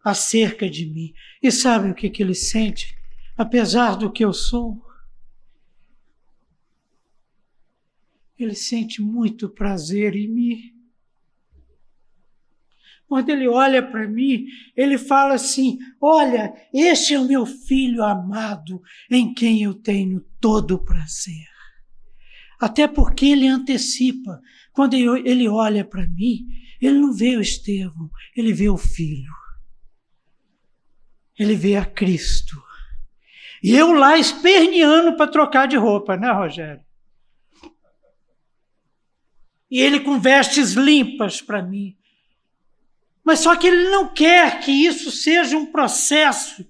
acerca 0.02 0.68
de 0.68 0.84
mim. 0.84 1.14
E 1.40 1.52
sabe 1.52 1.90
o 1.90 1.94
que, 1.94 2.10
que 2.10 2.20
ele 2.20 2.34
sente? 2.34 2.98
Apesar 3.36 3.94
do 3.94 4.10
que 4.10 4.24
eu 4.24 4.32
sou, 4.32 4.84
ele 8.36 8.56
sente 8.56 9.00
muito 9.00 9.48
prazer 9.48 10.16
em 10.16 10.26
mim. 10.26 10.73
Quando 13.14 13.30
ele 13.30 13.46
olha 13.46 13.80
para 13.80 14.08
mim, 14.08 14.46
ele 14.76 14.98
fala 14.98 15.34
assim: 15.34 15.78
Olha, 16.00 16.52
este 16.72 17.14
é 17.14 17.18
o 17.20 17.28
meu 17.28 17.46
filho 17.46 18.02
amado, 18.02 18.82
em 19.08 19.32
quem 19.32 19.62
eu 19.62 19.74
tenho 19.74 20.20
todo 20.40 20.72
o 20.72 20.84
prazer. 20.84 21.46
Até 22.60 22.88
porque 22.88 23.26
ele 23.26 23.46
antecipa. 23.46 24.40
Quando 24.72 24.94
ele 24.94 25.48
olha 25.48 25.84
para 25.84 26.06
mim, 26.08 26.46
ele 26.80 26.98
não 26.98 27.12
vê 27.12 27.36
o 27.36 27.40
Estevão, 27.40 28.10
ele 28.36 28.52
vê 28.52 28.68
o 28.68 28.76
filho 28.76 29.32
ele 31.38 31.56
vê 31.56 31.76
a 31.76 31.84
Cristo. 31.84 32.62
E 33.62 33.74
eu 33.74 33.92
lá 33.92 34.16
esperneando 34.16 35.16
para 35.16 35.30
trocar 35.30 35.66
de 35.66 35.76
roupa, 35.76 36.16
né, 36.16 36.30
Rogério? 36.30 36.84
E 39.70 39.80
ele 39.80 40.00
com 40.00 40.20
vestes 40.20 40.74
limpas 40.74 41.40
para 41.40 41.62
mim. 41.62 41.96
Mas 43.24 43.40
só 43.40 43.56
que 43.56 43.66
ele 43.66 43.88
não 43.88 44.12
quer 44.12 44.60
que 44.60 44.70
isso 44.70 45.10
seja 45.10 45.56
um 45.56 45.66
processo. 45.66 46.64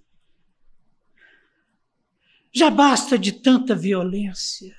Já 2.53 2.71
basta 2.71 3.19
de 3.19 3.33
tanta 3.33 3.75
violência. 3.75 4.77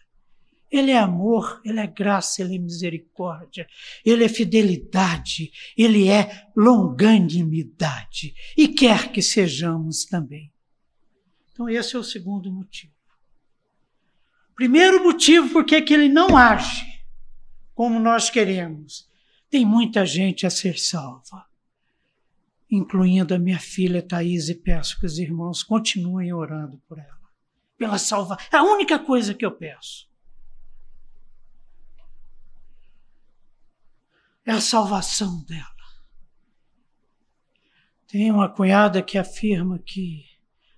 Ele 0.72 0.92
é 0.92 0.98
amor, 0.98 1.62
ele 1.64 1.80
é 1.80 1.88
graça, 1.88 2.42
ele 2.42 2.56
é 2.56 2.60
misericórdia, 2.60 3.68
ele 4.04 4.24
é 4.24 4.30
fidelidade, 4.30 5.52
ele 5.78 6.10
é 6.10 6.48
longanimidade 6.56 8.34
e 8.58 8.68
quer 8.68 9.12
que 9.12 9.22
sejamos 9.22 10.06
também. 10.06 10.52
Então, 11.52 11.70
esse 11.70 11.96
é 11.96 12.00
o 12.00 12.04
segundo 12.04 12.52
motivo. 12.52 12.94
Primeiro 14.56 15.04
motivo, 15.04 15.50
porque 15.50 15.82
que 15.82 15.94
ele 15.94 16.10
não 16.10 16.36
age 16.36 16.86
como 17.74 18.00
nós 18.00 18.30
queremos. 18.30 19.08
Tem 19.50 19.66
muita 19.66 20.06
gente 20.06 20.48
a 20.48 20.50
ser 20.50 20.80
salva, 20.80 21.46
incluindo 22.70 23.34
a 23.34 23.40
minha 23.40 23.60
filha 23.60 24.02
Thaís, 24.02 24.50
e 24.50 24.56
peço 24.56 25.00
que 25.00 25.06
os 25.06 25.18
irmãos 25.20 25.64
continuem 25.64 26.34
orando 26.34 26.82
por 26.88 26.98
ela, 26.98 27.30
pela 27.78 27.98
salvação. 27.98 28.48
É 28.52 28.58
a 28.58 28.64
única 28.64 29.00
coisa 29.00 29.34
que 29.34 29.46
eu 29.46 29.52
peço 29.52 30.10
é 34.46 34.52
a 34.52 34.62
salvação 34.62 35.44
dela. 35.44 35.66
Tem 38.08 38.32
uma 38.32 38.48
cunhada 38.48 39.02
que 39.02 39.18
afirma 39.18 39.80
que 39.80 40.24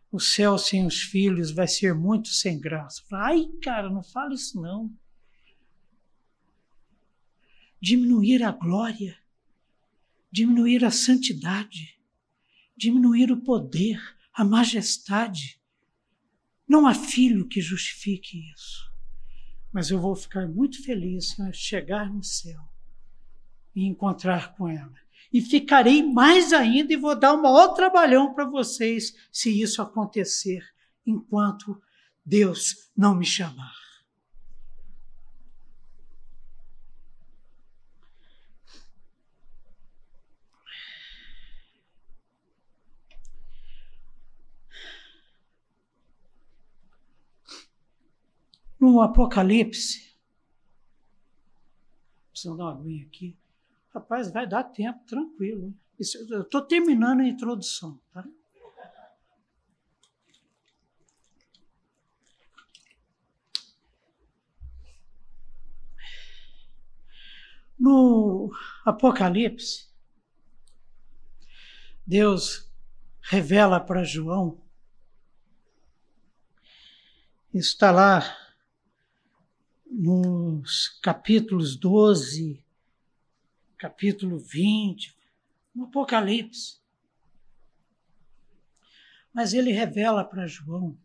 o 0.09 0.19
céu 0.19 0.57
sem 0.57 0.85
os 0.85 1.01
filhos 1.01 1.51
vai 1.51 1.67
ser 1.67 1.93
muito 1.93 2.29
sem 2.29 2.59
graça. 2.59 3.03
Ai, 3.11 3.45
cara, 3.61 3.89
não 3.89 4.01
fala 4.01 4.33
isso 4.33 4.59
não. 4.59 4.89
Diminuir 7.79 8.41
a 8.41 8.51
glória, 8.51 9.17
diminuir 10.37 10.85
a 10.85 10.91
santidade, 10.91 11.97
diminuir 12.75 13.31
o 13.31 13.41
poder, 13.41 13.99
a 14.31 14.45
majestade. 14.45 15.59
Não 16.67 16.85
há 16.85 16.93
filho 16.93 17.47
que 17.47 17.59
justifique 17.59 18.51
isso. 18.53 18.87
Mas 19.73 19.89
eu 19.89 19.99
vou 19.99 20.15
ficar 20.15 20.47
muito 20.47 20.83
feliz 20.83 21.29
se 21.29 21.53
chegar 21.53 22.13
no 22.13 22.23
céu 22.23 22.61
e 23.75 23.85
encontrar 23.85 24.55
com 24.55 24.69
ela. 24.69 24.93
E 25.33 25.41
ficarei 25.41 26.03
mais 26.03 26.53
ainda 26.53 26.93
e 26.93 26.97
vou 26.97 27.17
dar 27.17 27.33
um 27.33 27.41
maior 27.41 27.69
trabalhão 27.69 28.35
para 28.35 28.45
vocês 28.45 29.15
se 29.31 29.59
isso 29.59 29.81
acontecer 29.81 30.63
enquanto 31.03 31.81
Deus 32.23 32.91
não 32.95 33.15
me 33.15 33.25
chamar. 33.25 33.86
No 48.87 49.01
Apocalipse, 49.01 50.15
preciso 52.31 52.55
dar 52.55 52.63
uma 52.63 52.71
aguinha 52.71 53.05
aqui. 53.05 53.37
Rapaz, 53.93 54.31
vai 54.31 54.47
dar 54.47 54.63
tempo, 54.63 55.03
tranquilo. 55.05 55.73
Isso, 55.99 56.17
eu 56.33 56.43
estou 56.43 56.61
terminando 56.61 57.19
a 57.19 57.27
introdução, 57.27 57.99
tá? 58.13 58.25
No 67.77 68.49
Apocalipse, 68.85 69.89
Deus 72.05 72.71
revela 73.19 73.81
para 73.81 74.05
João, 74.05 74.63
está 77.53 77.91
lá 77.91 78.46
nos 79.97 80.99
capítulos 81.01 81.75
12 81.75 82.63
capítulo 83.77 84.39
20, 84.39 85.15
no 85.73 85.85
Apocalipse. 85.85 86.79
Mas 89.33 89.53
ele 89.53 89.71
revela 89.71 90.23
para 90.23 90.47
João 90.47 90.97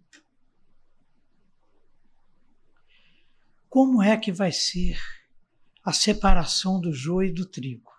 como 3.68 4.02
é 4.02 4.16
que 4.16 4.32
vai 4.32 4.52
ser 4.52 4.98
a 5.84 5.92
separação 5.92 6.80
do 6.80 6.92
joio 6.92 7.30
e 7.30 7.32
do 7.32 7.46
trigo. 7.46 7.92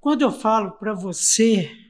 Quando 0.00 0.22
eu 0.22 0.30
falo 0.30 0.72
para 0.72 0.94
você 0.94 1.87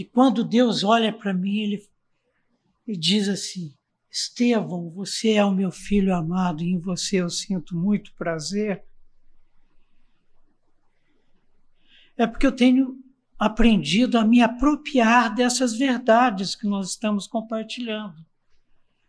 que 0.00 0.04
quando 0.06 0.42
Deus 0.42 0.82
olha 0.82 1.12
para 1.12 1.34
mim, 1.34 1.58
ele 1.58 1.86
e 2.86 2.96
diz 2.96 3.28
assim: 3.28 3.76
Estevão, 4.10 4.88
você 4.88 5.32
é 5.32 5.44
o 5.44 5.54
meu 5.54 5.70
filho 5.70 6.14
amado 6.14 6.62
e 6.62 6.72
em 6.72 6.78
você 6.78 7.20
eu 7.20 7.28
sinto 7.28 7.76
muito 7.76 8.14
prazer. 8.14 8.82
É 12.16 12.26
porque 12.26 12.46
eu 12.46 12.52
tenho 12.52 12.98
aprendido 13.38 14.16
a 14.16 14.24
me 14.24 14.40
apropriar 14.40 15.34
dessas 15.34 15.76
verdades 15.76 16.54
que 16.54 16.66
nós 16.66 16.88
estamos 16.88 17.26
compartilhando. 17.26 18.24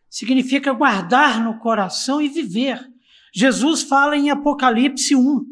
Significa 0.10 0.74
guardar 0.74 1.42
no 1.42 1.58
coração 1.60 2.22
e 2.22 2.28
viver. 2.28 2.86
Jesus 3.34 3.82
fala 3.82 4.18
em 4.18 4.30
Apocalipse 4.30 5.16
1: 5.16 5.46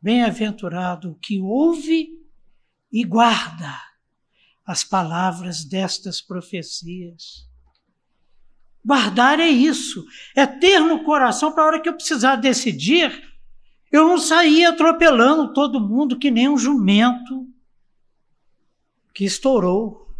Bem-aventurado 0.00 1.10
o 1.10 1.16
que 1.16 1.40
ouve 1.40 2.22
e 2.92 3.02
guarda 3.02 3.93
as 4.64 4.82
palavras 4.82 5.64
destas 5.64 6.20
profecias. 6.20 7.48
Guardar 8.84 9.40
é 9.40 9.48
isso, 9.48 10.04
é 10.34 10.46
ter 10.46 10.80
no 10.80 11.04
coração 11.04 11.52
para 11.52 11.62
a 11.62 11.66
hora 11.66 11.80
que 11.80 11.88
eu 11.88 11.94
precisar 11.94 12.36
decidir, 12.36 13.32
eu 13.90 14.08
não 14.08 14.18
sair 14.18 14.64
atropelando 14.66 15.52
todo 15.52 15.80
mundo 15.80 16.18
que 16.18 16.30
nem 16.30 16.48
um 16.48 16.58
jumento 16.58 17.48
que 19.14 19.24
estourou. 19.24 20.12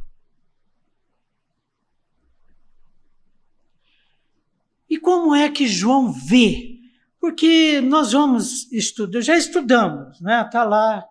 E 4.89 4.97
como 4.99 5.35
é 5.35 5.51
que 5.51 5.67
João 5.67 6.13
vê? 6.13 6.79
Porque 7.21 7.81
nós 7.81 8.13
vamos 8.13 8.71
estudar, 8.71 9.21
já 9.21 9.37
estudamos, 9.37 10.21
né? 10.21 10.43
Está 10.43 10.63
lá 10.63 11.05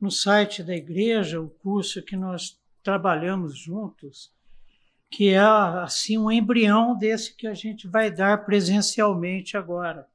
no 0.00 0.10
site 0.10 0.62
da 0.62 0.76
igreja 0.76 1.40
o 1.40 1.48
curso 1.48 2.02
que 2.02 2.16
nós 2.16 2.59
trabalhamos 2.82 3.56
juntos, 3.56 4.32
que 5.10 5.30
é 5.30 5.38
assim 5.38 6.16
um 6.16 6.30
embrião 6.30 6.96
desse 6.96 7.34
que 7.34 7.46
a 7.46 7.54
gente 7.54 7.88
vai 7.88 8.10
dar 8.10 8.44
presencialmente 8.44 9.56
agora. 9.56 10.08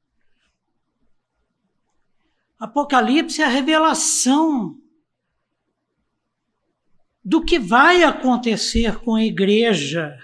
Apocalipse 2.59 3.41
é 3.41 3.45
a 3.45 3.49
revelação 3.49 4.79
do 7.23 7.43
que 7.43 7.59
vai 7.59 8.03
acontecer 8.03 8.99
com 8.99 9.15
a 9.15 9.23
igreja 9.23 10.17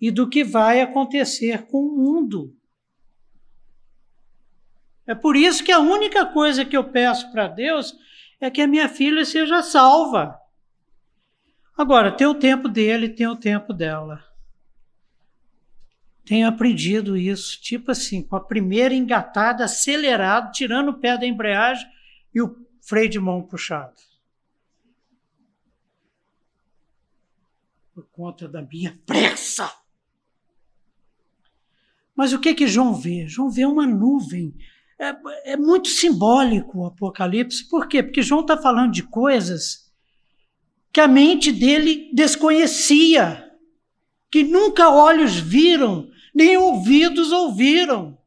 e 0.00 0.10
do 0.10 0.28
que 0.28 0.42
vai 0.42 0.80
acontecer 0.80 1.66
com 1.66 1.84
o 1.84 1.96
mundo. 1.96 2.56
É 5.06 5.14
por 5.14 5.36
isso 5.36 5.62
que 5.62 5.70
a 5.70 5.78
única 5.78 6.24
coisa 6.24 6.64
que 6.64 6.76
eu 6.76 6.84
peço 6.84 7.30
para 7.30 7.46
Deus 7.46 7.94
é 8.40 8.50
que 8.50 8.62
a 8.62 8.66
minha 8.66 8.88
filha 8.88 9.24
seja 9.24 9.62
salva. 9.62 10.39
Agora, 11.80 12.14
tem 12.14 12.26
o 12.26 12.34
tempo 12.34 12.68
dele, 12.68 13.08
tem 13.08 13.26
o 13.26 13.34
tempo 13.34 13.72
dela. 13.72 14.22
Tenho 16.26 16.46
aprendido 16.46 17.16
isso, 17.16 17.58
tipo 17.58 17.90
assim, 17.90 18.22
com 18.22 18.36
a 18.36 18.44
primeira 18.44 18.94
engatada, 18.94 19.64
acelerado, 19.64 20.52
tirando 20.52 20.90
o 20.90 21.00
pé 21.00 21.16
da 21.16 21.24
embreagem 21.24 21.88
e 22.34 22.42
o 22.42 22.54
freio 22.82 23.08
de 23.08 23.18
mão 23.18 23.40
puxado. 23.40 23.94
Por 27.94 28.06
conta 28.10 28.46
da 28.46 28.60
minha 28.60 29.00
pressa. 29.06 29.74
Mas 32.14 32.34
o 32.34 32.38
que 32.38 32.52
que 32.52 32.68
João 32.68 32.92
vê? 32.92 33.26
João 33.26 33.48
vê 33.48 33.64
uma 33.64 33.86
nuvem. 33.86 34.54
É, 34.98 35.52
é 35.52 35.56
muito 35.56 35.88
simbólico 35.88 36.80
o 36.80 36.86
Apocalipse. 36.86 37.66
Por 37.70 37.88
quê? 37.88 38.02
Porque 38.02 38.20
João 38.20 38.42
está 38.42 38.58
falando 38.58 38.92
de 38.92 39.02
coisas 39.02 39.89
que 40.92 41.00
a 41.00 41.06
mente 41.06 41.52
dele 41.52 42.10
desconhecia, 42.12 43.50
que 44.30 44.42
nunca 44.42 44.88
olhos 44.88 45.36
viram, 45.36 46.10
nem 46.34 46.56
ouvidos 46.56 47.30
ouviram, 47.32 48.18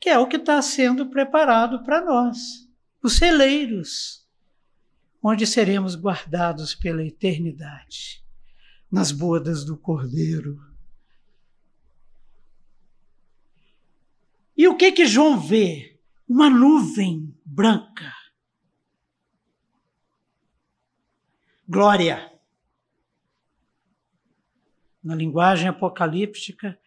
que 0.00 0.08
é 0.08 0.18
o 0.18 0.26
que 0.26 0.36
está 0.36 0.60
sendo 0.60 1.06
preparado 1.06 1.82
para 1.84 2.04
nós, 2.04 2.68
os 3.02 3.14
celeiros, 3.14 4.26
onde 5.22 5.46
seremos 5.46 5.94
guardados 5.94 6.74
pela 6.74 7.04
eternidade, 7.04 8.22
nas 8.90 9.12
bodas 9.12 9.64
do 9.64 9.76
Cordeiro. 9.76 10.60
E 14.56 14.68
o 14.68 14.76
que 14.76 14.92
que 14.92 15.06
João 15.06 15.40
vê? 15.40 15.98
Uma 16.28 16.50
nuvem 16.50 17.34
branca. 17.44 18.21
Glória. 21.72 22.30
Na 25.02 25.14
linguagem 25.14 25.68
apocalíptica, 25.68 26.78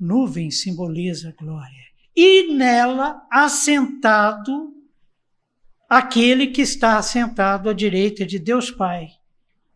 nuvem 0.00 0.50
simboliza 0.50 1.36
glória. 1.38 1.84
E 2.16 2.54
nela, 2.54 3.26
assentado, 3.30 4.74
aquele 5.86 6.46
que 6.46 6.62
está 6.62 6.96
assentado 6.96 7.68
à 7.68 7.74
direita 7.74 8.24
de 8.24 8.38
Deus 8.38 8.70
Pai, 8.70 9.10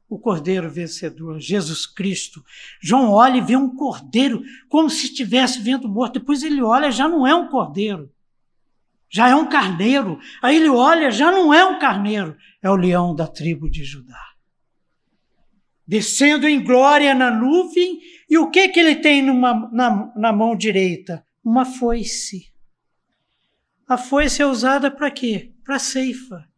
o 0.09 0.19
Cordeiro 0.19 0.71
vencedor, 0.71 1.39
Jesus 1.39 1.85
Cristo. 1.85 2.43
João 2.81 3.11
olha 3.11 3.37
e 3.37 3.43
vê 3.43 3.57
um 3.57 3.77
cordeiro 3.77 4.43
como 4.71 4.89
se 4.89 5.05
estivesse 5.05 5.61
vendo 5.61 5.87
morto. 5.87 6.19
Depois 6.19 6.43
ele 6.43 6.63
olha, 6.63 6.91
já 6.91 7.07
não 7.07 7.27
é 7.27 7.35
um 7.35 7.51
cordeiro, 7.51 8.11
já 9.11 9.29
é 9.29 9.35
um 9.35 9.49
carneiro. 9.49 10.21
Aí 10.41 10.57
ele 10.57 10.69
olha, 10.69 11.11
já 11.11 11.33
não 11.33 11.53
é 11.53 11.65
um 11.65 11.79
carneiro, 11.79 12.37
é 12.63 12.71
o 12.71 12.77
leão 12.77 13.15
da 13.15 13.27
tribo 13.27 13.69
de 13.69 13.85
Judá. 13.85 14.31
Descendo 15.87 16.47
em 16.47 16.63
glória 16.63 17.13
na 17.15 17.31
nuvem, 17.31 17.99
e 18.29 18.39
o 18.39 18.49
que, 18.49 18.69
que 18.69 18.79
ele 18.79 18.97
tem 18.97 19.21
numa, 19.21 19.69
na, 19.73 20.13
na 20.15 20.33
mão 20.33 20.55
direita? 20.55 21.27
Uma 21.45 21.65
foice. 21.65 22.53
A 23.89 23.99
foice 23.99 24.41
é 24.41 24.47
usada 24.47 24.89
para 24.89 25.11
quê? 25.11 25.53
Para 25.65 25.81
ceifa, 25.81 26.49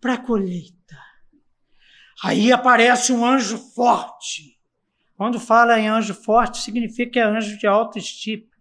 para 0.00 0.16
colheita. 0.16 0.96
Aí 2.24 2.50
aparece 2.50 3.12
um 3.12 3.26
anjo 3.26 3.58
forte. 3.74 4.58
Quando 5.14 5.38
fala 5.38 5.78
em 5.78 5.86
anjo 5.86 6.14
forte, 6.14 6.58
significa 6.58 7.12
que 7.12 7.18
é 7.18 7.24
anjo 7.24 7.58
de 7.58 7.66
alto 7.66 7.98
estípio. 7.98 8.56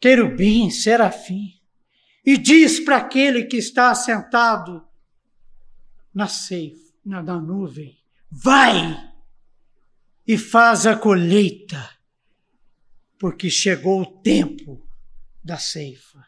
Querubim, 0.00 0.70
serafim. 0.70 1.55
E 2.26 2.36
diz 2.36 2.80
para 2.80 2.96
aquele 2.96 3.44
que 3.44 3.56
está 3.56 3.94
sentado 3.94 4.84
na 6.12 6.26
ceifa, 6.26 6.92
na, 7.04 7.22
na 7.22 7.40
nuvem: 7.40 7.96
Vai 8.28 9.14
e 10.26 10.36
faz 10.36 10.86
a 10.86 10.96
colheita, 10.96 11.88
porque 13.16 13.48
chegou 13.48 14.02
o 14.02 14.20
tempo 14.22 14.84
da 15.44 15.56
ceifa. 15.56 16.26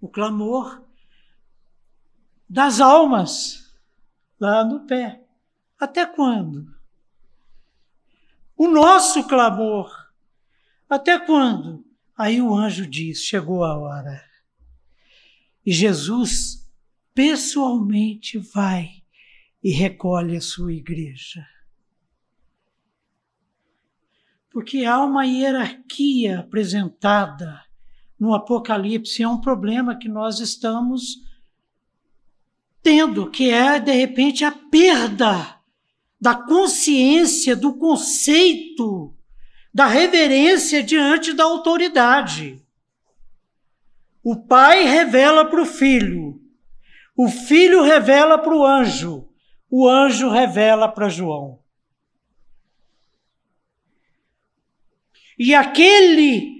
O 0.00 0.08
clamor 0.08 0.88
das 2.48 2.80
almas 2.80 3.76
lá 4.40 4.64
no 4.64 4.86
pé. 4.86 5.22
Até 5.78 6.06
quando? 6.06 6.74
O 8.56 8.68
nosso 8.68 9.26
clamor. 9.28 9.97
Até 10.88 11.18
quando? 11.18 11.84
Aí 12.16 12.40
o 12.40 12.54
anjo 12.54 12.86
diz: 12.86 13.22
chegou 13.22 13.62
a 13.64 13.76
hora. 13.76 14.24
E 15.64 15.72
Jesus 15.72 16.66
pessoalmente 17.14 18.38
vai 18.38 19.02
e 19.62 19.70
recolhe 19.70 20.36
a 20.36 20.40
sua 20.40 20.72
igreja. 20.72 21.46
Porque 24.50 24.84
há 24.84 25.04
uma 25.04 25.26
hierarquia 25.26 26.40
apresentada 26.40 27.62
no 28.18 28.34
Apocalipse, 28.34 29.22
é 29.22 29.28
um 29.28 29.40
problema 29.40 29.96
que 29.96 30.08
nós 30.08 30.40
estamos 30.40 31.22
tendo, 32.82 33.30
que 33.30 33.50
é, 33.50 33.78
de 33.78 33.92
repente, 33.92 34.44
a 34.44 34.50
perda 34.50 35.60
da 36.20 36.34
consciência, 36.34 37.54
do 37.54 37.74
conceito, 37.74 39.14
da 39.72 39.86
reverência 39.86 40.82
diante 40.82 41.32
da 41.32 41.44
autoridade. 41.44 42.62
O 44.22 44.36
pai 44.36 44.84
revela 44.84 45.44
para 45.44 45.62
o 45.62 45.66
filho, 45.66 46.40
o 47.16 47.28
filho 47.28 47.82
revela 47.82 48.38
para 48.38 48.54
o 48.54 48.64
anjo, 48.64 49.28
o 49.70 49.88
anjo 49.88 50.28
revela 50.28 50.88
para 50.88 51.08
João. 51.08 51.58
E 55.38 55.54
aquele 55.54 56.58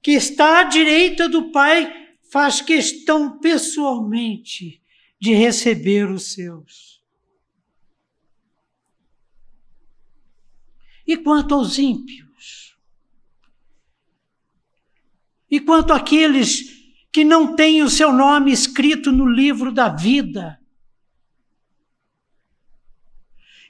que 0.00 0.12
está 0.12 0.60
à 0.60 0.64
direita 0.64 1.28
do 1.28 1.52
pai 1.52 1.92
faz 2.30 2.60
questão 2.60 3.38
pessoalmente 3.38 4.82
de 5.20 5.34
receber 5.34 6.10
os 6.10 6.32
seus. 6.32 6.91
E 11.06 11.16
quanto 11.16 11.54
aos 11.54 11.78
ímpios? 11.78 12.76
E 15.50 15.60
quanto 15.60 15.92
àqueles 15.92 16.64
que 17.12 17.24
não 17.24 17.54
têm 17.54 17.82
o 17.82 17.90
seu 17.90 18.12
nome 18.12 18.50
escrito 18.50 19.12
no 19.12 19.26
livro 19.26 19.70
da 19.70 19.88
vida? 19.88 20.58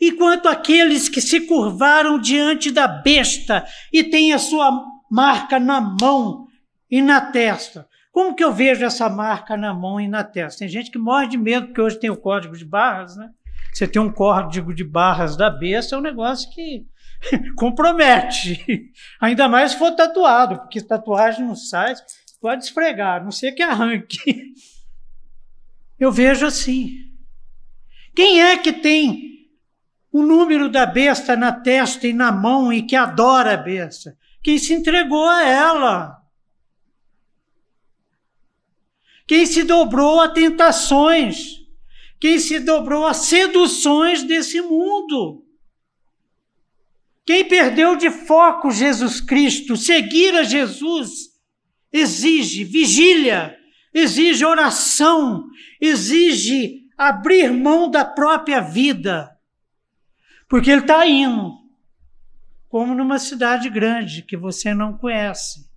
E 0.01 0.13
quanto 0.13 0.49
àqueles 0.49 1.09
que 1.09 1.21
se 1.21 1.43
curvaram 1.43 2.19
diante 2.19 2.71
da 2.71 2.87
besta 2.87 3.67
e 3.93 4.03
têm 4.03 4.33
a 4.33 4.39
sua 4.39 4.85
marca 5.11 5.59
na 5.59 5.81
mão 5.81 6.49
e 6.91 7.01
na 7.01 7.21
testa? 7.21 7.89
Como 8.13 8.35
que 8.35 8.45
eu 8.45 8.53
vejo 8.53 8.85
essa 8.85 9.09
marca 9.09 9.57
na 9.57 9.73
mão 9.73 10.01
e 10.01 10.07
na 10.07 10.23
testa? 10.23 10.61
Tem 10.61 10.69
gente 10.69 10.91
que 10.91 10.99
morre 10.99 11.29
de 11.29 11.39
medo, 11.39 11.69
porque 11.69 11.81
hoje 11.81 11.99
tem 11.99 12.11
o 12.11 12.17
código 12.17 12.57
de 12.57 12.65
barras, 12.65 13.17
né? 13.17 13.31
Você 13.73 13.89
tem 13.89 14.03
um 14.03 14.13
código 14.13 14.75
de 14.75 14.85
barras 14.85 15.37
da 15.37 15.49
besta, 15.49 15.95
é 15.95 15.99
um 15.99 16.03
negócio 16.03 16.51
que 16.51 16.85
compromete. 17.57 18.93
Ainda 19.21 19.49
mais 19.49 19.73
se 19.73 19.79
for 19.79 19.93
tatuado, 19.93 20.59
porque 20.59 20.81
tatuagem 20.81 21.45
não 21.45 21.55
sai, 21.55 21.95
pode 22.41 22.65
esfregar, 22.65 23.23
não 23.23 23.31
sei 23.31 23.53
que 23.53 23.63
arranque. 23.63 24.55
Eu 25.99 26.11
vejo 26.11 26.47
assim. 26.47 27.13
Quem 28.15 28.43
é 28.43 28.59
que 28.59 28.73
tem 28.73 29.49
o 30.13 30.23
número 30.23 30.69
da 30.69 30.85
besta 30.85 31.37
na 31.37 31.53
testa 31.53 32.07
e 32.07 32.13
na 32.13 32.31
mão 32.33 32.73
e 32.73 32.83
que 32.83 32.97
adora 32.97 33.55
a 33.55 33.57
besta? 33.57 34.17
Quem 34.43 34.59
se 34.59 34.75
entregou 34.75 35.27
a 35.27 35.45
ela. 35.45 36.23
Quem 39.27 39.47
se 39.47 39.63
dobrou 39.63 40.21
a 40.21 40.29
tentações. 40.29 41.61
Quem 42.21 42.39
se 42.39 42.59
dobrou 42.61 43.07
a 43.07 43.15
seduções 43.15 44.23
desse 44.23 44.61
mundo. 44.61 45.42
Quem 47.25 47.47
perdeu 47.47 47.97
de 47.97 48.11
foco 48.11 48.71
Jesus 48.71 49.21
Cristo, 49.21 49.77
seguir 49.77 50.35
a 50.35 50.43
Jesus, 50.43 51.31
exige 51.93 52.65
vigília, 52.65 53.57
exige 53.95 54.45
oração, 54.45 55.47
exige 55.81 56.83
abrir 56.97 57.53
mão 57.53 57.91
da 57.91 58.05
própria 58.05 58.61
vida. 58.61 59.31
Porque 60.49 60.71
ele 60.71 60.83
está 60.83 61.07
indo, 61.07 61.53
como 62.69 62.95
numa 62.95 63.19
cidade 63.19 63.71
grande 63.71 64.23
que 64.23 64.37
você 64.37 64.75
não 64.75 64.97
conhece. 64.97 65.71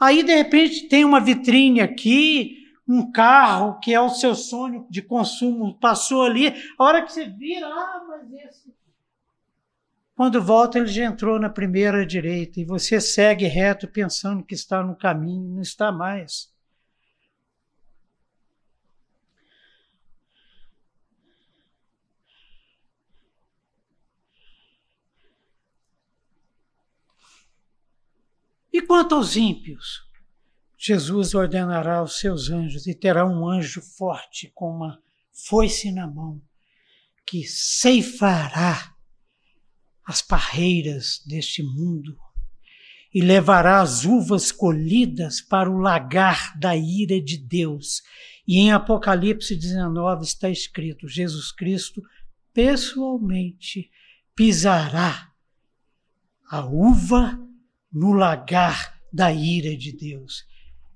Aí, 0.00 0.22
de 0.22 0.34
repente, 0.34 0.88
tem 0.88 1.04
uma 1.04 1.20
vitrine 1.20 1.80
aqui, 1.80 2.56
um 2.88 3.12
carro 3.12 3.78
que 3.78 3.94
é 3.94 4.00
o 4.00 4.08
seu 4.08 4.34
sonho 4.34 4.86
de 4.90 5.00
consumo 5.00 5.78
passou 5.78 6.24
ali. 6.24 6.48
A 6.78 6.84
hora 6.84 7.02
que 7.02 7.12
você 7.12 7.26
vira, 7.26 7.66
ah, 7.66 8.04
mas 8.08 8.32
esse 8.32 8.59
quando 10.20 10.42
volta, 10.42 10.78
ele 10.78 10.86
já 10.86 11.06
entrou 11.06 11.40
na 11.40 11.48
primeira 11.48 12.04
direita 12.04 12.60
e 12.60 12.64
você 12.66 13.00
segue 13.00 13.46
reto 13.46 13.88
pensando 13.88 14.44
que 14.44 14.54
está 14.54 14.82
no 14.82 14.94
caminho, 14.94 15.48
não 15.48 15.62
está 15.62 15.90
mais. 15.90 16.52
E 28.70 28.82
quanto 28.82 29.14
aos 29.14 29.36
ímpios? 29.36 30.06
Jesus 30.76 31.34
ordenará 31.34 31.96
aos 31.96 32.20
seus 32.20 32.50
anjos 32.50 32.86
e 32.86 32.94
terá 32.94 33.24
um 33.24 33.48
anjo 33.48 33.80
forte 33.80 34.52
com 34.54 34.70
uma 34.70 35.02
foice 35.32 35.90
na 35.90 36.06
mão 36.06 36.42
que 37.24 37.42
ceifará 37.44 38.89
as 40.10 40.20
parreiras 40.20 41.22
deste 41.24 41.62
mundo 41.62 42.18
e 43.14 43.20
levará 43.20 43.80
as 43.80 44.04
uvas 44.04 44.50
colhidas 44.50 45.40
para 45.40 45.70
o 45.70 45.78
lagar 45.78 46.58
da 46.58 46.76
ira 46.76 47.20
de 47.20 47.38
Deus. 47.38 48.02
E 48.46 48.58
em 48.58 48.72
Apocalipse 48.72 49.54
19 49.54 50.24
está 50.24 50.50
escrito: 50.50 51.06
Jesus 51.06 51.52
Cristo 51.52 52.02
pessoalmente 52.52 53.88
pisará 54.34 55.32
a 56.50 56.66
uva 56.66 57.38
no 57.92 58.12
lagar 58.12 59.00
da 59.12 59.32
ira 59.32 59.76
de 59.76 59.92
Deus. 59.92 60.44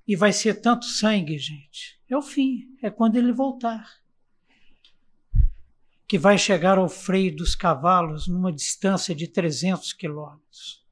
E 0.08 0.16
vai 0.16 0.32
ser 0.32 0.60
tanto 0.60 0.86
sangue, 0.86 1.38
gente. 1.38 2.00
É 2.10 2.16
o 2.16 2.22
fim, 2.22 2.64
é 2.82 2.90
quando 2.90 3.14
ele 3.14 3.32
voltar 3.32 4.03
que 6.06 6.18
vai 6.18 6.36
chegar 6.36 6.78
ao 6.78 6.88
freio 6.88 7.34
dos 7.34 7.54
cavalos 7.54 8.28
numa 8.28 8.52
distância 8.52 9.14
de 9.14 9.26
300 9.26 9.92
quilômetros, 9.92 10.84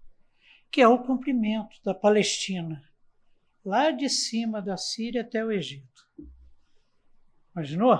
que 0.71 0.81
é 0.81 0.89
o 0.89 0.99
comprimento 0.99 1.77
da 1.85 1.95
Palestina, 1.95 2.83
lá 3.65 3.91
de 3.91 4.09
cima 4.09 4.63
da 4.63 4.77
Síria 4.77 5.21
até 5.21 5.45
o 5.45 5.53
Egito. 5.53 6.09
Imaginou? 7.55 7.99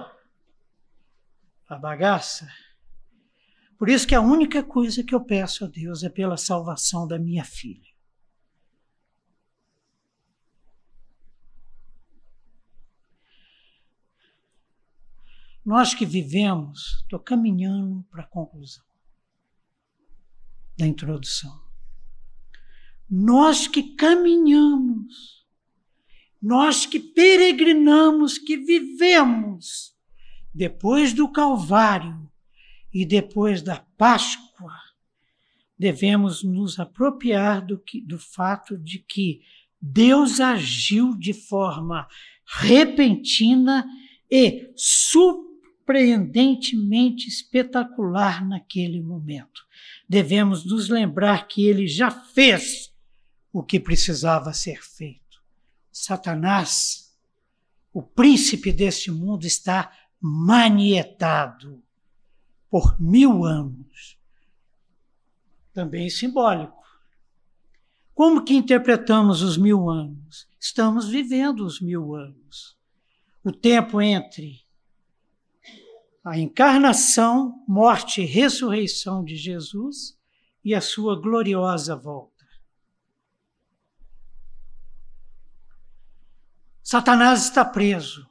A 1.69 1.77
bagaça. 1.77 2.49
Por 3.79 3.89
isso 3.89 4.07
que 4.07 4.15
a 4.15 4.21
única 4.21 4.63
coisa 4.63 5.05
que 5.05 5.15
eu 5.15 5.25
peço 5.25 5.65
a 5.65 5.69
Deus 5.69 6.03
é 6.03 6.09
pela 6.09 6.37
salvação 6.37 7.07
da 7.07 7.19
minha 7.19 7.45
filha. 7.45 7.92
Nós 15.65 15.95
que 15.95 16.05
vivemos, 16.05 17.03
estou 17.03 17.21
caminhando 17.21 18.05
para 18.11 18.23
a 18.23 18.27
conclusão 18.27 18.85
da 20.77 20.87
introdução. 20.87 21.63
Nós 23.09 23.69
que 23.69 23.95
caminhamos, 23.95 25.47
nós 26.41 26.85
que 26.85 26.99
peregrinamos, 26.99 28.39
que 28.39 28.57
vivemos 28.57 29.95
depois 30.53 31.13
do 31.13 31.31
Calvário 31.31 32.29
e 32.93 33.07
depois 33.07 33.63
da 33.63 33.79
Páscoa, 33.97 34.75
devemos 35.79 36.43
nos 36.43 36.81
apropriar 36.81 37.65
do, 37.65 37.79
que, 37.79 38.01
do 38.01 38.19
fato 38.19 38.77
de 38.77 38.99
que 38.99 39.43
Deus 39.81 40.41
agiu 40.41 41.17
de 41.17 41.33
forma 41.33 42.09
repentina 42.45 43.87
e 44.31 44.73
super 44.75 45.52
surpreendentemente 45.93 47.29
espetacular 47.29 48.47
naquele 48.47 49.01
momento. 49.03 49.63
Devemos 50.09 50.65
nos 50.65 50.89
lembrar 50.89 51.47
que 51.47 51.67
ele 51.67 51.87
já 51.87 52.11
fez 52.11 52.93
o 53.53 53.63
que 53.63 53.79
precisava 53.79 54.53
ser 54.55 54.83
feito. 54.83 55.43
Satanás, 55.91 57.15
o 57.93 58.03
príncipe 58.03 58.73
deste 58.73 59.11
mundo, 59.11 59.45
está 59.45 59.93
manietado 60.19 61.83
por 62.71 62.99
mil 62.99 63.45
anos. 63.45 64.19
Também 65.75 66.09
simbólico. 66.09 66.81
Como 68.15 68.45
que 68.45 68.55
interpretamos 68.55 69.43
os 69.43 69.59
mil 69.59 69.91
anos? 69.91 70.49
Estamos 70.59 71.09
vivendo 71.09 71.67
os 71.67 71.81
mil 71.81 72.15
anos. 72.15 72.79
O 73.45 73.51
tempo 73.51 74.01
entre 74.01 74.63
a 76.25 76.39
encarnação, 76.39 77.65
morte 77.67 78.23
e 78.23 78.25
ressurreição 78.25 79.25
de 79.25 79.37
Jesus 79.37 80.17
e 80.65 80.75
a 80.75 80.81
sua 80.81 81.21
gloriosa 81.21 81.97
volta. 81.97 82.33
Satanás 86.83 87.45
está 87.45 87.65
preso. 87.65 88.29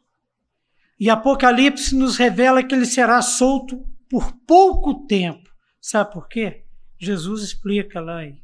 E 0.97 1.09
Apocalipse 1.09 1.95
nos 1.95 2.15
revela 2.15 2.63
que 2.63 2.75
ele 2.75 2.85
será 2.85 3.21
solto 3.21 3.85
por 4.09 4.31
pouco 4.45 5.05
tempo. 5.07 5.49
Sabe 5.81 6.13
por 6.13 6.27
quê? 6.27 6.63
Jesus 6.97 7.41
explica 7.41 7.99
lá 7.99 8.23
em 8.23 8.41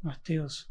Mateus. 0.00 0.70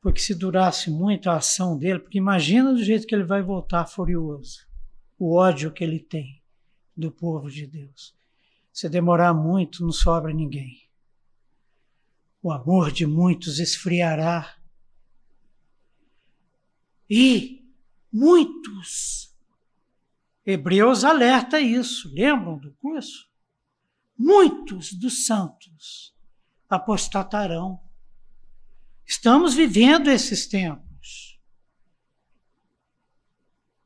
Porque 0.00 0.20
se 0.20 0.34
durasse 0.34 0.90
muito 0.90 1.30
a 1.30 1.36
ação 1.36 1.78
dele, 1.78 2.00
porque 2.00 2.18
imagina 2.18 2.72
do 2.72 2.84
jeito 2.84 3.06
que 3.06 3.14
ele 3.14 3.24
vai 3.24 3.42
voltar 3.42 3.86
furioso, 3.86 4.66
o 5.18 5.34
ódio 5.34 5.72
que 5.72 5.82
ele 5.82 5.98
tem 5.98 6.43
do 6.96 7.10
povo 7.10 7.50
de 7.50 7.66
Deus. 7.66 8.14
Se 8.72 8.88
demorar 8.88 9.32
muito, 9.32 9.82
não 9.82 9.92
sobra 9.92 10.32
ninguém. 10.32 10.82
O 12.42 12.52
amor 12.52 12.90
de 12.92 13.06
muitos 13.06 13.58
esfriará. 13.58 14.56
E 17.08 17.64
muitos. 18.12 19.34
Hebreus 20.44 21.04
alerta 21.04 21.60
isso. 21.60 22.12
Lembram 22.12 22.58
do 22.58 22.72
curso? 22.74 23.30
Muitos 24.16 24.92
dos 24.92 25.26
santos 25.26 26.14
apostatarão. 26.68 27.80
Estamos 29.06 29.54
vivendo 29.54 30.08
esses 30.10 30.46
tempos. 30.46 30.83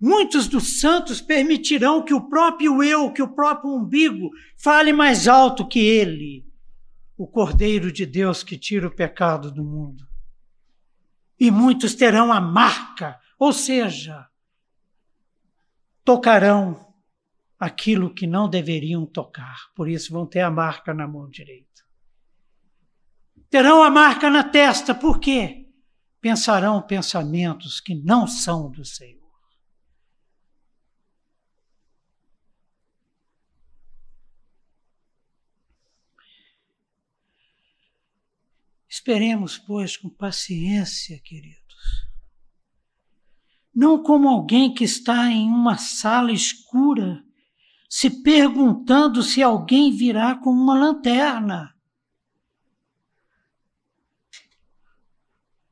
Muitos 0.01 0.47
dos 0.47 0.81
santos 0.81 1.21
permitirão 1.21 2.05
que 2.05 2.15
o 2.15 2.29
próprio 2.29 2.83
eu, 2.83 3.13
que 3.13 3.23
o 3.23 3.35
próprio 3.35 3.75
umbigo, 3.75 4.31
fale 4.57 4.93
mais 4.93 5.27
alto 5.27 5.67
que 5.67 5.81
ele, 5.81 6.47
o 7.17 7.27
Cordeiro 7.27 7.91
de 7.91 8.07
Deus 8.07 8.45
que 8.45 8.57
tira 8.57 8.87
o 8.87 8.95
pecado 8.95 9.51
do 9.51 9.65
mundo. 9.65 10.07
E 11.39 11.51
muitos 11.51 11.95
terão 11.95 12.33
a 12.33 12.41
marca, 12.41 13.19
ou 13.39 13.53
seja, 13.53 14.29
tocarão 16.05 16.95
aquilo 17.59 18.15
que 18.15 18.27
não 18.27 18.49
deveriam 18.49 19.05
tocar, 19.05 19.73
por 19.75 19.89
isso 19.89 20.13
vão 20.13 20.25
ter 20.25 20.41
a 20.41 20.51
marca 20.51 20.95
na 20.95 21.09
mão 21.09 21.29
direita. 21.29 21.67
Terão 23.51 23.83
a 23.83 23.91
marca 23.91 24.31
na 24.31 24.45
testa, 24.45 24.95
por 24.95 25.19
quê? 25.19 25.69
Pensarão 26.21 26.81
pensamentos 26.83 27.81
que 27.81 27.95
não 27.95 28.27
são 28.27 28.71
do 28.71 28.85
Senhor. 28.85 29.28
Esperemos, 38.99 39.57
pois, 39.57 39.97
com 39.97 40.11
paciência, 40.11 41.21
queridos. 41.21 42.09
Não 43.73 44.03
como 44.03 44.29
alguém 44.29 44.75
que 44.75 44.83
está 44.83 45.31
em 45.31 45.49
uma 45.49 45.79
sala 45.79 46.33
escura, 46.33 47.25
se 47.89 48.11
perguntando 48.11 49.23
se 49.23 49.41
alguém 49.41 49.93
virá 49.93 50.35
com 50.35 50.51
uma 50.51 50.77
lanterna. 50.77 51.73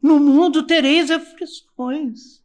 No 0.01 0.21
mundo 0.21 0.65
tereis 0.65 1.11
aflições. 1.11 2.45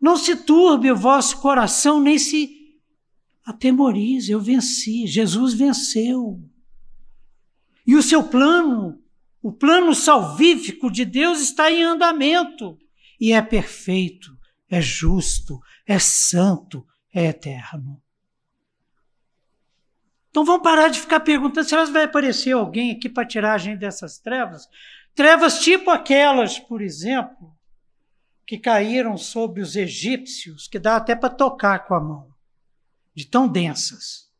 Não 0.00 0.16
se 0.16 0.34
turbe 0.36 0.90
o 0.90 0.96
vosso 0.96 1.38
coração, 1.42 2.00
nem 2.00 2.18
se 2.18 2.63
atemorize. 3.44 4.32
Eu 4.32 4.40
venci, 4.40 5.06
Jesus 5.06 5.54
venceu. 5.54 6.40
E 7.86 7.94
o 7.94 8.02
seu 8.02 8.24
plano, 8.24 9.02
o 9.42 9.52
plano 9.52 9.94
salvífico 9.94 10.90
de 10.90 11.04
Deus 11.04 11.40
está 11.40 11.70
em 11.70 11.82
andamento 11.82 12.78
e 13.20 13.32
é 13.32 13.42
perfeito, 13.42 14.36
é 14.68 14.80
justo, 14.80 15.60
é 15.86 15.98
santo, 15.98 16.86
é 17.12 17.26
eterno. 17.26 18.00
Então 20.30 20.44
vamos 20.44 20.62
parar 20.62 20.88
de 20.88 20.98
ficar 20.98 21.20
perguntando 21.20 21.68
se 21.68 21.92
vai 21.92 22.04
aparecer 22.04 22.52
alguém 22.52 22.90
aqui 22.90 23.08
para 23.08 23.26
tirar 23.26 23.54
a 23.54 23.58
gente 23.58 23.78
dessas 23.78 24.18
trevas. 24.18 24.68
Trevas 25.14 25.60
tipo 25.60 25.90
aquelas, 25.90 26.58
por 26.58 26.82
exemplo, 26.82 27.54
que 28.44 28.58
caíram 28.58 29.16
sobre 29.16 29.62
os 29.62 29.76
egípcios, 29.76 30.66
que 30.66 30.78
dá 30.78 30.96
até 30.96 31.14
para 31.14 31.30
tocar 31.30 31.86
com 31.86 31.94
a 31.94 32.00
mão, 32.00 32.33
de 33.14 33.26
tão 33.26 33.46
densas. 33.46 34.30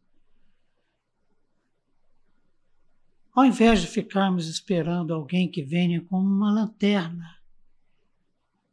Ao 3.35 3.45
invés 3.45 3.81
de 3.81 3.87
ficarmos 3.87 4.49
esperando 4.49 5.13
alguém 5.13 5.51
que 5.51 5.63
venha 5.63 6.01
com 6.03 6.19
uma 6.19 6.53
lanterna, 6.53 7.39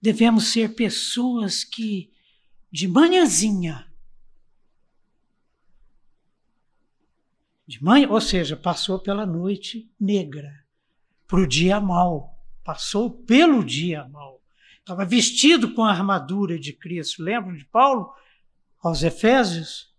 devemos 0.02 0.46
ser 0.48 0.76
pessoas 0.76 1.64
que, 1.64 2.12
de 2.72 2.88
manhãzinha, 2.88 3.92
de 7.66 7.84
manhã, 7.84 8.10
ou 8.10 8.22
seja, 8.22 8.56
passou 8.56 9.00
pela 9.00 9.26
noite 9.26 9.92
negra, 10.00 10.66
para 11.28 11.40
o 11.40 11.48
dia 11.48 11.80
mau, 11.80 12.38
passou 12.64 13.10
pelo 13.10 13.64
dia 13.64 14.08
mau 14.10 14.42
estava 14.82 15.06
vestido 15.06 15.74
com 15.74 15.84
a 15.84 15.92
armadura 15.92 16.60
de 16.60 16.74
Cristo. 16.74 17.24
Lembram 17.24 17.56
de 17.56 17.66
Paulo 17.66 18.14
aos 18.84 19.04
Efésios? 19.04 19.91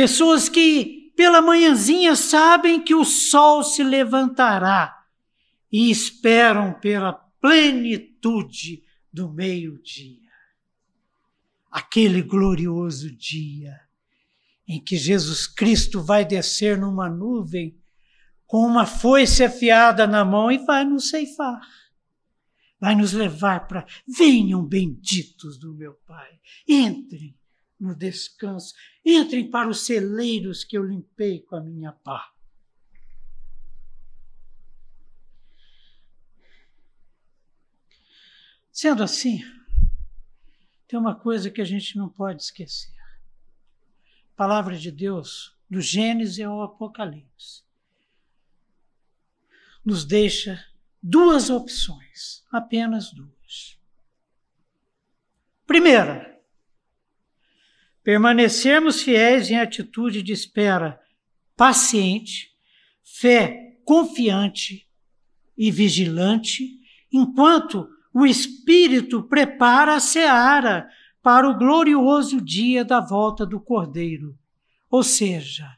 Pessoas 0.00 0.48
que 0.48 1.12
pela 1.14 1.42
manhãzinha 1.42 2.16
sabem 2.16 2.82
que 2.82 2.94
o 2.94 3.04
sol 3.04 3.62
se 3.62 3.84
levantará 3.84 5.04
e 5.70 5.90
esperam 5.90 6.72
pela 6.72 7.12
plenitude 7.12 8.82
do 9.12 9.30
meio-dia. 9.30 10.30
Aquele 11.70 12.22
glorioso 12.22 13.14
dia 13.14 13.78
em 14.66 14.82
que 14.82 14.96
Jesus 14.96 15.46
Cristo 15.46 16.02
vai 16.02 16.24
descer 16.24 16.78
numa 16.78 17.10
nuvem 17.10 17.78
com 18.46 18.64
uma 18.64 18.86
foice 18.86 19.44
afiada 19.44 20.06
na 20.06 20.24
mão 20.24 20.50
e 20.50 20.56
vai 20.64 20.82
nos 20.82 21.10
ceifar 21.10 21.60
vai 22.80 22.96
nos 22.96 23.12
levar 23.12 23.68
para. 23.68 23.86
Venham 24.08 24.64
benditos 24.64 25.58
do 25.58 25.74
meu 25.74 25.92
Pai, 26.06 26.40
entrem 26.66 27.36
no 27.80 27.94
descanso, 27.94 28.74
entrem 29.04 29.50
para 29.50 29.68
os 29.68 29.86
celeiros 29.86 30.62
que 30.62 30.76
eu 30.76 30.84
limpei 30.84 31.40
com 31.40 31.56
a 31.56 31.60
minha 31.60 31.92
pá. 31.92 32.32
Sendo 38.70 39.02
assim, 39.02 39.42
tem 40.86 40.98
uma 40.98 41.14
coisa 41.14 41.50
que 41.50 41.60
a 41.60 41.64
gente 41.64 41.96
não 41.96 42.08
pode 42.08 42.42
esquecer. 42.42 42.94
A 44.32 44.36
palavra 44.36 44.76
de 44.76 44.90
Deus, 44.90 45.56
do 45.68 45.80
Gênesis 45.80 46.44
ao 46.44 46.62
Apocalipse, 46.62 47.62
nos 49.84 50.04
deixa 50.04 50.64
duas 51.02 51.50
opções, 51.50 52.44
apenas 52.50 53.12
duas. 53.12 53.78
Primeira, 55.66 56.29
permanecermos 58.02 59.02
fiéis 59.02 59.50
em 59.50 59.58
atitude 59.58 60.22
de 60.22 60.32
espera 60.32 61.00
paciente, 61.56 62.50
fé 63.04 63.76
confiante 63.84 64.88
e 65.56 65.70
vigilante, 65.70 66.78
enquanto 67.12 67.88
o 68.14 68.24
Espírito 68.24 69.22
prepara 69.22 69.94
a 69.94 70.00
seara 70.00 70.88
para 71.22 71.48
o 71.48 71.58
glorioso 71.58 72.40
dia 72.40 72.84
da 72.84 73.00
volta 73.00 73.44
do 73.44 73.60
Cordeiro. 73.60 74.38
Ou 74.90 75.02
seja, 75.02 75.76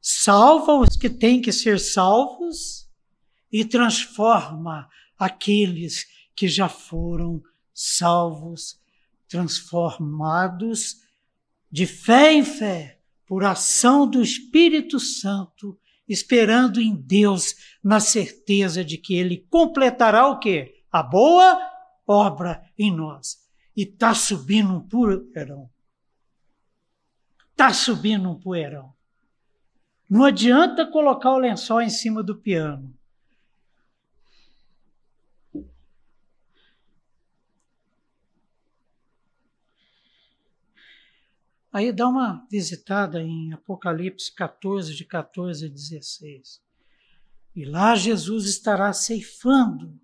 salva 0.00 0.74
os 0.74 0.96
que 0.96 1.08
têm 1.08 1.40
que 1.40 1.52
ser 1.52 1.80
salvos 1.80 2.88
e 3.50 3.64
transforma 3.64 4.88
aqueles 5.18 6.06
que 6.34 6.48
já 6.48 6.68
foram 6.68 7.42
salvos, 7.72 8.78
transformados 9.28 11.01
de 11.72 11.86
fé 11.86 12.34
em 12.34 12.44
fé, 12.44 13.00
por 13.26 13.44
ação 13.44 14.06
do 14.06 14.20
Espírito 14.20 15.00
Santo, 15.00 15.80
esperando 16.06 16.78
em 16.78 16.94
Deus, 16.94 17.54
na 17.82 17.98
certeza 17.98 18.84
de 18.84 18.98
que 18.98 19.14
Ele 19.14 19.46
completará 19.48 20.28
o 20.28 20.38
quê? 20.38 20.84
A 20.92 21.02
boa 21.02 21.58
obra 22.06 22.62
em 22.78 22.94
nós. 22.94 23.38
E 23.74 23.84
está 23.84 24.12
subindo 24.12 24.74
um 24.74 24.80
poeirão. 24.86 25.70
Está 27.52 27.72
subindo 27.72 28.28
um 28.28 28.38
poeirão. 28.38 28.92
Não 30.10 30.24
adianta 30.24 30.84
colocar 30.84 31.32
o 31.32 31.38
lençol 31.38 31.80
em 31.80 31.88
cima 31.88 32.22
do 32.22 32.36
piano. 32.36 32.94
Aí 41.72 41.90
dá 41.90 42.06
uma 42.06 42.46
visitada 42.50 43.22
em 43.22 43.54
Apocalipse 43.54 44.30
14, 44.34 44.94
de 44.94 45.06
14 45.06 45.64
a 45.64 45.68
16. 45.70 46.60
E 47.56 47.64
lá 47.64 47.96
Jesus 47.96 48.44
estará 48.44 48.92
ceifando 48.92 49.98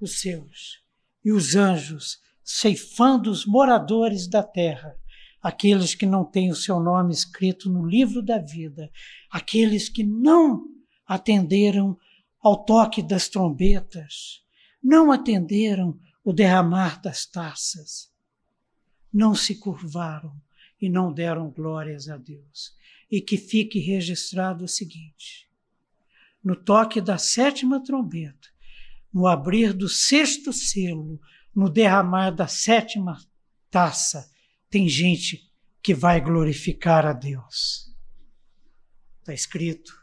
os 0.00 0.20
seus, 0.20 0.80
e 1.24 1.32
os 1.32 1.56
anjos 1.56 2.20
ceifando 2.44 3.30
os 3.30 3.44
moradores 3.44 4.28
da 4.28 4.44
terra, 4.44 4.96
aqueles 5.42 5.94
que 5.94 6.06
não 6.06 6.24
têm 6.24 6.52
o 6.52 6.56
seu 6.56 6.78
nome 6.78 7.12
escrito 7.12 7.68
no 7.68 7.84
livro 7.84 8.22
da 8.22 8.38
vida, 8.38 8.90
aqueles 9.28 9.88
que 9.88 10.04
não 10.04 10.66
atenderam 11.04 11.98
ao 12.40 12.64
toque 12.64 13.02
das 13.02 13.28
trombetas, 13.28 14.44
não 14.80 15.10
atenderam 15.10 15.98
o 16.24 16.32
derramar 16.32 17.00
das 17.00 17.26
taças, 17.26 18.12
não 19.12 19.34
se 19.34 19.56
curvaram 19.56 20.32
e 20.80 20.88
não 20.88 21.12
deram 21.12 21.50
glórias 21.50 22.08
a 22.08 22.16
Deus. 22.16 22.74
E 23.10 23.20
que 23.20 23.36
fique 23.36 23.78
registrado 23.78 24.64
o 24.64 24.68
seguinte: 24.68 25.50
no 26.42 26.56
toque 26.56 27.00
da 27.00 27.18
sétima 27.18 27.82
trombeta, 27.82 28.48
no 29.12 29.26
abrir 29.26 29.72
do 29.72 29.88
sexto 29.88 30.52
selo, 30.52 31.20
no 31.54 31.68
derramar 31.68 32.30
da 32.30 32.46
sétima 32.46 33.18
taça, 33.70 34.30
tem 34.68 34.88
gente 34.88 35.50
que 35.82 35.94
vai 35.94 36.20
glorificar 36.20 37.04
a 37.04 37.12
Deus. 37.12 37.94
Está 39.20 39.34
escrito. 39.34 39.98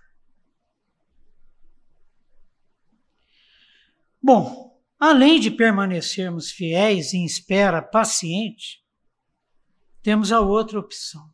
Bom, 4.21 4.77
além 4.99 5.39
de 5.39 5.49
permanecermos 5.49 6.51
fiéis 6.51 7.13
em 7.13 7.23
espera 7.23 7.81
paciente, 7.81 8.83
temos 10.01 10.31
a 10.31 10.39
outra 10.39 10.79
opção. 10.79 11.33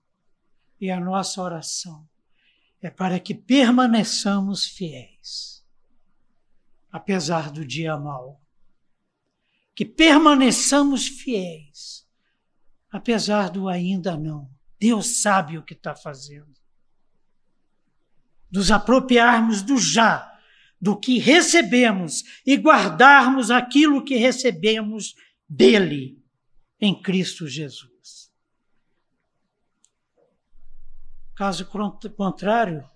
E 0.80 0.92
a 0.92 1.00
nossa 1.00 1.42
oração 1.42 2.08
é 2.82 2.90
para 2.90 3.18
que 3.20 3.34
permaneçamos 3.34 4.66
fiéis, 4.66 5.66
apesar 6.92 7.50
do 7.52 7.66
dia 7.66 7.98
mau. 7.98 8.42
Que 9.74 9.86
permaneçamos 9.86 11.08
fiéis, 11.08 12.06
apesar 12.92 13.50
do 13.50 13.70
ainda 13.70 14.18
não. 14.18 14.52
Deus 14.78 15.22
sabe 15.22 15.58
o 15.58 15.64
que 15.64 15.74
está 15.74 15.96
fazendo. 15.96 16.54
Nos 18.52 18.70
apropriarmos 18.70 19.62
do 19.62 19.78
já, 19.78 20.38
do 20.80 21.00
que 21.00 21.18
recebemos 21.18 22.24
e 22.46 22.58
guardarmos 22.58 23.50
aquilo 23.50 24.04
que 24.04 24.18
recebemos 24.18 25.16
dele 25.48 26.22
em 26.82 27.02
Cristo 27.02 27.48
Jesus. 27.48 27.93
Caso 31.36 31.68
contrário, 32.16 32.88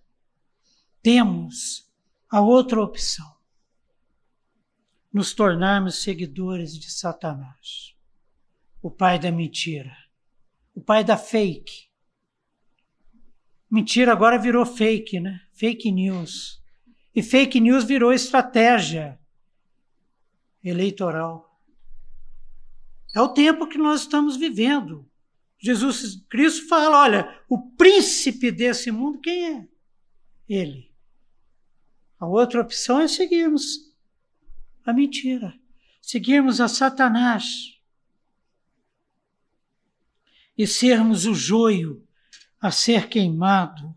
temos 1.02 1.92
a 2.30 2.40
outra 2.42 2.82
opção: 2.82 3.36
nos 5.12 5.34
tornarmos 5.34 6.04
seguidores 6.04 6.78
de 6.78 6.92
Satanás, 6.92 7.96
o 8.82 8.92
pai 8.92 9.18
da 9.18 9.32
mentira, 9.32 9.96
o 10.76 10.82
pai 10.82 11.04
da 11.04 11.18
fake. 11.18 11.88
Mentira 13.70 14.12
agora 14.12 14.38
virou 14.38 14.66
fake, 14.66 15.20
né? 15.20 15.42
Fake 15.52 15.92
news. 15.92 16.64
E 17.14 17.24
fake 17.24 17.60
news 17.60 17.84
virou 17.84 18.14
estratégia 18.14 19.20
eleitoral. 20.64 21.60
É 23.16 23.22
o 23.22 23.30
tempo 23.30 23.68
que 23.68 23.78
nós 23.78 24.02
estamos 24.02 24.38
vivendo. 24.38 25.07
Jesus 25.60 26.24
Cristo 26.30 26.68
fala: 26.68 27.02
olha, 27.02 27.42
o 27.50 27.72
príncipe 27.72 28.52
desse 28.52 28.92
mundo, 28.92 29.20
quem 29.20 29.56
é? 29.56 29.68
Ele. 30.48 30.92
A 32.20 32.26
outra 32.26 32.62
opção 32.62 33.00
é 33.00 33.08
seguirmos 33.08 33.94
a 34.86 34.94
mentira, 34.94 35.54
seguirmos 36.02 36.62
a 36.62 36.68
Satanás 36.68 37.78
e 40.58 40.66
sermos 40.66 41.26
o 41.26 41.36
joio 41.36 42.08
a 42.60 42.72
ser 42.72 43.08
queimado 43.08 43.96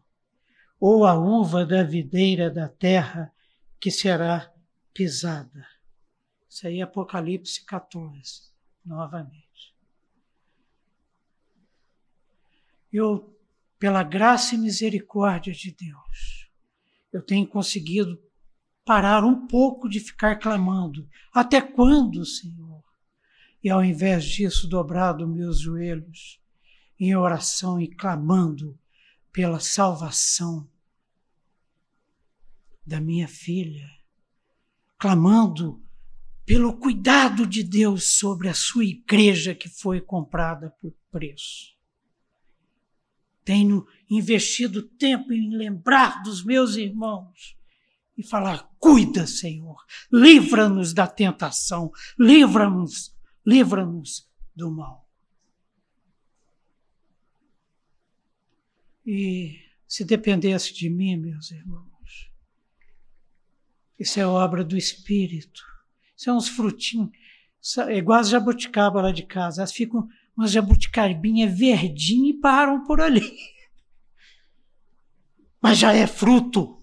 ou 0.79 1.07
a 1.07 1.15
uva 1.15 1.65
da 1.65 1.83
videira 1.83 2.51
da 2.51 2.69
terra 2.69 3.33
que 3.79 3.91
será 3.91 4.53
pisada. 4.93 5.67
Isso 6.49 6.67
aí 6.67 6.81
é 6.81 6.83
Apocalipse 6.83 7.65
14, 7.65 8.51
novamente. 8.85 9.50
Eu, 12.93 13.37
pela 13.79 14.03
graça 14.03 14.55
e 14.55 14.59
misericórdia 14.59 15.53
de 15.53 15.71
Deus, 15.73 16.51
eu 17.13 17.23
tenho 17.23 17.47
conseguido 17.47 18.21
parar 18.85 19.25
um 19.25 19.47
pouco 19.47 19.89
de 19.89 20.01
ficar 20.01 20.37
clamando. 20.37 21.09
Até 21.33 21.61
quando, 21.61 22.25
Senhor? 22.25 22.83
E 23.63 23.69
ao 23.71 23.85
invés 23.85 24.25
disso, 24.25 24.69
dobrado 24.69 25.29
meus 25.29 25.61
joelhos 25.61 26.41
em 26.99 27.15
oração 27.15 27.81
e 27.81 27.89
clamando 27.89 28.79
pela 29.33 29.61
salvação 29.61 30.69
da 32.85 33.01
minha 33.01 33.29
filha, 33.29 33.89
clamando 34.99 35.83
pelo 36.45 36.77
cuidado 36.77 37.47
de 37.47 37.63
Deus 37.63 38.19
sobre 38.19 38.49
a 38.49 38.55
sua 38.55 38.85
igreja 38.85 39.55
que 39.55 39.69
foi 39.69 40.01
comprada 40.01 40.71
por 40.81 40.93
preço. 41.11 41.80
Tenho 43.45 43.87
investido 44.09 44.83
tempo 44.83 45.33
em 45.33 45.57
lembrar 45.57 46.23
dos 46.23 46.45
meus 46.45 46.77
irmãos 46.77 47.57
e 48.17 48.23
falar: 48.23 48.71
cuida, 48.79 49.27
Senhor, 49.27 49.85
livra-nos 50.13 50.93
da 50.93 51.07
tentação, 51.07 51.91
livra-nos, 52.19 53.17
livra-nos 53.47 54.29
do 54.55 54.71
mal. 54.71 55.09
E 59.07 59.59
se 59.89 60.05
dependesse 60.05 60.73
de 60.75 60.89
mim, 60.89 61.17
meus 61.17 61.51
irmãos, 61.51 62.31
isso 63.99 64.21
é 64.21 64.27
obra 64.27 64.63
do 64.65 64.77
Espírito. 64.77 65.63
Isso 66.17 66.31
é 66.31 66.33
uns 66.33 66.49
frutinhos, 66.49 67.11
é 67.89 67.97
igual 67.97 68.21
as 68.21 68.29
jabuticaba 68.29 69.03
lá 69.03 69.11
de 69.11 69.25
casa. 69.25 69.63
Elas 69.63 69.73
ficam 69.73 70.09
umas 70.41 70.53
jabuticabinhas 70.53 71.57
verdinhas 71.57 72.35
e 72.37 72.41
param 72.41 72.83
por 72.85 72.99
ali. 72.99 73.37
Mas 75.61 75.77
já 75.77 75.93
é 75.93 76.07
fruto. 76.07 76.79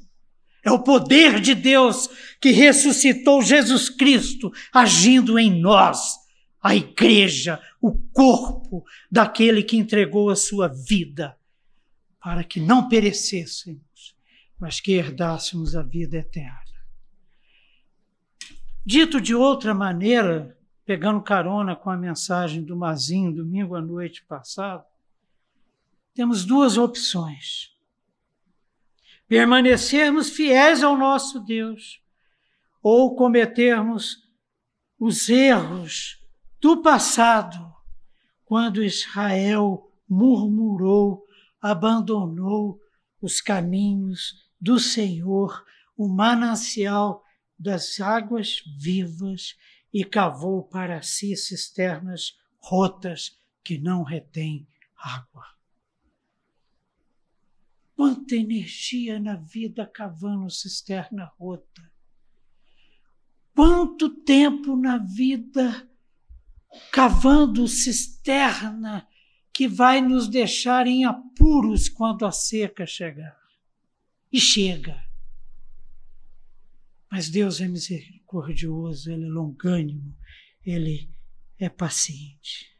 É 0.63 0.71
o 0.71 0.83
poder 0.83 1.39
de 1.39 1.55
Deus 1.55 2.07
que 2.39 2.51
ressuscitou 2.51 3.41
Jesus 3.41 3.89
Cristo 3.89 4.51
agindo 4.71 5.39
em 5.39 5.59
nós, 5.59 6.17
a 6.61 6.75
igreja, 6.75 7.59
o 7.81 7.93
corpo 7.93 8.85
daquele 9.09 9.63
que 9.63 9.77
entregou 9.77 10.29
a 10.29 10.35
sua 10.35 10.67
vida 10.67 11.35
para 12.19 12.43
que 12.43 12.59
não 12.59 12.87
perecêssemos, 12.87 14.15
mas 14.59 14.79
que 14.79 14.91
herdássemos 14.91 15.75
a 15.75 15.81
vida 15.81 16.17
eterna. 16.17 16.61
Dito 18.85 19.19
de 19.19 19.33
outra 19.33 19.73
maneira, 19.73 20.56
pegando 20.87 21.21
carona 21.21 21.75
com 21.75 21.89
a 21.89 21.97
mensagem 21.97 22.63
do 22.63 22.73
Mazinho 22.73 23.35
domingo 23.35 23.75
à 23.75 23.81
noite 23.81 24.23
passado, 24.23 24.85
temos 26.13 26.45
duas 26.45 26.77
opções. 26.77 27.75
Permanecermos 29.27 30.29
fiéis 30.29 30.81
ao 30.81 30.97
nosso 30.97 31.41
Deus 31.41 32.01
ou 32.81 33.17
cometermos 33.17 34.25
os 34.97 35.27
erros 35.27 36.25
do 36.61 36.81
passado, 36.81 37.69
quando 38.45 38.81
Israel 38.81 39.91
murmurou, 40.07 41.25
abandonou 41.61 42.79
os 43.21 43.41
caminhos 43.41 44.49
do 44.59 44.79
Senhor, 44.79 45.65
o 45.97 46.07
manancial 46.07 47.25
das 47.59 47.99
águas 47.99 48.63
vivas 48.79 49.53
e 49.93 50.03
cavou 50.03 50.63
para 50.63 51.01
si 51.01 51.35
cisternas 51.35 52.37
rotas 52.59 53.39
que 53.63 53.77
não 53.77 54.03
retêm 54.03 54.67
água. 54.95 55.45
Quanta 57.95 58.35
energia 58.35 59.19
na 59.19 59.35
vida 59.35 59.85
cavando 59.85 60.49
cisterna 60.49 61.31
rota. 61.39 61.91
Quanto 63.55 64.09
tempo 64.09 64.75
na 64.75 64.97
vida 64.97 65.89
cavando 66.91 67.67
cisterna 67.67 69.07
que 69.51 69.67
vai 69.67 70.01
nos 70.01 70.27
deixar 70.27 70.85
em 70.85 71.05
apuros 71.05 71.89
quando 71.89 72.25
a 72.25 72.31
seca 72.31 72.85
chegar. 72.85 73.35
E 74.31 74.39
chega. 74.39 75.03
Mas 77.09 77.29
Deus 77.29 77.59
é 77.59 77.67
misericordioso, 78.27 79.11
Ele 79.11 79.25
é 79.25 79.29
longânimo, 79.29 80.15
Ele 80.65 81.09
é 81.57 81.69
paciente. 81.69 82.75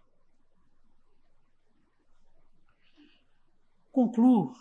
Concluo 3.92 4.54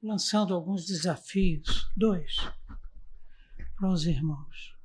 lançando 0.00 0.54
alguns 0.54 0.86
desafios, 0.86 1.90
dois, 1.96 2.36
para 3.76 3.90
os 3.90 4.06
irmãos. 4.06 4.76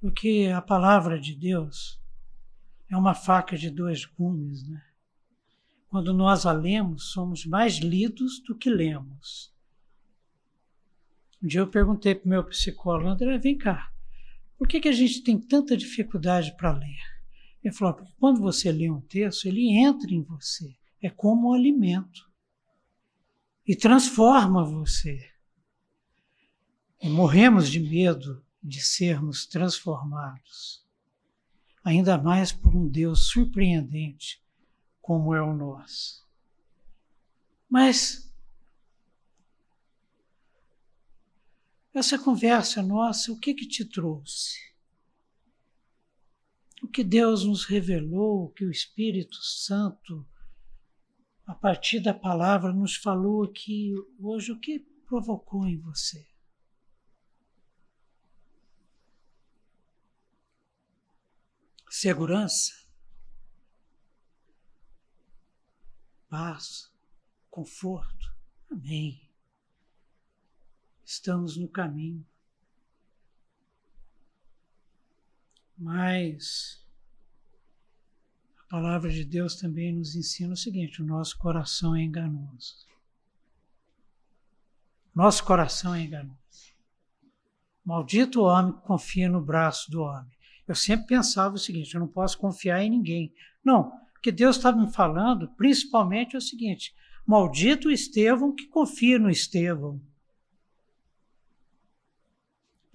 Porque 0.00 0.50
a 0.54 0.62
palavra 0.62 1.20
de 1.20 1.34
Deus 1.34 2.00
é 2.88 2.96
uma 2.96 3.14
faca 3.14 3.56
de 3.56 3.70
dois 3.70 4.04
gumes, 4.06 4.66
né? 4.66 4.82
Quando 5.88 6.12
nós 6.12 6.44
a 6.44 6.52
lemos, 6.52 7.12
somos 7.12 7.44
mais 7.46 7.78
lidos 7.78 8.40
do 8.40 8.56
que 8.56 8.70
lemos. 8.70 9.54
Um 11.42 11.46
dia 11.46 11.60
eu 11.60 11.68
perguntei 11.68 12.14
para 12.14 12.26
o 12.26 12.28
meu 12.28 12.44
psicólogo, 12.44 13.08
André, 13.08 13.38
vem 13.38 13.56
cá, 13.56 13.92
por 14.56 14.66
que, 14.66 14.80
que 14.80 14.88
a 14.88 14.92
gente 14.92 15.22
tem 15.22 15.38
tanta 15.38 15.76
dificuldade 15.76 16.56
para 16.56 16.72
ler? 16.72 16.98
Ele 17.62 17.74
falou, 17.74 17.94
porque 17.94 18.12
quando 18.18 18.40
você 18.40 18.72
lê 18.72 18.90
um 18.90 19.00
texto, 19.00 19.46
ele 19.46 19.70
entra 19.70 20.10
em 20.10 20.22
você, 20.22 20.76
é 21.00 21.08
como 21.08 21.50
um 21.50 21.54
alimento 21.54 22.28
e 23.66 23.76
transforma 23.76 24.64
você. 24.64 25.30
E 27.00 27.08
morremos 27.08 27.70
de 27.70 27.78
medo 27.78 28.44
de 28.60 28.80
sermos 28.80 29.46
transformados, 29.46 30.84
ainda 31.84 32.18
mais 32.18 32.50
por 32.50 32.74
um 32.74 32.88
Deus 32.88 33.28
surpreendente 33.28 34.42
como 35.00 35.34
é 35.34 35.40
o 35.40 35.54
nosso. 35.54 36.26
Mas 37.70 38.27
essa 41.98 42.18
conversa 42.18 42.82
nossa, 42.82 43.32
o 43.32 43.38
que 43.38 43.54
que 43.54 43.66
te 43.66 43.84
trouxe? 43.84 44.58
O 46.82 46.88
que 46.88 47.02
Deus 47.02 47.44
nos 47.44 47.64
revelou, 47.64 48.44
o 48.44 48.50
que 48.50 48.64
o 48.64 48.70
Espírito 48.70 49.36
Santo, 49.36 50.26
a 51.46 51.54
partir 51.54 52.00
da 52.00 52.14
palavra, 52.14 52.72
nos 52.72 52.96
falou 52.96 53.44
aqui 53.44 53.92
hoje, 54.18 54.52
o 54.52 54.60
que 54.60 54.78
provocou 55.06 55.66
em 55.66 55.78
você? 55.80 56.26
Segurança, 61.90 62.72
paz, 66.28 66.92
conforto. 67.50 68.36
Amém 68.70 69.27
estamos 71.10 71.56
no 71.56 71.68
caminho. 71.68 72.24
Mas 75.76 76.84
A 78.58 78.70
palavra 78.70 79.08
de 79.10 79.24
Deus 79.24 79.56
também 79.56 79.94
nos 79.94 80.14
ensina 80.14 80.52
o 80.52 80.56
seguinte: 80.56 81.00
o 81.00 81.06
nosso 81.06 81.38
coração 81.38 81.96
é 81.96 82.02
enganoso. 82.02 82.86
Nosso 85.14 85.42
coração 85.42 85.94
é 85.94 86.02
enganoso. 86.02 86.36
Maldito 87.82 88.42
o 88.42 88.44
homem 88.44 88.74
que 88.74 88.82
confia 88.82 89.30
no 89.30 89.40
braço 89.40 89.90
do 89.90 90.02
homem. 90.02 90.36
Eu 90.66 90.74
sempre 90.74 91.06
pensava 91.06 91.54
o 91.54 91.58
seguinte: 91.58 91.94
eu 91.94 92.00
não 92.00 92.08
posso 92.08 92.36
confiar 92.36 92.82
em 92.82 92.90
ninguém. 92.90 93.32
Não, 93.64 93.88
o 93.88 94.20
que 94.20 94.30
Deus 94.30 94.56
estava 94.56 94.76
me 94.76 94.92
falando, 94.92 95.48
principalmente, 95.56 96.34
é 96.34 96.38
o 96.38 96.42
seguinte: 96.42 96.94
maldito 97.26 97.88
o 97.88 97.92
Estevão 97.92 98.54
que 98.54 98.66
confia 98.66 99.18
no 99.18 99.30
Estevão. 99.30 99.98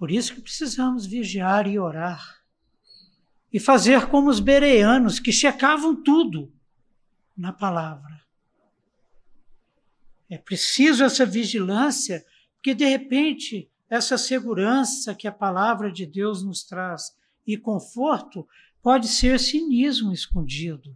Por 0.04 0.10
isso 0.10 0.34
que 0.34 0.42
precisamos 0.42 1.06
vigiar 1.06 1.66
e 1.66 1.78
orar. 1.78 2.42
E 3.50 3.58
fazer 3.58 4.06
como 4.10 4.28
os 4.28 4.38
bereanos, 4.38 5.18
que 5.18 5.32
checavam 5.32 5.96
tudo 6.02 6.52
na 7.34 7.54
palavra. 7.54 8.20
É 10.28 10.36
preciso 10.36 11.04
essa 11.04 11.24
vigilância, 11.24 12.22
porque 12.56 12.74
de 12.74 12.84
repente 12.84 13.72
essa 13.88 14.18
segurança 14.18 15.14
que 15.14 15.26
a 15.26 15.32
palavra 15.32 15.90
de 15.90 16.04
Deus 16.04 16.44
nos 16.44 16.64
traz 16.64 17.16
e 17.46 17.56
conforto 17.56 18.46
pode 18.82 19.08
ser 19.08 19.40
cinismo 19.40 20.12
escondido. 20.12 20.94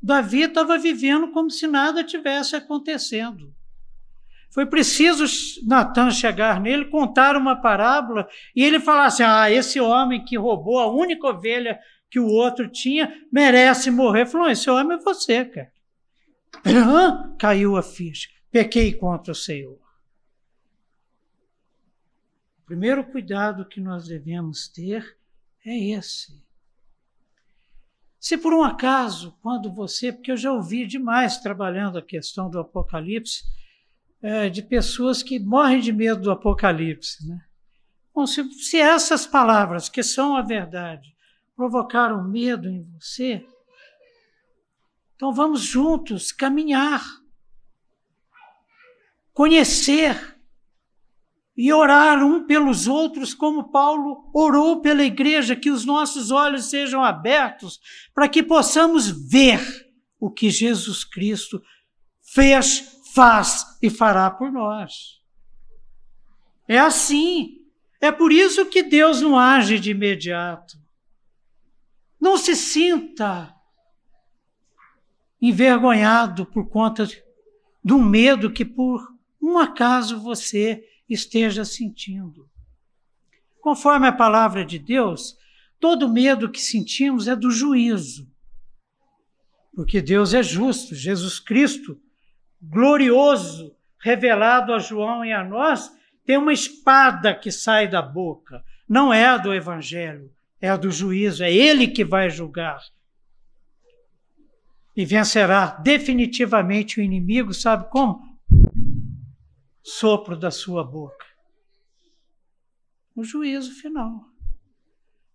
Davi 0.00 0.42
estava 0.42 0.78
vivendo 0.78 1.32
como 1.32 1.50
se 1.50 1.66
nada 1.66 2.04
tivesse 2.04 2.54
acontecendo. 2.54 3.52
Foi 4.54 4.64
preciso 4.64 5.24
Natan 5.66 6.12
chegar 6.12 6.60
nele, 6.60 6.84
contar 6.84 7.36
uma 7.36 7.60
parábola 7.60 8.28
e 8.54 8.62
ele 8.62 8.78
falar 8.78 9.06
assim: 9.06 9.24
Ah, 9.24 9.50
esse 9.50 9.80
homem 9.80 10.24
que 10.24 10.38
roubou 10.38 10.78
a 10.78 10.86
única 10.86 11.26
ovelha 11.26 11.80
que 12.08 12.20
o 12.20 12.28
outro 12.28 12.68
tinha 12.68 13.12
merece 13.32 13.90
morrer. 13.90 14.26
Falou: 14.26 14.48
Esse 14.48 14.70
homem 14.70 14.96
é 14.96 15.00
você, 15.00 15.44
cara. 15.44 15.72
Ah, 16.64 17.34
caiu 17.36 17.76
a 17.76 17.82
ficha. 17.82 18.28
Pequei 18.48 18.94
contra 18.94 19.32
o 19.32 19.34
Senhor. 19.34 19.76
O 22.62 22.66
primeiro 22.66 23.02
cuidado 23.02 23.66
que 23.66 23.80
nós 23.80 24.06
devemos 24.06 24.68
ter 24.68 25.18
é 25.66 25.76
esse. 25.76 26.40
Se 28.20 28.38
por 28.38 28.54
um 28.54 28.62
acaso, 28.62 29.36
quando 29.42 29.74
você, 29.74 30.12
porque 30.12 30.30
eu 30.30 30.36
já 30.36 30.52
ouvi 30.52 30.86
demais 30.86 31.38
trabalhando 31.38 31.98
a 31.98 32.02
questão 32.02 32.48
do 32.48 32.60
Apocalipse, 32.60 33.42
é, 34.24 34.48
de 34.48 34.62
pessoas 34.62 35.22
que 35.22 35.38
morrem 35.38 35.80
de 35.80 35.92
medo 35.92 36.22
do 36.22 36.30
Apocalipse. 36.30 37.28
Né? 37.28 37.38
Bom, 38.14 38.26
se, 38.26 38.42
se 38.54 38.78
essas 38.78 39.26
palavras, 39.26 39.90
que 39.90 40.02
são 40.02 40.34
a 40.34 40.40
verdade, 40.40 41.14
provocaram 41.54 42.26
medo 42.26 42.66
em 42.66 42.82
você, 42.98 43.46
então 45.14 45.30
vamos 45.30 45.60
juntos 45.60 46.32
caminhar, 46.32 47.04
conhecer 49.34 50.38
e 51.54 51.70
orar 51.70 52.24
um 52.24 52.46
pelos 52.46 52.88
outros, 52.88 53.34
como 53.34 53.70
Paulo 53.70 54.30
orou 54.34 54.80
pela 54.80 55.04
igreja, 55.04 55.54
que 55.54 55.70
os 55.70 55.84
nossos 55.84 56.30
olhos 56.30 56.70
sejam 56.70 57.04
abertos 57.04 57.78
para 58.14 58.26
que 58.26 58.42
possamos 58.42 59.10
ver 59.30 59.60
o 60.18 60.30
que 60.30 60.48
Jesus 60.48 61.04
Cristo 61.04 61.62
fez 62.22 62.94
faz 63.14 63.78
e 63.80 63.88
fará 63.88 64.28
por 64.28 64.50
nós. 64.50 65.22
É 66.66 66.78
assim. 66.78 67.60
É 68.00 68.10
por 68.10 68.32
isso 68.32 68.66
que 68.66 68.82
Deus 68.82 69.20
não 69.20 69.38
age 69.38 69.78
de 69.78 69.92
imediato. 69.92 70.76
Não 72.20 72.36
se 72.36 72.56
sinta 72.56 73.54
envergonhado 75.40 76.44
por 76.44 76.68
conta 76.68 77.08
do 77.82 77.98
medo 77.98 78.50
que 78.50 78.64
por 78.64 79.06
um 79.40 79.58
acaso 79.58 80.18
você 80.20 80.84
esteja 81.08 81.64
sentindo. 81.64 82.50
Conforme 83.60 84.08
a 84.08 84.12
palavra 84.12 84.64
de 84.64 84.78
Deus, 84.78 85.38
todo 85.78 86.12
medo 86.12 86.50
que 86.50 86.60
sentimos 86.60 87.28
é 87.28 87.36
do 87.36 87.50
juízo. 87.50 88.28
Porque 89.74 90.02
Deus 90.02 90.34
é 90.34 90.42
justo, 90.42 90.94
Jesus 90.94 91.38
Cristo 91.38 92.00
glorioso 92.70 93.74
revelado 94.00 94.72
a 94.72 94.78
João 94.78 95.24
e 95.24 95.32
a 95.32 95.42
nós, 95.42 95.90
tem 96.24 96.36
uma 96.36 96.52
espada 96.52 97.34
que 97.34 97.50
sai 97.50 97.88
da 97.88 98.02
boca. 98.02 98.62
Não 98.88 99.12
é 99.12 99.24
a 99.26 99.38
do 99.38 99.54
evangelho, 99.54 100.30
é 100.60 100.68
a 100.68 100.76
do 100.76 100.90
juízo, 100.90 101.42
é 101.42 101.52
ele 101.52 101.88
que 101.88 102.04
vai 102.04 102.28
julgar. 102.28 102.80
E 104.96 105.04
vencerá 105.04 105.66
definitivamente 105.82 107.00
o 107.00 107.02
inimigo, 107.02 107.52
sabe 107.52 107.88
como? 107.90 108.20
Sopro 109.82 110.36
da 110.36 110.50
sua 110.50 110.84
boca. 110.84 111.24
O 113.16 113.24
juízo 113.24 113.72
final. 113.80 114.24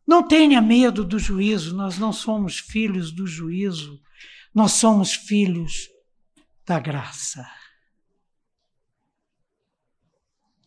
Não 0.08 0.28
tenha 0.28 0.62
medo 0.62 1.04
do 1.04 1.20
juízo, 1.20 1.76
nós 1.76 1.98
não 1.98 2.12
somos 2.12 2.60
filhos 2.60 3.12
do 3.12 3.28
juízo, 3.28 4.00
nós 4.54 4.74
somos 4.74 5.14
filhos 5.14 5.88
da 6.70 6.80
graça. 6.80 7.52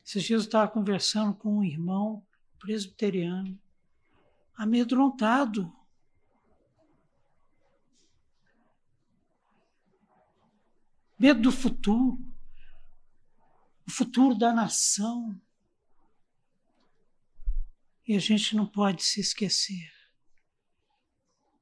Esses 0.05 0.25
dias 0.25 0.43
eu 0.43 0.47
estava 0.47 0.69
conversando 0.69 1.33
com 1.33 1.59
um 1.59 1.63
irmão 1.63 2.27
presbiteriano, 2.59 3.57
amedrontado. 4.57 5.73
Medo 11.17 11.41
do 11.41 11.53
futuro, 11.53 12.19
o 13.87 13.91
futuro 13.93 14.35
da 14.35 14.53
nação. 14.53 15.41
E 18.09 18.17
a 18.17 18.19
gente 18.19 18.57
não 18.57 18.67
pode 18.67 19.05
se 19.05 19.21
esquecer 19.21 19.93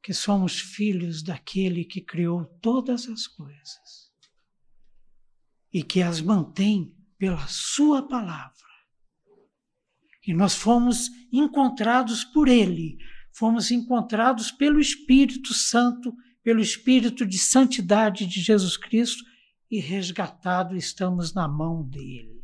que 0.02 0.14
somos 0.14 0.58
filhos 0.58 1.22
daquele 1.22 1.84
que 1.84 2.00
criou 2.00 2.46
todas 2.62 3.06
as 3.06 3.26
coisas 3.26 4.09
e 5.72 5.82
que 5.82 6.02
as 6.02 6.20
mantém 6.20 6.94
pela 7.18 7.46
Sua 7.46 8.06
palavra. 8.06 8.54
E 10.26 10.34
nós 10.34 10.54
fomos 10.54 11.08
encontrados 11.32 12.24
por 12.24 12.48
Ele, 12.48 12.98
fomos 13.32 13.70
encontrados 13.70 14.50
pelo 14.50 14.80
Espírito 14.80 15.54
Santo, 15.54 16.14
pelo 16.42 16.60
Espírito 16.60 17.26
de 17.26 17.38
santidade 17.38 18.26
de 18.26 18.40
Jesus 18.40 18.76
Cristo 18.76 19.24
e 19.70 19.78
resgatados 19.78 20.76
estamos 20.76 21.32
na 21.32 21.46
mão 21.46 21.82
dele. 21.82 22.40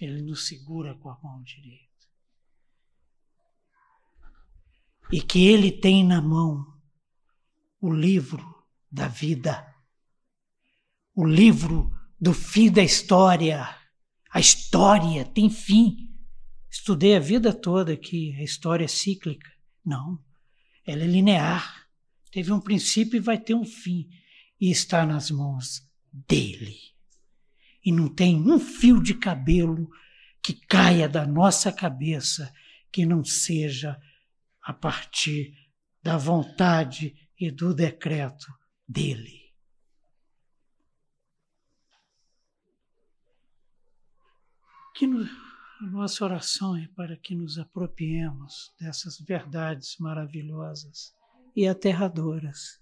Ele 0.00 0.22
nos 0.22 0.46
segura 0.46 0.94
com 0.94 1.08
a 1.08 1.18
mão 1.22 1.42
direita. 1.42 1.86
E 5.10 5.22
que 5.22 5.46
ele 5.46 5.72
tem 5.72 6.04
na 6.04 6.20
mão 6.20 6.78
o 7.80 7.92
livro 7.92 8.44
da 8.90 9.08
vida 9.08 9.75
o 11.16 11.24
livro 11.24 11.90
do 12.20 12.34
fim 12.34 12.70
da 12.70 12.82
história. 12.82 13.66
A 14.30 14.38
história 14.38 15.24
tem 15.24 15.48
fim. 15.48 16.14
Estudei 16.70 17.16
a 17.16 17.20
vida 17.20 17.54
toda 17.54 17.94
aqui, 17.94 18.36
a 18.38 18.42
história 18.42 18.84
é 18.84 18.88
cíclica. 18.88 19.50
Não, 19.82 20.22
ela 20.86 21.02
é 21.02 21.06
linear. 21.06 21.88
Teve 22.30 22.52
um 22.52 22.60
princípio 22.60 23.16
e 23.16 23.20
vai 23.20 23.38
ter 23.38 23.54
um 23.54 23.64
fim. 23.64 24.10
E 24.60 24.70
está 24.70 25.06
nas 25.06 25.30
mãos 25.30 25.82
dele. 26.12 26.76
E 27.82 27.90
não 27.90 28.08
tem 28.08 28.36
um 28.36 28.58
fio 28.58 29.02
de 29.02 29.14
cabelo 29.14 29.88
que 30.42 30.52
caia 30.52 31.08
da 31.08 31.26
nossa 31.26 31.72
cabeça 31.72 32.52
que 32.92 33.06
não 33.06 33.24
seja 33.24 33.98
a 34.62 34.72
partir 34.72 35.54
da 36.02 36.18
vontade 36.18 37.16
e 37.40 37.50
do 37.50 37.72
decreto 37.72 38.46
dele. 38.86 39.45
Que 44.96 45.06
no, 45.06 45.28
nossa 45.82 46.24
oração 46.24 46.74
é 46.74 46.88
para 46.88 47.18
que 47.18 47.34
nos 47.34 47.58
apropriemos 47.58 48.74
dessas 48.80 49.20
verdades 49.20 49.98
maravilhosas 49.98 51.14
e 51.54 51.68
aterradoras. 51.68 52.80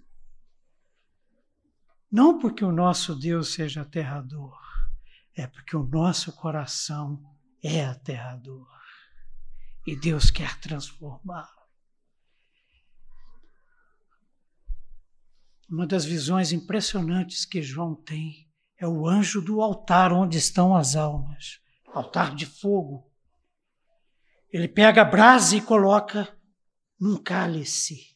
Não 2.10 2.38
porque 2.38 2.64
o 2.64 2.70
nosso 2.70 3.16
Deus 3.16 3.52
seja 3.52 3.82
aterrador, 3.82 4.56
é 5.34 5.48
porque 5.48 5.76
o 5.76 5.82
nosso 5.82 6.32
coração 6.32 7.20
é 7.60 7.84
aterrador. 7.84 8.68
E 9.84 9.96
Deus 9.96 10.30
quer 10.30 10.56
transformá-lo. 10.60 11.64
Uma 15.68 15.84
das 15.84 16.04
visões 16.04 16.52
impressionantes 16.52 17.44
que 17.44 17.60
João 17.60 17.96
tem 17.96 18.48
é 18.78 18.86
o 18.86 19.08
anjo 19.08 19.42
do 19.42 19.60
altar 19.60 20.12
onde 20.12 20.38
estão 20.38 20.76
as 20.76 20.94
almas 20.94 21.63
altar 21.94 22.34
de 22.34 22.44
fogo. 22.44 23.10
Ele 24.52 24.68
pega 24.68 25.02
a 25.02 25.04
brasa 25.04 25.56
e 25.56 25.60
coloca 25.60 26.36
num 27.00 27.16
cálice. 27.16 28.14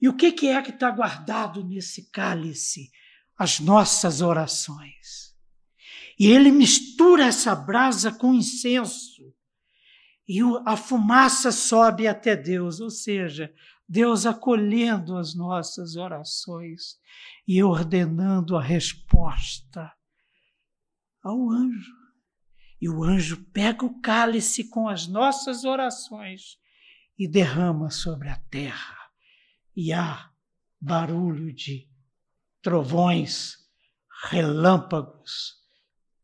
E 0.00 0.08
o 0.08 0.16
que, 0.16 0.48
é 0.48 0.62
que 0.62 0.70
está 0.70 0.90
guardado 0.90 1.64
nesse 1.64 2.10
cálice? 2.10 2.90
As 3.38 3.60
nossas 3.60 4.20
orações. 4.20 5.36
E 6.18 6.26
ele 6.26 6.50
mistura 6.50 7.26
essa 7.26 7.54
brasa 7.54 8.12
com 8.12 8.34
incenso. 8.34 9.32
E 10.28 10.40
a 10.66 10.76
fumaça 10.76 11.50
sobe 11.50 12.06
até 12.06 12.36
Deus, 12.36 12.80
ou 12.80 12.90
seja, 12.90 13.52
Deus 13.88 14.24
acolhendo 14.24 15.16
as 15.16 15.34
nossas 15.34 15.96
orações 15.96 16.98
e 17.46 17.62
ordenando 17.62 18.56
a 18.56 18.62
resposta 18.62 19.92
ao 21.22 21.50
anjo. 21.50 22.01
E 22.82 22.88
o 22.88 23.04
anjo 23.04 23.36
pega 23.52 23.86
o 23.86 24.00
cálice 24.00 24.68
com 24.68 24.88
as 24.88 25.06
nossas 25.06 25.62
orações 25.62 26.58
e 27.16 27.28
derrama 27.28 27.90
sobre 27.90 28.28
a 28.28 28.34
terra. 28.50 28.98
E 29.76 29.92
há 29.92 30.28
barulho 30.80 31.54
de 31.54 31.88
trovões, 32.60 33.54
relâmpagos, 34.30 35.54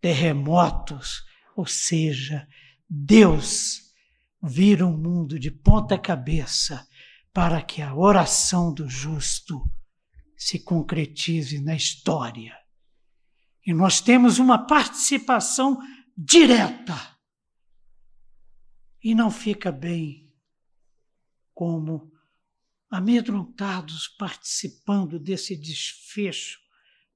terremotos, 0.00 1.22
ou 1.54 1.64
seja, 1.64 2.48
Deus 2.90 3.92
vira 4.42 4.84
o 4.84 4.98
mundo 4.98 5.38
de 5.38 5.52
ponta 5.52 5.96
cabeça 5.96 6.84
para 7.32 7.62
que 7.62 7.80
a 7.80 7.94
oração 7.94 8.74
do 8.74 8.88
justo 8.88 9.62
se 10.36 10.58
concretize 10.58 11.62
na 11.62 11.76
história. 11.76 12.58
E 13.64 13.72
nós 13.72 14.00
temos 14.00 14.40
uma 14.40 14.66
participação 14.66 15.78
direta. 16.18 17.16
E 19.00 19.14
não 19.14 19.30
fica 19.30 19.70
bem 19.70 20.28
como 21.54 22.12
amedrontados 22.90 24.08
participando 24.08 25.20
desse 25.20 25.56
desfecho 25.56 26.58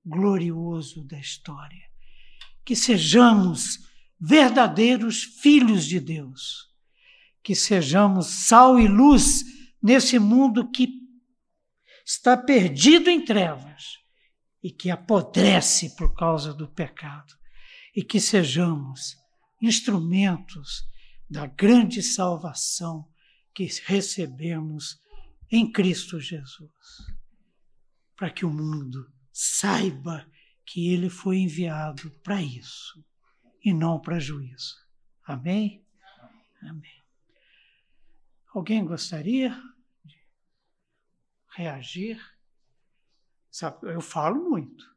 glorioso 0.06 1.02
da 1.04 1.18
história. 1.18 1.90
Que 2.64 2.76
sejamos 2.76 3.90
verdadeiros 4.20 5.24
filhos 5.24 5.84
de 5.84 5.98
Deus, 5.98 6.72
que 7.42 7.56
sejamos 7.56 8.26
sal 8.26 8.78
e 8.78 8.86
luz 8.86 9.42
nesse 9.82 10.16
mundo 10.20 10.70
que 10.70 11.02
está 12.06 12.36
perdido 12.36 13.10
em 13.10 13.24
trevas 13.24 13.98
e 14.62 14.70
que 14.70 14.90
apodrece 14.90 15.96
por 15.96 16.14
causa 16.14 16.54
do 16.54 16.68
pecado, 16.68 17.34
e 17.94 18.02
que 18.02 18.20
sejamos 18.20 19.16
instrumentos 19.60 20.84
da 21.28 21.46
grande 21.46 22.02
salvação 22.02 23.08
que 23.54 23.68
recebemos 23.84 25.00
em 25.50 25.70
Cristo 25.70 26.18
Jesus, 26.18 26.70
para 28.16 28.30
que 28.30 28.44
o 28.44 28.50
mundo 28.50 29.12
saiba 29.32 30.26
que 30.64 30.92
ele 30.92 31.10
foi 31.10 31.38
enviado 31.38 32.10
para 32.22 32.40
isso 32.42 33.04
e 33.64 33.72
não 33.72 34.00
para 34.00 34.18
juízo. 34.18 34.76
Amém? 35.24 35.86
Amém. 36.62 37.02
Alguém 38.54 38.84
gostaria 38.84 39.50
de 40.04 40.18
reagir? 41.56 42.20
Sabe, 43.50 43.92
eu 43.92 44.00
falo 44.00 44.48
muito. 44.48 44.91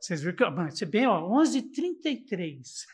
Vocês 0.00 0.20
viram 0.22 0.36
que 0.36 0.44
você 0.70 0.86
bem, 0.86 1.06
ó, 1.06 1.28
11h33. 1.42 2.86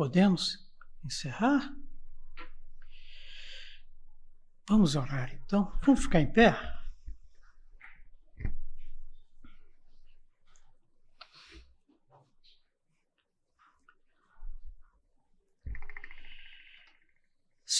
Podemos 0.00 0.66
encerrar? 1.04 1.76
Vamos 4.66 4.96
orar 4.96 5.30
então. 5.34 5.78
Vamos 5.84 6.04
ficar 6.04 6.20
em 6.20 6.32
pé? 6.32 6.79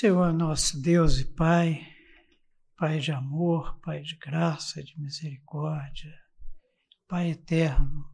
Senhor 0.01 0.32
nosso 0.32 0.81
Deus 0.81 1.18
e 1.18 1.27
Pai, 1.27 1.86
Pai 2.74 3.01
de 3.01 3.12
amor, 3.12 3.78
Pai 3.81 4.01
de 4.01 4.16
graça, 4.16 4.82
de 4.82 4.98
misericórdia, 4.98 6.10
Pai 7.06 7.32
eterno, 7.32 8.10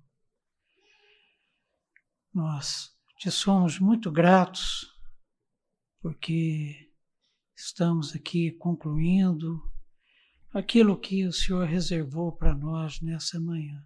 nós 2.34 2.90
te 3.20 3.30
somos 3.30 3.78
muito 3.78 4.10
gratos 4.10 4.92
porque 6.00 6.92
estamos 7.54 8.16
aqui 8.16 8.50
concluindo 8.50 9.62
aquilo 10.52 10.98
que 10.98 11.24
o 11.24 11.32
Senhor 11.32 11.68
reservou 11.68 12.36
para 12.36 12.52
nós 12.52 13.00
nessa 13.00 13.38
manhã. 13.38 13.80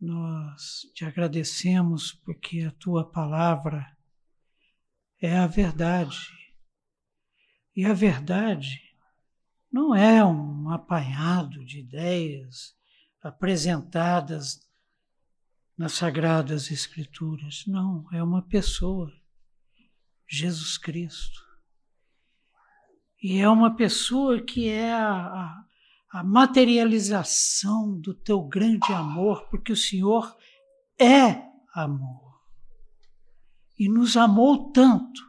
Nós 0.00 0.82
te 0.94 1.04
agradecemos 1.04 2.12
porque 2.12 2.60
a 2.60 2.70
tua 2.70 3.10
palavra 3.10 3.84
é 5.22 5.38
a 5.38 5.46
verdade. 5.46 6.18
E 7.74 7.86
a 7.86 7.94
verdade 7.94 8.82
não 9.72 9.94
é 9.94 10.22
um 10.22 10.68
apanhado 10.70 11.64
de 11.64 11.78
ideias 11.78 12.76
apresentadas 13.22 14.60
nas 15.78 15.92
Sagradas 15.92 16.70
Escrituras. 16.70 17.64
Não, 17.66 18.06
é 18.12 18.22
uma 18.22 18.42
pessoa, 18.42 19.10
Jesus 20.28 20.76
Cristo. 20.76 21.40
E 23.22 23.38
é 23.38 23.48
uma 23.48 23.74
pessoa 23.76 24.42
que 24.42 24.68
é 24.68 24.92
a, 24.92 25.64
a, 26.10 26.24
materialização 26.24 27.98
do 27.98 28.12
teu 28.12 28.42
grande 28.42 28.92
amor, 28.92 29.48
porque 29.48 29.72
o 29.72 29.76
Senhor 29.76 30.36
é 31.00 31.40
amor. 31.72 32.21
E 33.78 33.88
nos 33.88 34.16
amou 34.16 34.70
tanto, 34.70 35.20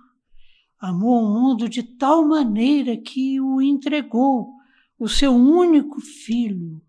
amou 0.79 1.23
o 1.23 1.33
mundo 1.33 1.69
de 1.69 1.81
tal 1.81 2.27
maneira 2.27 2.97
que 2.97 3.39
o 3.39 3.61
entregou, 3.61 4.51
o 4.99 5.07
seu 5.07 5.33
único 5.33 6.01
filho, 6.01 6.81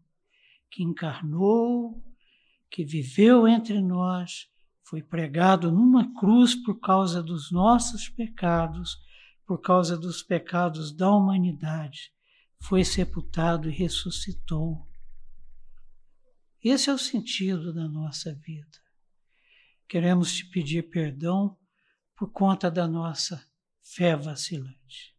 que 0.70 0.82
encarnou, 0.82 2.02
que 2.70 2.84
viveu 2.84 3.46
entre 3.46 3.80
nós, 3.80 4.48
foi 4.82 5.02
pregado 5.02 5.72
numa 5.72 6.12
cruz 6.14 6.54
por 6.54 6.78
causa 6.80 7.22
dos 7.22 7.50
nossos 7.50 8.08
pecados, 8.08 8.98
por 9.46 9.60
causa 9.60 9.96
dos 9.96 10.22
pecados 10.22 10.92
da 10.94 11.10
humanidade, 11.10 12.12
foi 12.60 12.84
sepultado 12.84 13.70
e 13.70 13.72
ressuscitou. 13.72 14.86
Esse 16.62 16.90
é 16.90 16.92
o 16.92 16.98
sentido 16.98 17.72
da 17.72 17.88
nossa 17.88 18.34
vida. 18.34 18.83
Queremos 19.88 20.32
te 20.32 20.44
pedir 20.44 20.90
perdão 20.90 21.56
por 22.16 22.30
conta 22.30 22.70
da 22.70 22.86
nossa 22.86 23.44
fé 23.82 24.16
vacilante. 24.16 25.14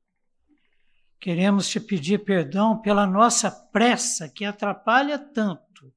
Queremos 1.19 1.67
te 1.67 1.79
pedir 1.79 2.23
perdão 2.23 2.79
pela 2.81 3.07
nossa 3.07 3.49
pressa 3.49 4.29
que 4.29 4.45
atrapalha 4.45 5.17
tanto 5.17 5.93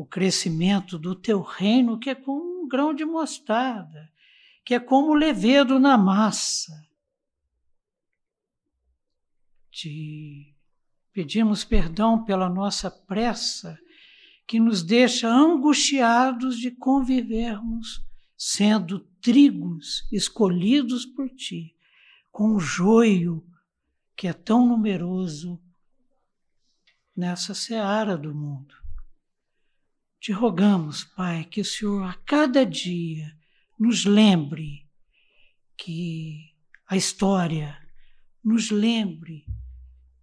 o 0.00 0.06
crescimento 0.06 0.98
do 0.98 1.14
teu 1.14 1.42
reino, 1.42 1.98
que 1.98 2.08
é 2.08 2.14
como 2.14 2.62
um 2.62 2.66
grão 2.66 2.94
de 2.94 3.04
mostarda, 3.04 4.10
que 4.64 4.74
é 4.74 4.80
como 4.80 5.12
levedo 5.12 5.78
na 5.78 5.98
massa. 5.98 6.72
Te 9.70 10.56
pedimos 11.12 11.64
perdão 11.64 12.24
pela 12.24 12.48
nossa 12.48 12.90
pressa, 12.90 13.78
que 14.50 14.58
nos 14.58 14.82
deixa 14.82 15.28
angustiados 15.28 16.58
de 16.58 16.72
convivermos, 16.72 18.04
sendo 18.36 18.98
trigos 19.22 20.04
escolhidos 20.10 21.06
por 21.06 21.30
ti, 21.30 21.76
com 22.32 22.56
o 22.56 22.58
joio 22.58 23.46
que 24.16 24.26
é 24.26 24.32
tão 24.32 24.66
numeroso 24.66 25.62
nessa 27.14 27.54
seara 27.54 28.18
do 28.18 28.34
mundo. 28.34 28.74
Te 30.18 30.32
rogamos, 30.32 31.04
Pai, 31.04 31.44
que 31.44 31.60
o 31.60 31.64
Senhor 31.64 32.02
a 32.02 32.14
cada 32.14 32.66
dia 32.66 33.32
nos 33.78 34.04
lembre 34.04 34.84
que 35.76 36.56
a 36.88 36.96
história, 36.96 37.80
nos 38.42 38.72
lembre 38.72 39.46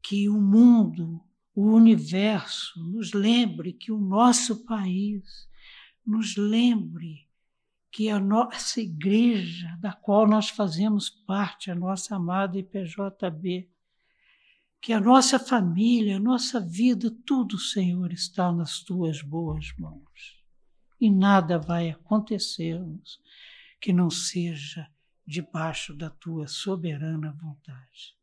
que 0.01 0.27
o 0.27 0.37
mundo, 0.37 1.25
o 1.57 1.73
universo, 1.73 2.79
nos 2.85 3.13
lembre 3.13 3.73
que 3.73 3.91
o 3.91 3.97
nosso 3.97 4.63
país, 4.63 5.49
nos 6.05 6.37
lembre 6.37 7.27
que 7.91 8.09
a 8.09 8.19
nossa 8.19 8.79
igreja, 8.79 9.75
da 9.79 9.91
qual 9.91 10.27
nós 10.27 10.49
fazemos 10.49 11.09
parte, 11.09 11.71
a 11.71 11.75
nossa 11.75 12.15
amada 12.15 12.59
IPJB, 12.59 13.67
que 14.79 14.93
a 14.93 15.01
nossa 15.01 15.39
família, 15.39 16.17
a 16.17 16.19
nossa 16.19 16.59
vida, 16.59 17.09
tudo, 17.25 17.57
Senhor, 17.57 18.13
está 18.13 18.51
nas 18.51 18.83
tuas 18.83 19.23
boas 19.23 19.75
mãos. 19.79 20.39
E 21.01 21.09
nada 21.09 21.57
vai 21.57 21.89
acontecermos 21.89 23.19
que 23.81 23.91
não 23.91 24.11
seja 24.11 24.87
debaixo 25.25 25.95
da 25.95 26.11
tua 26.11 26.47
soberana 26.47 27.31
vontade. 27.31 28.16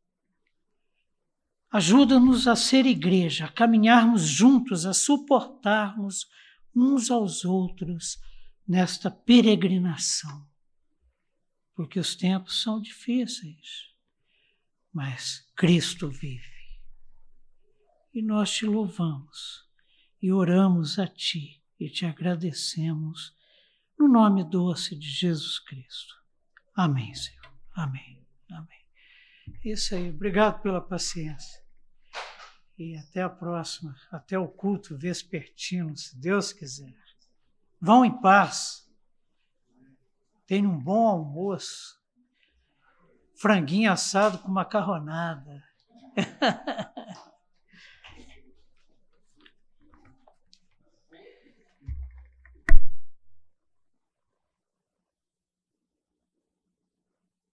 Ajuda-nos 1.75 2.47
a 2.47 2.55
ser 2.55 2.85
igreja, 2.85 3.47
a 3.47 3.51
caminharmos 3.51 4.21
juntos, 4.21 4.85
a 4.85 4.93
suportarmos 4.93 6.25
uns 6.73 7.11
aos 7.11 7.43
outros 7.43 8.17
nesta 8.65 9.11
peregrinação. 9.11 10.47
Porque 11.73 11.99
os 11.99 12.15
tempos 12.15 12.61
são 12.61 12.79
difíceis, 12.79 13.89
mas 14.93 15.51
Cristo 15.53 16.09
vive. 16.09 16.47
E 18.13 18.21
nós 18.21 18.53
te 18.53 18.65
louvamos 18.65 19.69
e 20.21 20.31
oramos 20.31 20.97
a 20.97 21.05
Ti 21.05 21.61
e 21.77 21.89
te 21.89 22.05
agradecemos 22.05 23.35
no 23.99 24.07
nome 24.07 24.45
doce 24.45 24.95
de 24.95 25.09
Jesus 25.09 25.59
Cristo. 25.59 26.15
Amém, 26.73 27.13
Senhor. 27.13 27.53
Amém. 27.73 28.25
Amém. 28.49 28.85
Isso 29.65 29.93
aí. 29.93 30.09
Obrigado 30.09 30.61
pela 30.61 30.79
paciência. 30.79 31.64
E 32.77 32.97
até 32.97 33.21
a 33.21 33.29
próxima, 33.29 33.95
até 34.11 34.37
o 34.37 34.47
culto 34.47 34.97
vespertino, 34.97 35.95
se 35.95 36.17
Deus 36.17 36.51
quiser. 36.51 36.93
Vão 37.79 38.03
em 38.03 38.21
paz. 38.21 38.89
Tenham 40.45 40.71
um 40.71 40.79
bom 40.79 41.07
almoço. 41.07 42.01
Franguinho 43.35 43.91
assado 43.91 44.39
com 44.39 44.51
macarronada. 44.51 45.63